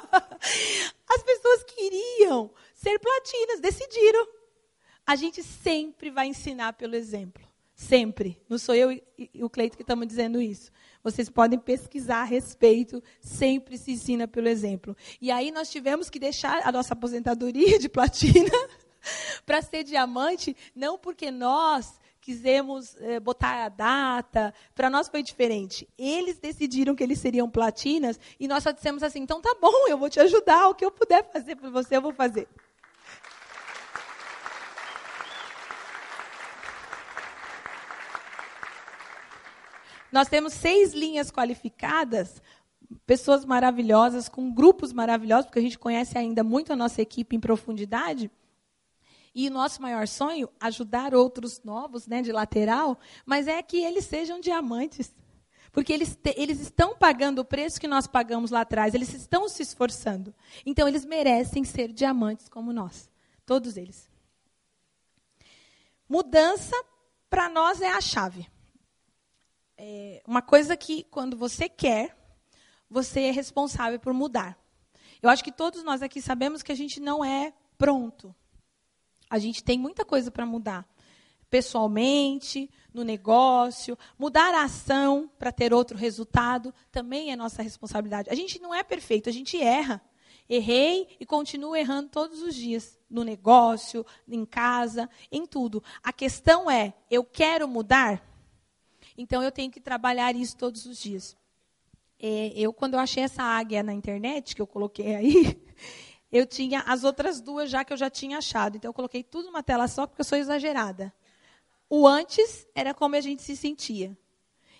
As 1.06 1.22
pessoas 1.22 1.64
queriam 1.64 2.50
ser 2.74 2.98
platinas, 2.98 3.60
decidiram. 3.60 4.26
A 5.06 5.14
gente 5.16 5.42
sempre 5.42 6.10
vai 6.10 6.28
ensinar 6.28 6.72
pelo 6.72 6.96
exemplo. 6.96 7.46
Sempre. 7.74 8.40
Não 8.48 8.56
sou 8.56 8.74
eu 8.74 8.90
e 8.90 9.42
o 9.42 9.50
Cleito 9.50 9.76
que 9.76 9.82
estamos 9.82 10.06
dizendo 10.06 10.40
isso. 10.40 10.72
Vocês 11.02 11.28
podem 11.28 11.58
pesquisar 11.58 12.22
a 12.22 12.24
respeito, 12.24 13.02
sempre 13.20 13.76
se 13.76 13.92
ensina 13.92 14.26
pelo 14.26 14.48
exemplo. 14.48 14.96
E 15.20 15.30
aí 15.30 15.50
nós 15.50 15.70
tivemos 15.70 16.08
que 16.08 16.18
deixar 16.18 16.66
a 16.66 16.72
nossa 16.72 16.94
aposentadoria 16.94 17.78
de 17.78 17.90
platina 17.90 18.50
para 19.44 19.60
ser 19.60 19.84
diamante, 19.84 20.56
não 20.74 20.96
porque 20.96 21.30
nós 21.30 22.00
quisemos 22.24 22.96
eh, 23.00 23.20
botar 23.20 23.66
a 23.66 23.68
data, 23.68 24.54
para 24.74 24.88
nós 24.88 25.08
foi 25.08 25.22
diferente. 25.22 25.86
Eles 25.98 26.38
decidiram 26.38 26.94
que 26.94 27.02
eles 27.02 27.18
seriam 27.18 27.50
platinas 27.50 28.18
e 28.40 28.48
nós 28.48 28.62
só 28.62 28.70
dissemos 28.70 29.02
assim: 29.02 29.20
então 29.20 29.42
tá 29.42 29.54
bom, 29.60 29.86
eu 29.88 29.98
vou 29.98 30.08
te 30.08 30.18
ajudar, 30.18 30.68
o 30.68 30.74
que 30.74 30.86
eu 30.86 30.90
puder 30.90 31.30
fazer 31.30 31.54
por 31.54 31.70
você, 31.70 31.98
eu 31.98 32.00
vou 32.00 32.14
fazer. 32.14 32.48
Nós 40.10 40.26
temos 40.26 40.54
seis 40.54 40.94
linhas 40.94 41.30
qualificadas, 41.30 42.40
pessoas 43.04 43.44
maravilhosas, 43.44 44.30
com 44.30 44.50
grupos 44.50 44.94
maravilhosos, 44.94 45.46
porque 45.46 45.58
a 45.58 45.62
gente 45.62 45.78
conhece 45.78 46.16
ainda 46.16 46.42
muito 46.42 46.72
a 46.72 46.76
nossa 46.76 47.02
equipe 47.02 47.36
em 47.36 47.40
profundidade. 47.40 48.30
E 49.34 49.50
nosso 49.50 49.82
maior 49.82 50.06
sonho, 50.06 50.48
ajudar 50.60 51.14
outros 51.14 51.62
novos, 51.64 52.06
né, 52.06 52.22
de 52.22 52.30
lateral, 52.30 52.98
mas 53.26 53.48
é 53.48 53.60
que 53.62 53.78
eles 53.78 54.04
sejam 54.04 54.40
diamantes. 54.40 55.14
Porque 55.72 55.92
eles, 55.92 56.14
te, 56.14 56.32
eles 56.36 56.60
estão 56.60 56.96
pagando 56.96 57.40
o 57.40 57.44
preço 57.44 57.80
que 57.80 57.88
nós 57.88 58.06
pagamos 58.06 58.52
lá 58.52 58.60
atrás, 58.60 58.94
eles 58.94 59.12
estão 59.12 59.48
se 59.48 59.62
esforçando. 59.62 60.32
Então, 60.64 60.86
eles 60.86 61.04
merecem 61.04 61.64
ser 61.64 61.92
diamantes 61.92 62.48
como 62.48 62.72
nós. 62.72 63.10
Todos 63.44 63.76
eles. 63.76 64.08
Mudança, 66.08 66.76
para 67.28 67.48
nós, 67.48 67.80
é 67.80 67.90
a 67.90 68.00
chave 68.00 68.48
é 69.76 70.22
uma 70.26 70.42
coisa 70.42 70.76
que, 70.76 71.04
quando 71.04 71.36
você 71.36 71.68
quer, 71.68 72.16
você 72.88 73.22
é 73.22 73.30
responsável 73.30 73.98
por 73.98 74.12
mudar. 74.12 74.58
Eu 75.20 75.30
acho 75.30 75.42
que 75.42 75.52
todos 75.52 75.82
nós 75.82 76.02
aqui 76.02 76.20
sabemos 76.20 76.62
que 76.62 76.72
a 76.72 76.74
gente 76.74 77.00
não 77.00 77.24
é 77.24 77.52
pronto. 77.76 78.34
A 79.28 79.38
gente 79.38 79.62
tem 79.62 79.78
muita 79.78 80.04
coisa 80.04 80.30
para 80.30 80.46
mudar. 80.46 80.88
Pessoalmente, 81.50 82.70
no 82.92 83.04
negócio, 83.04 83.96
mudar 84.18 84.54
a 84.54 84.64
ação 84.64 85.30
para 85.38 85.52
ter 85.52 85.72
outro 85.72 85.96
resultado 85.96 86.74
também 86.90 87.30
é 87.30 87.36
nossa 87.36 87.62
responsabilidade. 87.62 88.30
A 88.30 88.34
gente 88.34 88.60
não 88.60 88.74
é 88.74 88.82
perfeito, 88.82 89.28
a 89.28 89.32
gente 89.32 89.60
erra. 89.60 90.00
Errei 90.48 91.16
e 91.18 91.24
continuo 91.24 91.74
errando 91.74 92.10
todos 92.10 92.42
os 92.42 92.54
dias, 92.54 92.98
no 93.08 93.24
negócio, 93.24 94.04
em 94.28 94.44
casa, 94.44 95.08
em 95.32 95.46
tudo. 95.46 95.82
A 96.02 96.12
questão 96.12 96.70
é: 96.70 96.92
eu 97.10 97.24
quero 97.24 97.66
mudar? 97.66 98.22
Então 99.16 99.42
eu 99.42 99.50
tenho 99.50 99.70
que 99.70 99.80
trabalhar 99.80 100.34
isso 100.36 100.56
todos 100.56 100.84
os 100.86 100.98
dias. 100.98 101.36
É, 102.18 102.52
eu, 102.54 102.72
quando 102.72 102.94
eu 102.94 103.00
achei 103.00 103.22
essa 103.22 103.42
águia 103.42 103.82
na 103.82 103.92
internet, 103.92 104.54
que 104.54 104.62
eu 104.62 104.66
coloquei 104.66 105.14
aí, 105.14 105.62
eu 106.30 106.46
tinha 106.46 106.80
as 106.80 107.04
outras 107.04 107.40
duas 107.40 107.70
já 107.70 107.84
que 107.84 107.92
eu 107.92 107.96
já 107.96 108.10
tinha 108.10 108.38
achado. 108.38 108.76
Então 108.76 108.88
eu 108.88 108.94
coloquei 108.94 109.22
tudo 109.22 109.46
numa 109.46 109.62
tela 109.62 109.88
só 109.88 110.06
porque 110.06 110.20
eu 110.20 110.24
sou 110.24 110.38
exagerada. 110.38 111.12
O 111.88 112.06
antes 112.06 112.66
era 112.74 112.92
como 112.92 113.16
a 113.16 113.20
gente 113.20 113.42
se 113.42 113.56
sentia. 113.56 114.16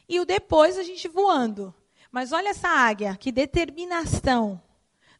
E 0.08 0.20
o 0.20 0.24
depois 0.24 0.78
a 0.78 0.82
gente 0.82 1.08
voando. 1.08 1.74
Mas 2.10 2.32
olha 2.32 2.50
essa 2.50 2.68
águia, 2.68 3.16
que 3.16 3.32
determinação. 3.32 4.60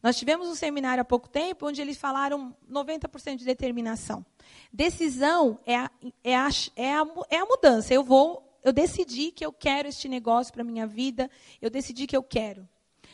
Nós 0.01 0.17
tivemos 0.17 0.47
um 0.47 0.55
seminário 0.55 1.01
há 1.01 1.05
pouco 1.05 1.27
tempo 1.27 1.67
onde 1.67 1.81
eles 1.81 1.97
falaram 1.97 2.55
90% 2.69 3.37
de 3.37 3.45
determinação. 3.45 4.25
Decisão 4.71 5.59
é 5.65 5.77
a, 5.77 5.91
é, 6.23 6.35
a, 6.35 6.49
é, 6.75 6.93
a, 6.93 7.05
é 7.29 7.37
a 7.37 7.45
mudança. 7.45 7.93
Eu 7.93 8.03
vou 8.03 8.45
eu 8.65 8.73
decidi 8.73 9.31
que 9.31 9.45
eu 9.45 9.53
quero 9.53 9.87
este 9.87 10.09
negócio 10.09 10.51
para 10.51 10.63
minha 10.63 10.87
vida, 10.87 11.29
eu 11.61 11.69
decidi 11.69 12.07
que 12.07 12.17
eu 12.17 12.23
quero. 12.23 12.67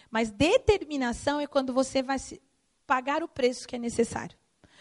Mas 0.09 0.31
determinação 0.31 1.41
é 1.41 1.45
quando 1.45 1.73
você 1.73 2.01
vai 2.01 2.15
pagar 2.85 3.23
o 3.23 3.27
preço 3.27 3.67
que 3.67 3.75
é 3.75 3.79
necessário. 3.79 4.37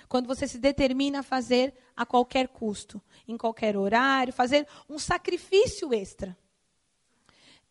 Quando 0.09 0.26
você 0.26 0.48
se 0.48 0.59
determina 0.59 1.20
a 1.20 1.22
fazer 1.22 1.74
a 1.96 2.05
qualquer 2.05 2.48
custo, 2.48 3.01
em 3.28 3.36
qualquer 3.36 3.76
horário, 3.76 4.32
fazer 4.32 4.66
um 4.88 4.98
sacrifício 4.98 5.94
extra. 5.94 6.36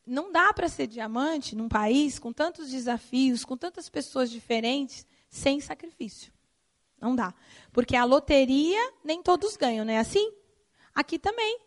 Não 0.06 0.32
dá 0.32 0.54
para 0.54 0.70
ser 0.70 0.88
diamante 0.88 1.56
num 1.56 1.68
país 1.68 2.18
com 2.18 2.32
tantos 2.32 2.70
desafios, 2.70 3.44
com 3.44 3.58
tantas 3.58 3.90
pessoas 3.90 4.32
diferentes, 4.32 5.06
sem 5.30 5.60
sacrifício. 5.60 6.34
Não 7.00 7.16
dá. 7.16 7.34
Porque 7.72 7.96
a 7.96 8.04
loteria 8.04 8.94
nem 9.04 9.22
todos 9.22 9.56
ganham, 9.56 9.86
não 9.86 9.94
é 9.94 10.00
assim? 10.00 10.34
Aqui 10.94 11.20
também. 11.20 11.60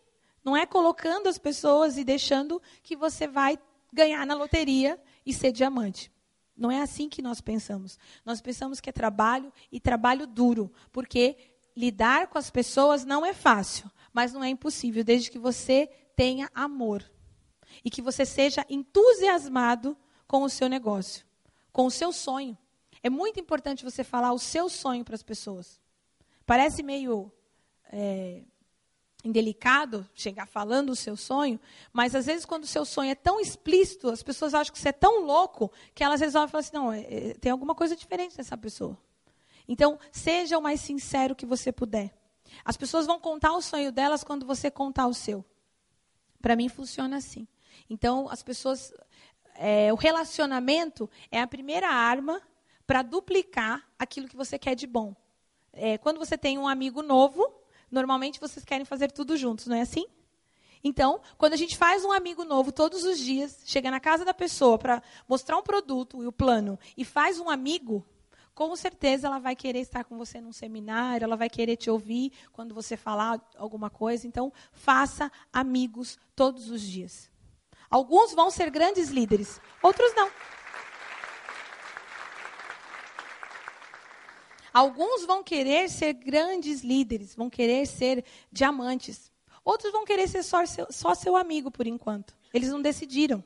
Não 0.43 0.57
é 0.57 0.65
colocando 0.65 1.27
as 1.27 1.37
pessoas 1.37 1.97
e 1.97 2.03
deixando 2.03 2.61
que 2.81 2.95
você 2.95 3.27
vai 3.27 3.57
ganhar 3.93 4.25
na 4.25 4.35
loteria 4.35 4.99
e 5.25 5.33
ser 5.33 5.51
diamante. 5.51 6.11
Não 6.55 6.71
é 6.71 6.81
assim 6.81 7.09
que 7.09 7.21
nós 7.21 7.41
pensamos. 7.41 7.97
Nós 8.25 8.41
pensamos 8.41 8.79
que 8.79 8.89
é 8.89 8.93
trabalho 8.93 9.51
e 9.71 9.79
trabalho 9.79 10.27
duro, 10.27 10.71
porque 10.91 11.35
lidar 11.75 12.27
com 12.27 12.37
as 12.37 12.49
pessoas 12.49 13.03
não 13.03 13.25
é 13.25 13.33
fácil, 13.33 13.89
mas 14.11 14.31
não 14.31 14.43
é 14.43 14.49
impossível, 14.49 15.03
desde 15.03 15.31
que 15.31 15.39
você 15.39 15.89
tenha 16.15 16.49
amor 16.53 17.03
e 17.83 17.89
que 17.89 18.01
você 18.01 18.25
seja 18.25 18.65
entusiasmado 18.69 19.97
com 20.27 20.43
o 20.43 20.49
seu 20.49 20.69
negócio, 20.69 21.25
com 21.71 21.85
o 21.85 21.91
seu 21.91 22.11
sonho. 22.11 22.57
É 23.01 23.09
muito 23.09 23.39
importante 23.39 23.83
você 23.83 24.03
falar 24.03 24.31
o 24.31 24.39
seu 24.39 24.69
sonho 24.69 25.03
para 25.03 25.15
as 25.15 25.23
pessoas. 25.23 25.81
Parece 26.45 26.83
meio 26.83 27.31
é, 27.91 28.43
indelicado 29.23 30.07
chegar 30.13 30.45
falando 30.45 30.89
o 30.89 30.95
seu 30.95 31.15
sonho, 31.15 31.59
mas 31.93 32.13
às 32.13 32.25
vezes 32.25 32.45
quando 32.45 32.63
o 32.63 32.67
seu 32.67 32.83
sonho 32.83 33.11
é 33.11 33.15
tão 33.15 33.39
explícito, 33.39 34.09
as 34.09 34.21
pessoas 34.21 34.53
acham 34.53 34.73
que 34.73 34.79
você 34.79 34.89
é 34.89 34.93
tão 34.93 35.25
louco 35.25 35.71
que 35.95 36.03
elas 36.03 36.19
resolvem 36.19 36.49
falar 36.49 36.59
assim: 36.59 36.75
não, 36.75 36.91
é, 36.91 37.01
é, 37.01 37.33
tem 37.35 37.51
alguma 37.51 37.73
coisa 37.73 37.95
diferente 37.95 38.37
nessa 38.37 38.57
pessoa. 38.57 38.97
Então, 39.67 39.97
seja 40.11 40.57
o 40.57 40.61
mais 40.61 40.81
sincero 40.81 41.35
que 41.35 41.45
você 41.45 41.71
puder. 41.71 42.13
As 42.65 42.75
pessoas 42.75 43.05
vão 43.05 43.19
contar 43.19 43.53
o 43.53 43.61
sonho 43.61 43.91
delas 43.91 44.23
quando 44.23 44.45
você 44.45 44.69
contar 44.69 45.07
o 45.07 45.13
seu. 45.13 45.43
Para 46.41 46.55
mim, 46.55 46.67
funciona 46.67 47.17
assim. 47.17 47.47
Então, 47.89 48.27
as 48.29 48.43
pessoas. 48.43 48.93
É, 49.55 49.93
o 49.93 49.95
relacionamento 49.95 51.09
é 51.31 51.39
a 51.39 51.47
primeira 51.47 51.87
arma 51.87 52.41
para 52.87 53.03
duplicar 53.03 53.87
aquilo 53.97 54.27
que 54.27 54.35
você 54.35 54.57
quer 54.57 54.75
de 54.75 54.87
bom. 54.87 55.15
É, 55.71 55.97
quando 55.97 56.17
você 56.17 56.37
tem 56.37 56.57
um 56.57 56.67
amigo 56.67 57.01
novo, 57.01 57.62
normalmente 57.93 58.39
vocês 58.39 58.65
querem 58.65 58.85
fazer 58.85 59.11
tudo 59.11 59.37
juntos, 59.37 59.67
não 59.67 59.75
é 59.75 59.81
assim? 59.81 60.05
Então, 60.83 61.21
quando 61.37 61.53
a 61.53 61.57
gente 61.57 61.77
faz 61.77 62.03
um 62.03 62.11
amigo 62.11 62.43
novo 62.43 62.71
todos 62.71 63.05
os 63.05 63.17
dias, 63.17 63.61
chega 63.65 63.89
na 63.89 64.01
casa 64.01 64.25
da 64.25 64.33
pessoa 64.33 64.77
para 64.77 65.01
mostrar 65.27 65.57
um 65.57 65.63
produto 65.63 66.21
e 66.21 66.27
o 66.27 66.31
plano 66.31 66.77
e 66.97 67.05
faz 67.05 67.39
um 67.39 67.49
amigo, 67.49 68.05
com 68.53 68.75
certeza 68.75 69.27
ela 69.27 69.39
vai 69.39 69.55
querer 69.55 69.79
estar 69.79 70.03
com 70.03 70.17
você 70.17 70.41
num 70.41 70.51
seminário, 70.51 71.23
ela 71.23 71.37
vai 71.37 71.49
querer 71.49 71.77
te 71.77 71.89
ouvir 71.89 72.33
quando 72.51 72.75
você 72.75 72.97
falar 72.97 73.41
alguma 73.55 73.89
coisa. 73.89 74.27
Então, 74.27 74.51
faça 74.73 75.31
amigos 75.51 76.19
todos 76.35 76.69
os 76.69 76.81
dias. 76.81 77.31
Alguns 77.89 78.33
vão 78.33 78.51
ser 78.51 78.69
grandes 78.69 79.09
líderes, 79.09 79.61
outros 79.81 80.13
não. 80.15 80.29
Alguns 84.73 85.25
vão 85.25 85.43
querer 85.43 85.87
ser 85.89 86.13
grandes 86.13 86.81
líderes, 86.81 87.35
vão 87.35 87.49
querer 87.49 87.85
ser 87.85 88.25
diamantes. 88.51 89.31
Outros 89.63 89.91
vão 89.91 90.03
querer 90.03 90.27
ser 90.27 90.41
só 90.41 90.65
seu, 90.65 90.87
só 90.89 91.13
seu 91.13 91.35
amigo 91.35 91.69
por 91.69 91.85
enquanto. 91.85 92.35
Eles 92.53 92.69
não 92.69 92.81
decidiram. 92.81 93.43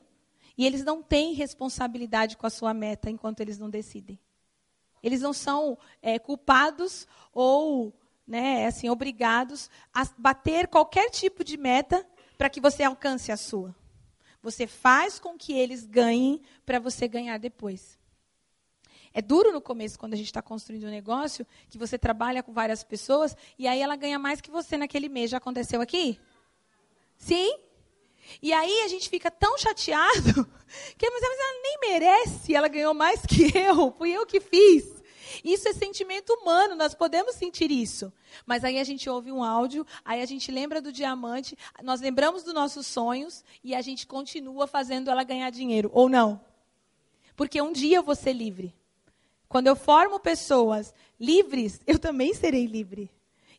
E 0.56 0.66
eles 0.66 0.82
não 0.82 1.02
têm 1.02 1.34
responsabilidade 1.34 2.36
com 2.36 2.46
a 2.46 2.50
sua 2.50 2.74
meta 2.74 3.10
enquanto 3.10 3.40
eles 3.40 3.58
não 3.58 3.70
decidem. 3.70 4.18
Eles 5.02 5.20
não 5.20 5.32
são 5.32 5.78
é, 6.02 6.18
culpados 6.18 7.06
ou 7.32 7.92
né, 8.26 8.66
assim, 8.66 8.88
obrigados 8.88 9.70
a 9.92 10.06
bater 10.16 10.66
qualquer 10.66 11.10
tipo 11.10 11.44
de 11.44 11.56
meta 11.56 12.04
para 12.36 12.50
que 12.50 12.60
você 12.60 12.82
alcance 12.82 13.30
a 13.30 13.36
sua. 13.36 13.74
Você 14.42 14.66
faz 14.66 15.18
com 15.18 15.36
que 15.36 15.52
eles 15.52 15.84
ganhem 15.84 16.40
para 16.64 16.78
você 16.78 17.06
ganhar 17.06 17.38
depois. 17.38 17.97
É 19.12 19.22
duro 19.22 19.52
no 19.52 19.60
começo, 19.60 19.98
quando 19.98 20.14
a 20.14 20.16
gente 20.16 20.26
está 20.26 20.42
construindo 20.42 20.84
um 20.84 20.90
negócio, 20.90 21.46
que 21.70 21.78
você 21.78 21.98
trabalha 21.98 22.42
com 22.42 22.52
várias 22.52 22.82
pessoas 22.84 23.36
e 23.58 23.66
aí 23.66 23.80
ela 23.80 23.96
ganha 23.96 24.18
mais 24.18 24.40
que 24.40 24.50
você 24.50 24.76
naquele 24.76 25.08
mês. 25.08 25.30
Já 25.30 25.38
aconteceu 25.38 25.80
aqui? 25.80 26.18
Sim? 27.16 27.58
E 28.42 28.52
aí 28.52 28.82
a 28.82 28.88
gente 28.88 29.08
fica 29.08 29.30
tão 29.30 29.56
chateado 29.58 30.46
que 30.96 31.10
mas 31.10 31.22
ela 31.22 31.62
nem 31.62 31.78
merece, 31.80 32.54
ela 32.54 32.68
ganhou 32.68 32.94
mais 32.94 33.24
que 33.24 33.50
eu, 33.56 33.92
fui 33.92 34.10
eu 34.10 34.26
que 34.26 34.40
fiz. 34.40 34.98
Isso 35.44 35.68
é 35.68 35.72
sentimento 35.72 36.32
humano, 36.32 36.74
nós 36.74 36.94
podemos 36.94 37.34
sentir 37.34 37.70
isso. 37.70 38.12
Mas 38.46 38.64
aí 38.64 38.78
a 38.78 38.84
gente 38.84 39.08
ouve 39.08 39.30
um 39.30 39.42
áudio, 39.42 39.86
aí 40.04 40.22
a 40.22 40.26
gente 40.26 40.50
lembra 40.50 40.80
do 40.80 40.92
diamante, 40.92 41.56
nós 41.82 42.00
lembramos 42.00 42.42
dos 42.42 42.54
nossos 42.54 42.86
sonhos 42.86 43.44
e 43.62 43.74
a 43.74 43.80
gente 43.80 44.06
continua 44.06 44.66
fazendo 44.66 45.10
ela 45.10 45.22
ganhar 45.22 45.50
dinheiro, 45.50 45.90
ou 45.92 46.08
não? 46.08 46.40
Porque 47.36 47.60
um 47.60 47.72
dia 47.72 47.98
eu 47.98 48.02
vou 48.02 48.14
ser 48.14 48.32
livre. 48.32 48.74
Quando 49.48 49.66
eu 49.66 49.76
formo 49.76 50.20
pessoas 50.20 50.92
livres, 51.18 51.80
eu 51.86 51.98
também 51.98 52.34
serei 52.34 52.66
livre. 52.66 53.10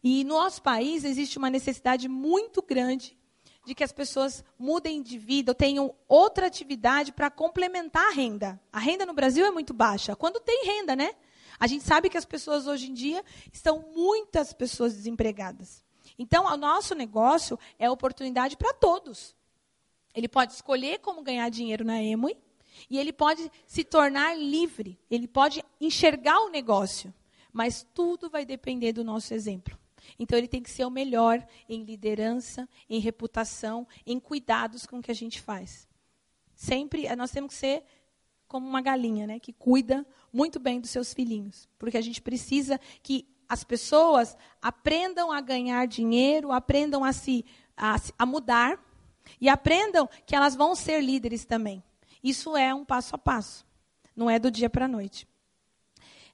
E 0.04 0.24
no 0.24 0.36
nosso 0.36 0.62
país 0.62 1.04
existe 1.04 1.38
uma 1.38 1.50
necessidade 1.50 2.08
muito 2.08 2.62
grande 2.62 3.18
de 3.66 3.76
que 3.76 3.84
as 3.84 3.92
pessoas 3.92 4.44
mudem 4.58 5.02
de 5.02 5.18
vida 5.18 5.52
ou 5.52 5.56
tenham 5.56 5.94
outra 6.08 6.48
atividade 6.48 7.12
para 7.12 7.30
complementar 7.30 8.08
a 8.08 8.14
renda. 8.14 8.60
A 8.72 8.80
renda 8.80 9.06
no 9.06 9.14
Brasil 9.14 9.46
é 9.46 9.52
muito 9.52 9.74
baixa. 9.74 10.16
Quando 10.16 10.40
tem 10.40 10.66
renda, 10.66 10.96
né? 10.96 11.12
A 11.60 11.68
gente 11.68 11.84
sabe 11.84 12.10
que 12.10 12.18
as 12.18 12.26
pessoas 12.26 12.68
hoje 12.68 12.90
em 12.90 12.94
dia 12.94 13.24
estão 13.52 13.86
muitas 13.94 14.54
pessoas 14.54 14.96
desempregadas. 14.96 15.84
Então, 16.18 16.46
o 16.46 16.58
nosso 16.58 16.96
negócio 16.96 17.60
é 17.78 17.90
oportunidade 17.90 18.56
para 18.56 18.74
todos. 18.74 19.36
Ele 20.16 20.28
pode 20.28 20.54
escolher 20.54 21.00
como 21.00 21.22
ganhar 21.22 21.50
dinheiro 21.50 21.84
na 21.84 22.02
Emui 22.02 22.38
e 22.90 22.98
ele 22.98 23.12
pode 23.14 23.52
se 23.66 23.84
tornar 23.84 24.38
livre. 24.38 25.00
Ele 25.10 25.28
pode 25.28 25.64
enxergar 25.80 26.40
o 26.42 26.50
negócio, 26.50 27.14
mas 27.52 27.86
tudo 27.94 28.30
vai 28.30 28.46
depender 28.46 28.94
do 28.94 29.04
nosso 29.04 29.34
exemplo. 29.34 29.78
Então 30.18 30.38
ele 30.38 30.48
tem 30.48 30.62
que 30.62 30.70
ser 30.70 30.86
o 30.86 30.90
melhor 30.90 31.46
em 31.68 31.84
liderança, 31.84 32.68
em 32.90 33.00
reputação, 33.00 33.88
em 34.06 34.20
cuidados 34.20 34.86
com 34.86 35.00
o 35.00 35.02
que 35.02 35.12
a 35.12 35.16
gente 35.16 35.42
faz. 35.42 35.88
Sempre 36.56 37.14
nós 37.16 37.32
temos 37.32 37.54
que 37.54 37.60
ser 37.60 37.84
como 38.48 38.68
uma 38.68 38.82
galinha, 38.82 39.28
né, 39.28 39.40
que 39.40 39.54
cuida 39.54 40.06
muito 40.34 40.60
bem 40.60 40.82
dos 40.82 40.90
seus 40.90 41.14
filhinhos, 41.14 41.70
porque 41.78 41.98
a 41.98 42.02
gente 42.02 42.20
precisa 42.20 42.80
que 43.04 43.28
as 43.48 43.64
pessoas 43.64 44.36
aprendam 44.62 45.32
a 45.32 45.40
ganhar 45.40 45.88
dinheiro, 45.88 46.52
aprendam 46.52 47.04
a 47.04 47.14
se 47.14 47.46
a, 47.78 47.96
a 48.18 48.26
mudar 48.26 48.84
e 49.40 49.48
aprendam 49.48 50.10
que 50.26 50.36
elas 50.36 50.56
vão 50.56 50.76
ser 50.76 51.02
líderes 51.02 51.46
também. 51.46 51.84
Isso 52.24 52.55
é 52.55 52.74
um 52.74 52.84
passo 52.84 53.15
a 53.15 53.17
passo, 53.17 53.65
não 54.15 54.30
é 54.30 54.38
do 54.38 54.51
dia 54.51 54.70
para 54.70 54.86
a 54.86 54.88
noite. 54.88 55.28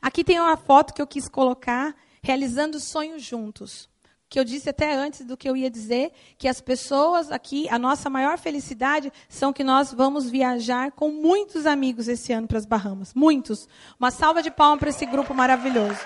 Aqui 0.02 0.24
tem 0.24 0.40
uma 0.40 0.58
foto 0.58 0.94
que 0.94 1.02
eu 1.02 1.08
quis 1.08 1.28
colocar 1.28 1.96
realizando 2.22 2.80
sonhos 2.80 3.24
juntos. 3.24 3.90
Que 4.28 4.40
eu 4.40 4.44
disse 4.44 4.70
até 4.70 4.94
antes 4.94 5.24
do 5.26 5.38
que 5.38 5.48
eu 5.48 5.56
ia 5.56 5.70
dizer, 5.70 6.12
que 6.38 6.48
as 6.48 6.60
pessoas 6.60 7.32
aqui, 7.32 7.70
a 7.70 7.78
nossa 7.78 8.10
maior 8.10 8.38
felicidade 8.40 9.14
são 9.30 9.54
que 9.54 9.64
nós 9.64 9.94
vamos 9.94 10.30
viajar 10.30 10.92
com 10.92 11.10
muitos 11.10 11.66
amigos 11.66 12.08
esse 12.08 12.34
ano 12.34 12.48
para 12.48 12.58
as 12.58 12.66
Bahamas. 12.66 13.14
Muitos. 13.14 13.68
Uma 14.00 14.10
salva 14.10 14.42
de 14.42 14.50
palmas 14.50 14.80
para 14.80 14.90
esse 14.90 15.06
grupo 15.06 15.34
maravilhoso. 15.34 16.00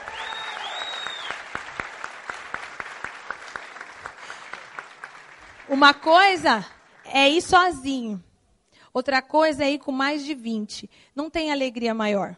Uma 5.69 5.93
coisa 5.93 6.65
é 7.05 7.29
ir 7.29 7.41
sozinho. 7.41 8.21
Outra 8.93 9.21
coisa 9.21 9.63
é 9.63 9.71
ir 9.71 9.79
com 9.79 9.91
mais 9.91 10.23
de 10.25 10.33
20. 10.33 10.89
Não 11.15 11.29
tem 11.29 11.51
alegria 11.51 11.93
maior. 11.93 12.35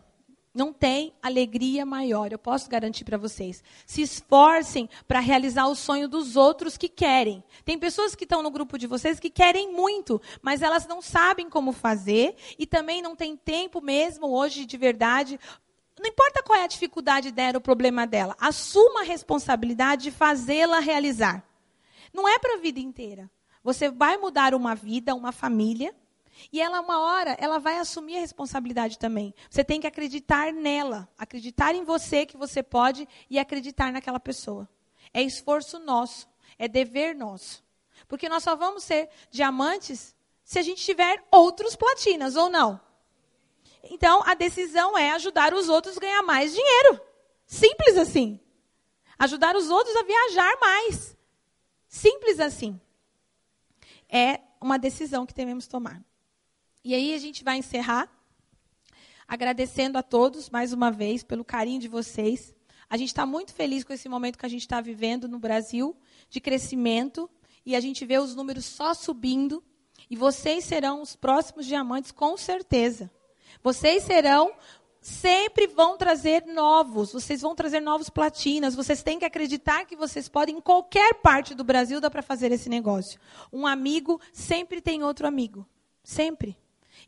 Não 0.53 0.73
tem 0.73 1.13
alegria 1.23 1.85
maior, 1.85 2.29
eu 2.29 2.37
posso 2.37 2.69
garantir 2.69 3.05
para 3.05 3.17
vocês. 3.17 3.63
Se 3.85 4.01
esforcem 4.01 4.89
para 5.07 5.21
realizar 5.21 5.67
o 5.67 5.75
sonho 5.75 6.09
dos 6.09 6.35
outros 6.35 6.75
que 6.75 6.89
querem. 6.89 7.41
Tem 7.63 7.79
pessoas 7.79 8.15
que 8.15 8.25
estão 8.25 8.43
no 8.43 8.51
grupo 8.51 8.77
de 8.77 8.85
vocês 8.85 9.17
que 9.17 9.29
querem 9.29 9.71
muito, 9.71 10.21
mas 10.41 10.61
elas 10.61 10.85
não 10.85 11.01
sabem 11.01 11.49
como 11.49 11.71
fazer 11.71 12.35
e 12.59 12.67
também 12.67 13.01
não 13.01 13.15
têm 13.15 13.37
tempo 13.37 13.79
mesmo 13.79 14.27
hoje 14.27 14.65
de 14.65 14.75
verdade. 14.75 15.39
Não 15.97 16.09
importa 16.09 16.43
qual 16.43 16.59
é 16.59 16.65
a 16.65 16.67
dificuldade 16.67 17.31
dela, 17.31 17.57
o 17.57 17.61
problema 17.61 18.05
dela, 18.05 18.35
assuma 18.37 19.01
a 19.01 19.05
responsabilidade 19.05 20.03
de 20.03 20.11
fazê-la 20.11 20.79
realizar. 20.79 21.45
Não 22.13 22.27
é 22.27 22.37
para 22.37 22.55
a 22.55 22.59
vida 22.59 22.79
inteira. 22.79 23.31
Você 23.63 23.89
vai 23.89 24.17
mudar 24.17 24.53
uma 24.53 24.75
vida, 24.75 25.15
uma 25.15 25.31
família, 25.31 25.95
e 26.51 26.61
ela, 26.61 26.79
uma 26.79 26.99
hora, 26.99 27.35
ela 27.39 27.59
vai 27.59 27.77
assumir 27.77 28.17
a 28.17 28.21
responsabilidade 28.21 28.97
também. 28.97 29.33
Você 29.49 29.63
tem 29.63 29.81
que 29.81 29.87
acreditar 29.87 30.53
nela, 30.53 31.09
acreditar 31.17 31.75
em 31.75 31.83
você 31.83 32.25
que 32.25 32.37
você 32.37 32.63
pode 32.63 33.07
e 33.29 33.37
acreditar 33.37 33.91
naquela 33.91 34.19
pessoa. 34.19 34.69
É 35.13 35.21
esforço 35.21 35.79
nosso, 35.79 36.27
é 36.57 36.67
dever 36.67 37.15
nosso. 37.15 37.63
Porque 38.07 38.29
nós 38.29 38.43
só 38.43 38.55
vamos 38.55 38.83
ser 38.83 39.09
diamantes 39.29 40.15
se 40.43 40.59
a 40.59 40.61
gente 40.61 40.83
tiver 40.83 41.23
outros 41.31 41.75
platinas, 41.75 42.35
ou 42.35 42.49
não? 42.49 42.79
Então, 43.83 44.21
a 44.25 44.33
decisão 44.33 44.97
é 44.97 45.11
ajudar 45.11 45.53
os 45.53 45.69
outros 45.69 45.97
a 45.97 45.99
ganhar 45.99 46.21
mais 46.23 46.53
dinheiro. 46.53 47.01
Simples 47.45 47.97
assim. 47.97 48.39
Ajudar 49.17 49.55
os 49.55 49.69
outros 49.69 49.95
a 49.95 50.03
viajar 50.03 50.57
mais. 50.59 51.17
Simples 51.87 52.39
assim. 52.39 52.79
É 54.09 54.39
uma 54.59 54.77
decisão 54.77 55.25
que 55.25 55.33
devemos 55.33 55.67
tomar. 55.67 56.01
E 56.83 56.95
aí 56.95 57.13
a 57.13 57.17
gente 57.19 57.43
vai 57.43 57.57
encerrar 57.57 58.09
agradecendo 59.27 59.97
a 59.97 60.03
todos 60.03 60.49
mais 60.49 60.73
uma 60.73 60.91
vez 60.91 61.23
pelo 61.23 61.45
carinho 61.45 61.79
de 61.79 61.87
vocês. 61.87 62.55
A 62.89 62.97
gente 62.97 63.09
está 63.09 63.25
muito 63.25 63.53
feliz 63.53 63.83
com 63.83 63.93
esse 63.93 64.09
momento 64.09 64.37
que 64.37 64.45
a 64.45 64.49
gente 64.49 64.63
está 64.63 64.81
vivendo 64.81 65.27
no 65.27 65.39
Brasil 65.39 65.95
de 66.29 66.41
crescimento 66.41 67.29
e 67.65 67.75
a 67.75 67.79
gente 67.79 68.03
vê 68.05 68.17
os 68.17 68.35
números 68.35 68.65
só 68.65 68.93
subindo. 68.93 69.63
E 70.09 70.15
vocês 70.15 70.65
serão 70.65 71.01
os 71.01 71.15
próximos 71.15 71.65
diamantes, 71.65 72.11
com 72.11 72.35
certeza. 72.35 73.09
Vocês 73.63 74.03
serão, 74.03 74.51
sempre 74.99 75.67
vão 75.67 75.97
trazer 75.97 76.45
novos. 76.47 77.13
Vocês 77.13 77.41
vão 77.41 77.55
trazer 77.55 77.79
novos 77.79 78.09
platinas. 78.09 78.75
Vocês 78.75 79.03
têm 79.03 79.19
que 79.19 79.25
acreditar 79.25 79.85
que 79.85 79.95
vocês 79.95 80.27
podem, 80.27 80.57
em 80.57 80.61
qualquer 80.61 81.13
parte 81.21 81.55
do 81.55 81.63
Brasil, 81.63 82.01
dá 82.01 82.09
para 82.09 82.21
fazer 82.21 82.51
esse 82.51 82.67
negócio. 82.67 83.19
Um 83.53 83.65
amigo 83.65 84.19
sempre 84.33 84.81
tem 84.81 85.03
outro 85.03 85.27
amigo. 85.27 85.65
Sempre. 86.03 86.57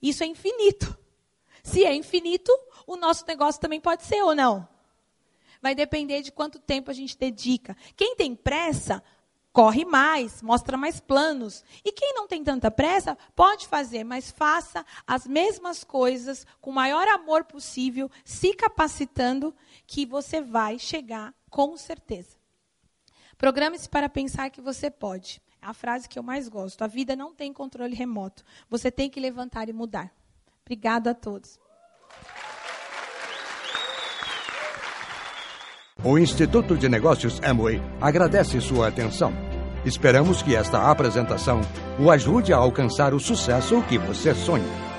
Isso 0.03 0.21
é 0.21 0.27
infinito. 0.27 0.97
Se 1.63 1.85
é 1.85 1.95
infinito, 1.95 2.51
o 2.85 2.97
nosso 2.97 3.25
negócio 3.25 3.61
também 3.61 3.79
pode 3.79 4.03
ser 4.03 4.21
ou 4.21 4.35
não? 4.35 4.67
Vai 5.61 5.73
depender 5.73 6.21
de 6.21 6.29
quanto 6.29 6.59
tempo 6.59 6.91
a 6.91 6.93
gente 6.93 7.17
dedica. 7.17 7.77
Quem 7.95 8.13
tem 8.17 8.35
pressa, 8.35 9.01
corre 9.53 9.85
mais, 9.85 10.41
mostra 10.41 10.75
mais 10.75 10.99
planos. 10.99 11.63
E 11.85 11.93
quem 11.93 12.13
não 12.13 12.27
tem 12.27 12.43
tanta 12.43 12.69
pressa, 12.69 13.17
pode 13.33 13.65
fazer, 13.65 14.03
mas 14.03 14.29
faça 14.29 14.85
as 15.07 15.25
mesmas 15.25 15.85
coisas 15.85 16.45
com 16.59 16.71
o 16.71 16.73
maior 16.73 17.07
amor 17.07 17.45
possível, 17.45 18.11
se 18.25 18.53
capacitando, 18.53 19.55
que 19.87 20.05
você 20.05 20.41
vai 20.41 20.77
chegar 20.77 21.33
com 21.49 21.77
certeza. 21.77 22.35
Programe-se 23.37 23.87
para 23.87 24.09
pensar 24.09 24.49
que 24.49 24.59
você 24.59 24.91
pode. 24.91 25.41
A 25.63 25.73
frase 25.73 26.09
que 26.09 26.19
eu 26.19 26.23
mais 26.23 26.49
gosto. 26.49 26.83
A 26.83 26.87
vida 26.87 27.15
não 27.15 27.33
tem 27.33 27.53
controle 27.53 27.95
remoto. 27.95 28.43
Você 28.69 28.91
tem 28.91 29.09
que 29.09 29.19
levantar 29.19 29.69
e 29.69 29.73
mudar. 29.73 30.11
Obrigado 30.61 31.07
a 31.07 31.13
todos. 31.13 31.59
O 36.03 36.17
Instituto 36.17 36.75
de 36.75 36.89
Negócios 36.89 37.39
Amway 37.41 37.81
agradece 38.01 38.59
sua 38.59 38.89
atenção. 38.89 39.31
Esperamos 39.85 40.41
que 40.41 40.55
esta 40.55 40.89
apresentação 40.89 41.61
o 41.99 42.11
ajude 42.11 42.51
a 42.51 42.57
alcançar 42.57 43.13
o 43.13 43.19
sucesso 43.19 43.81
que 43.83 43.97
você 43.97 44.33
sonha. 44.35 44.92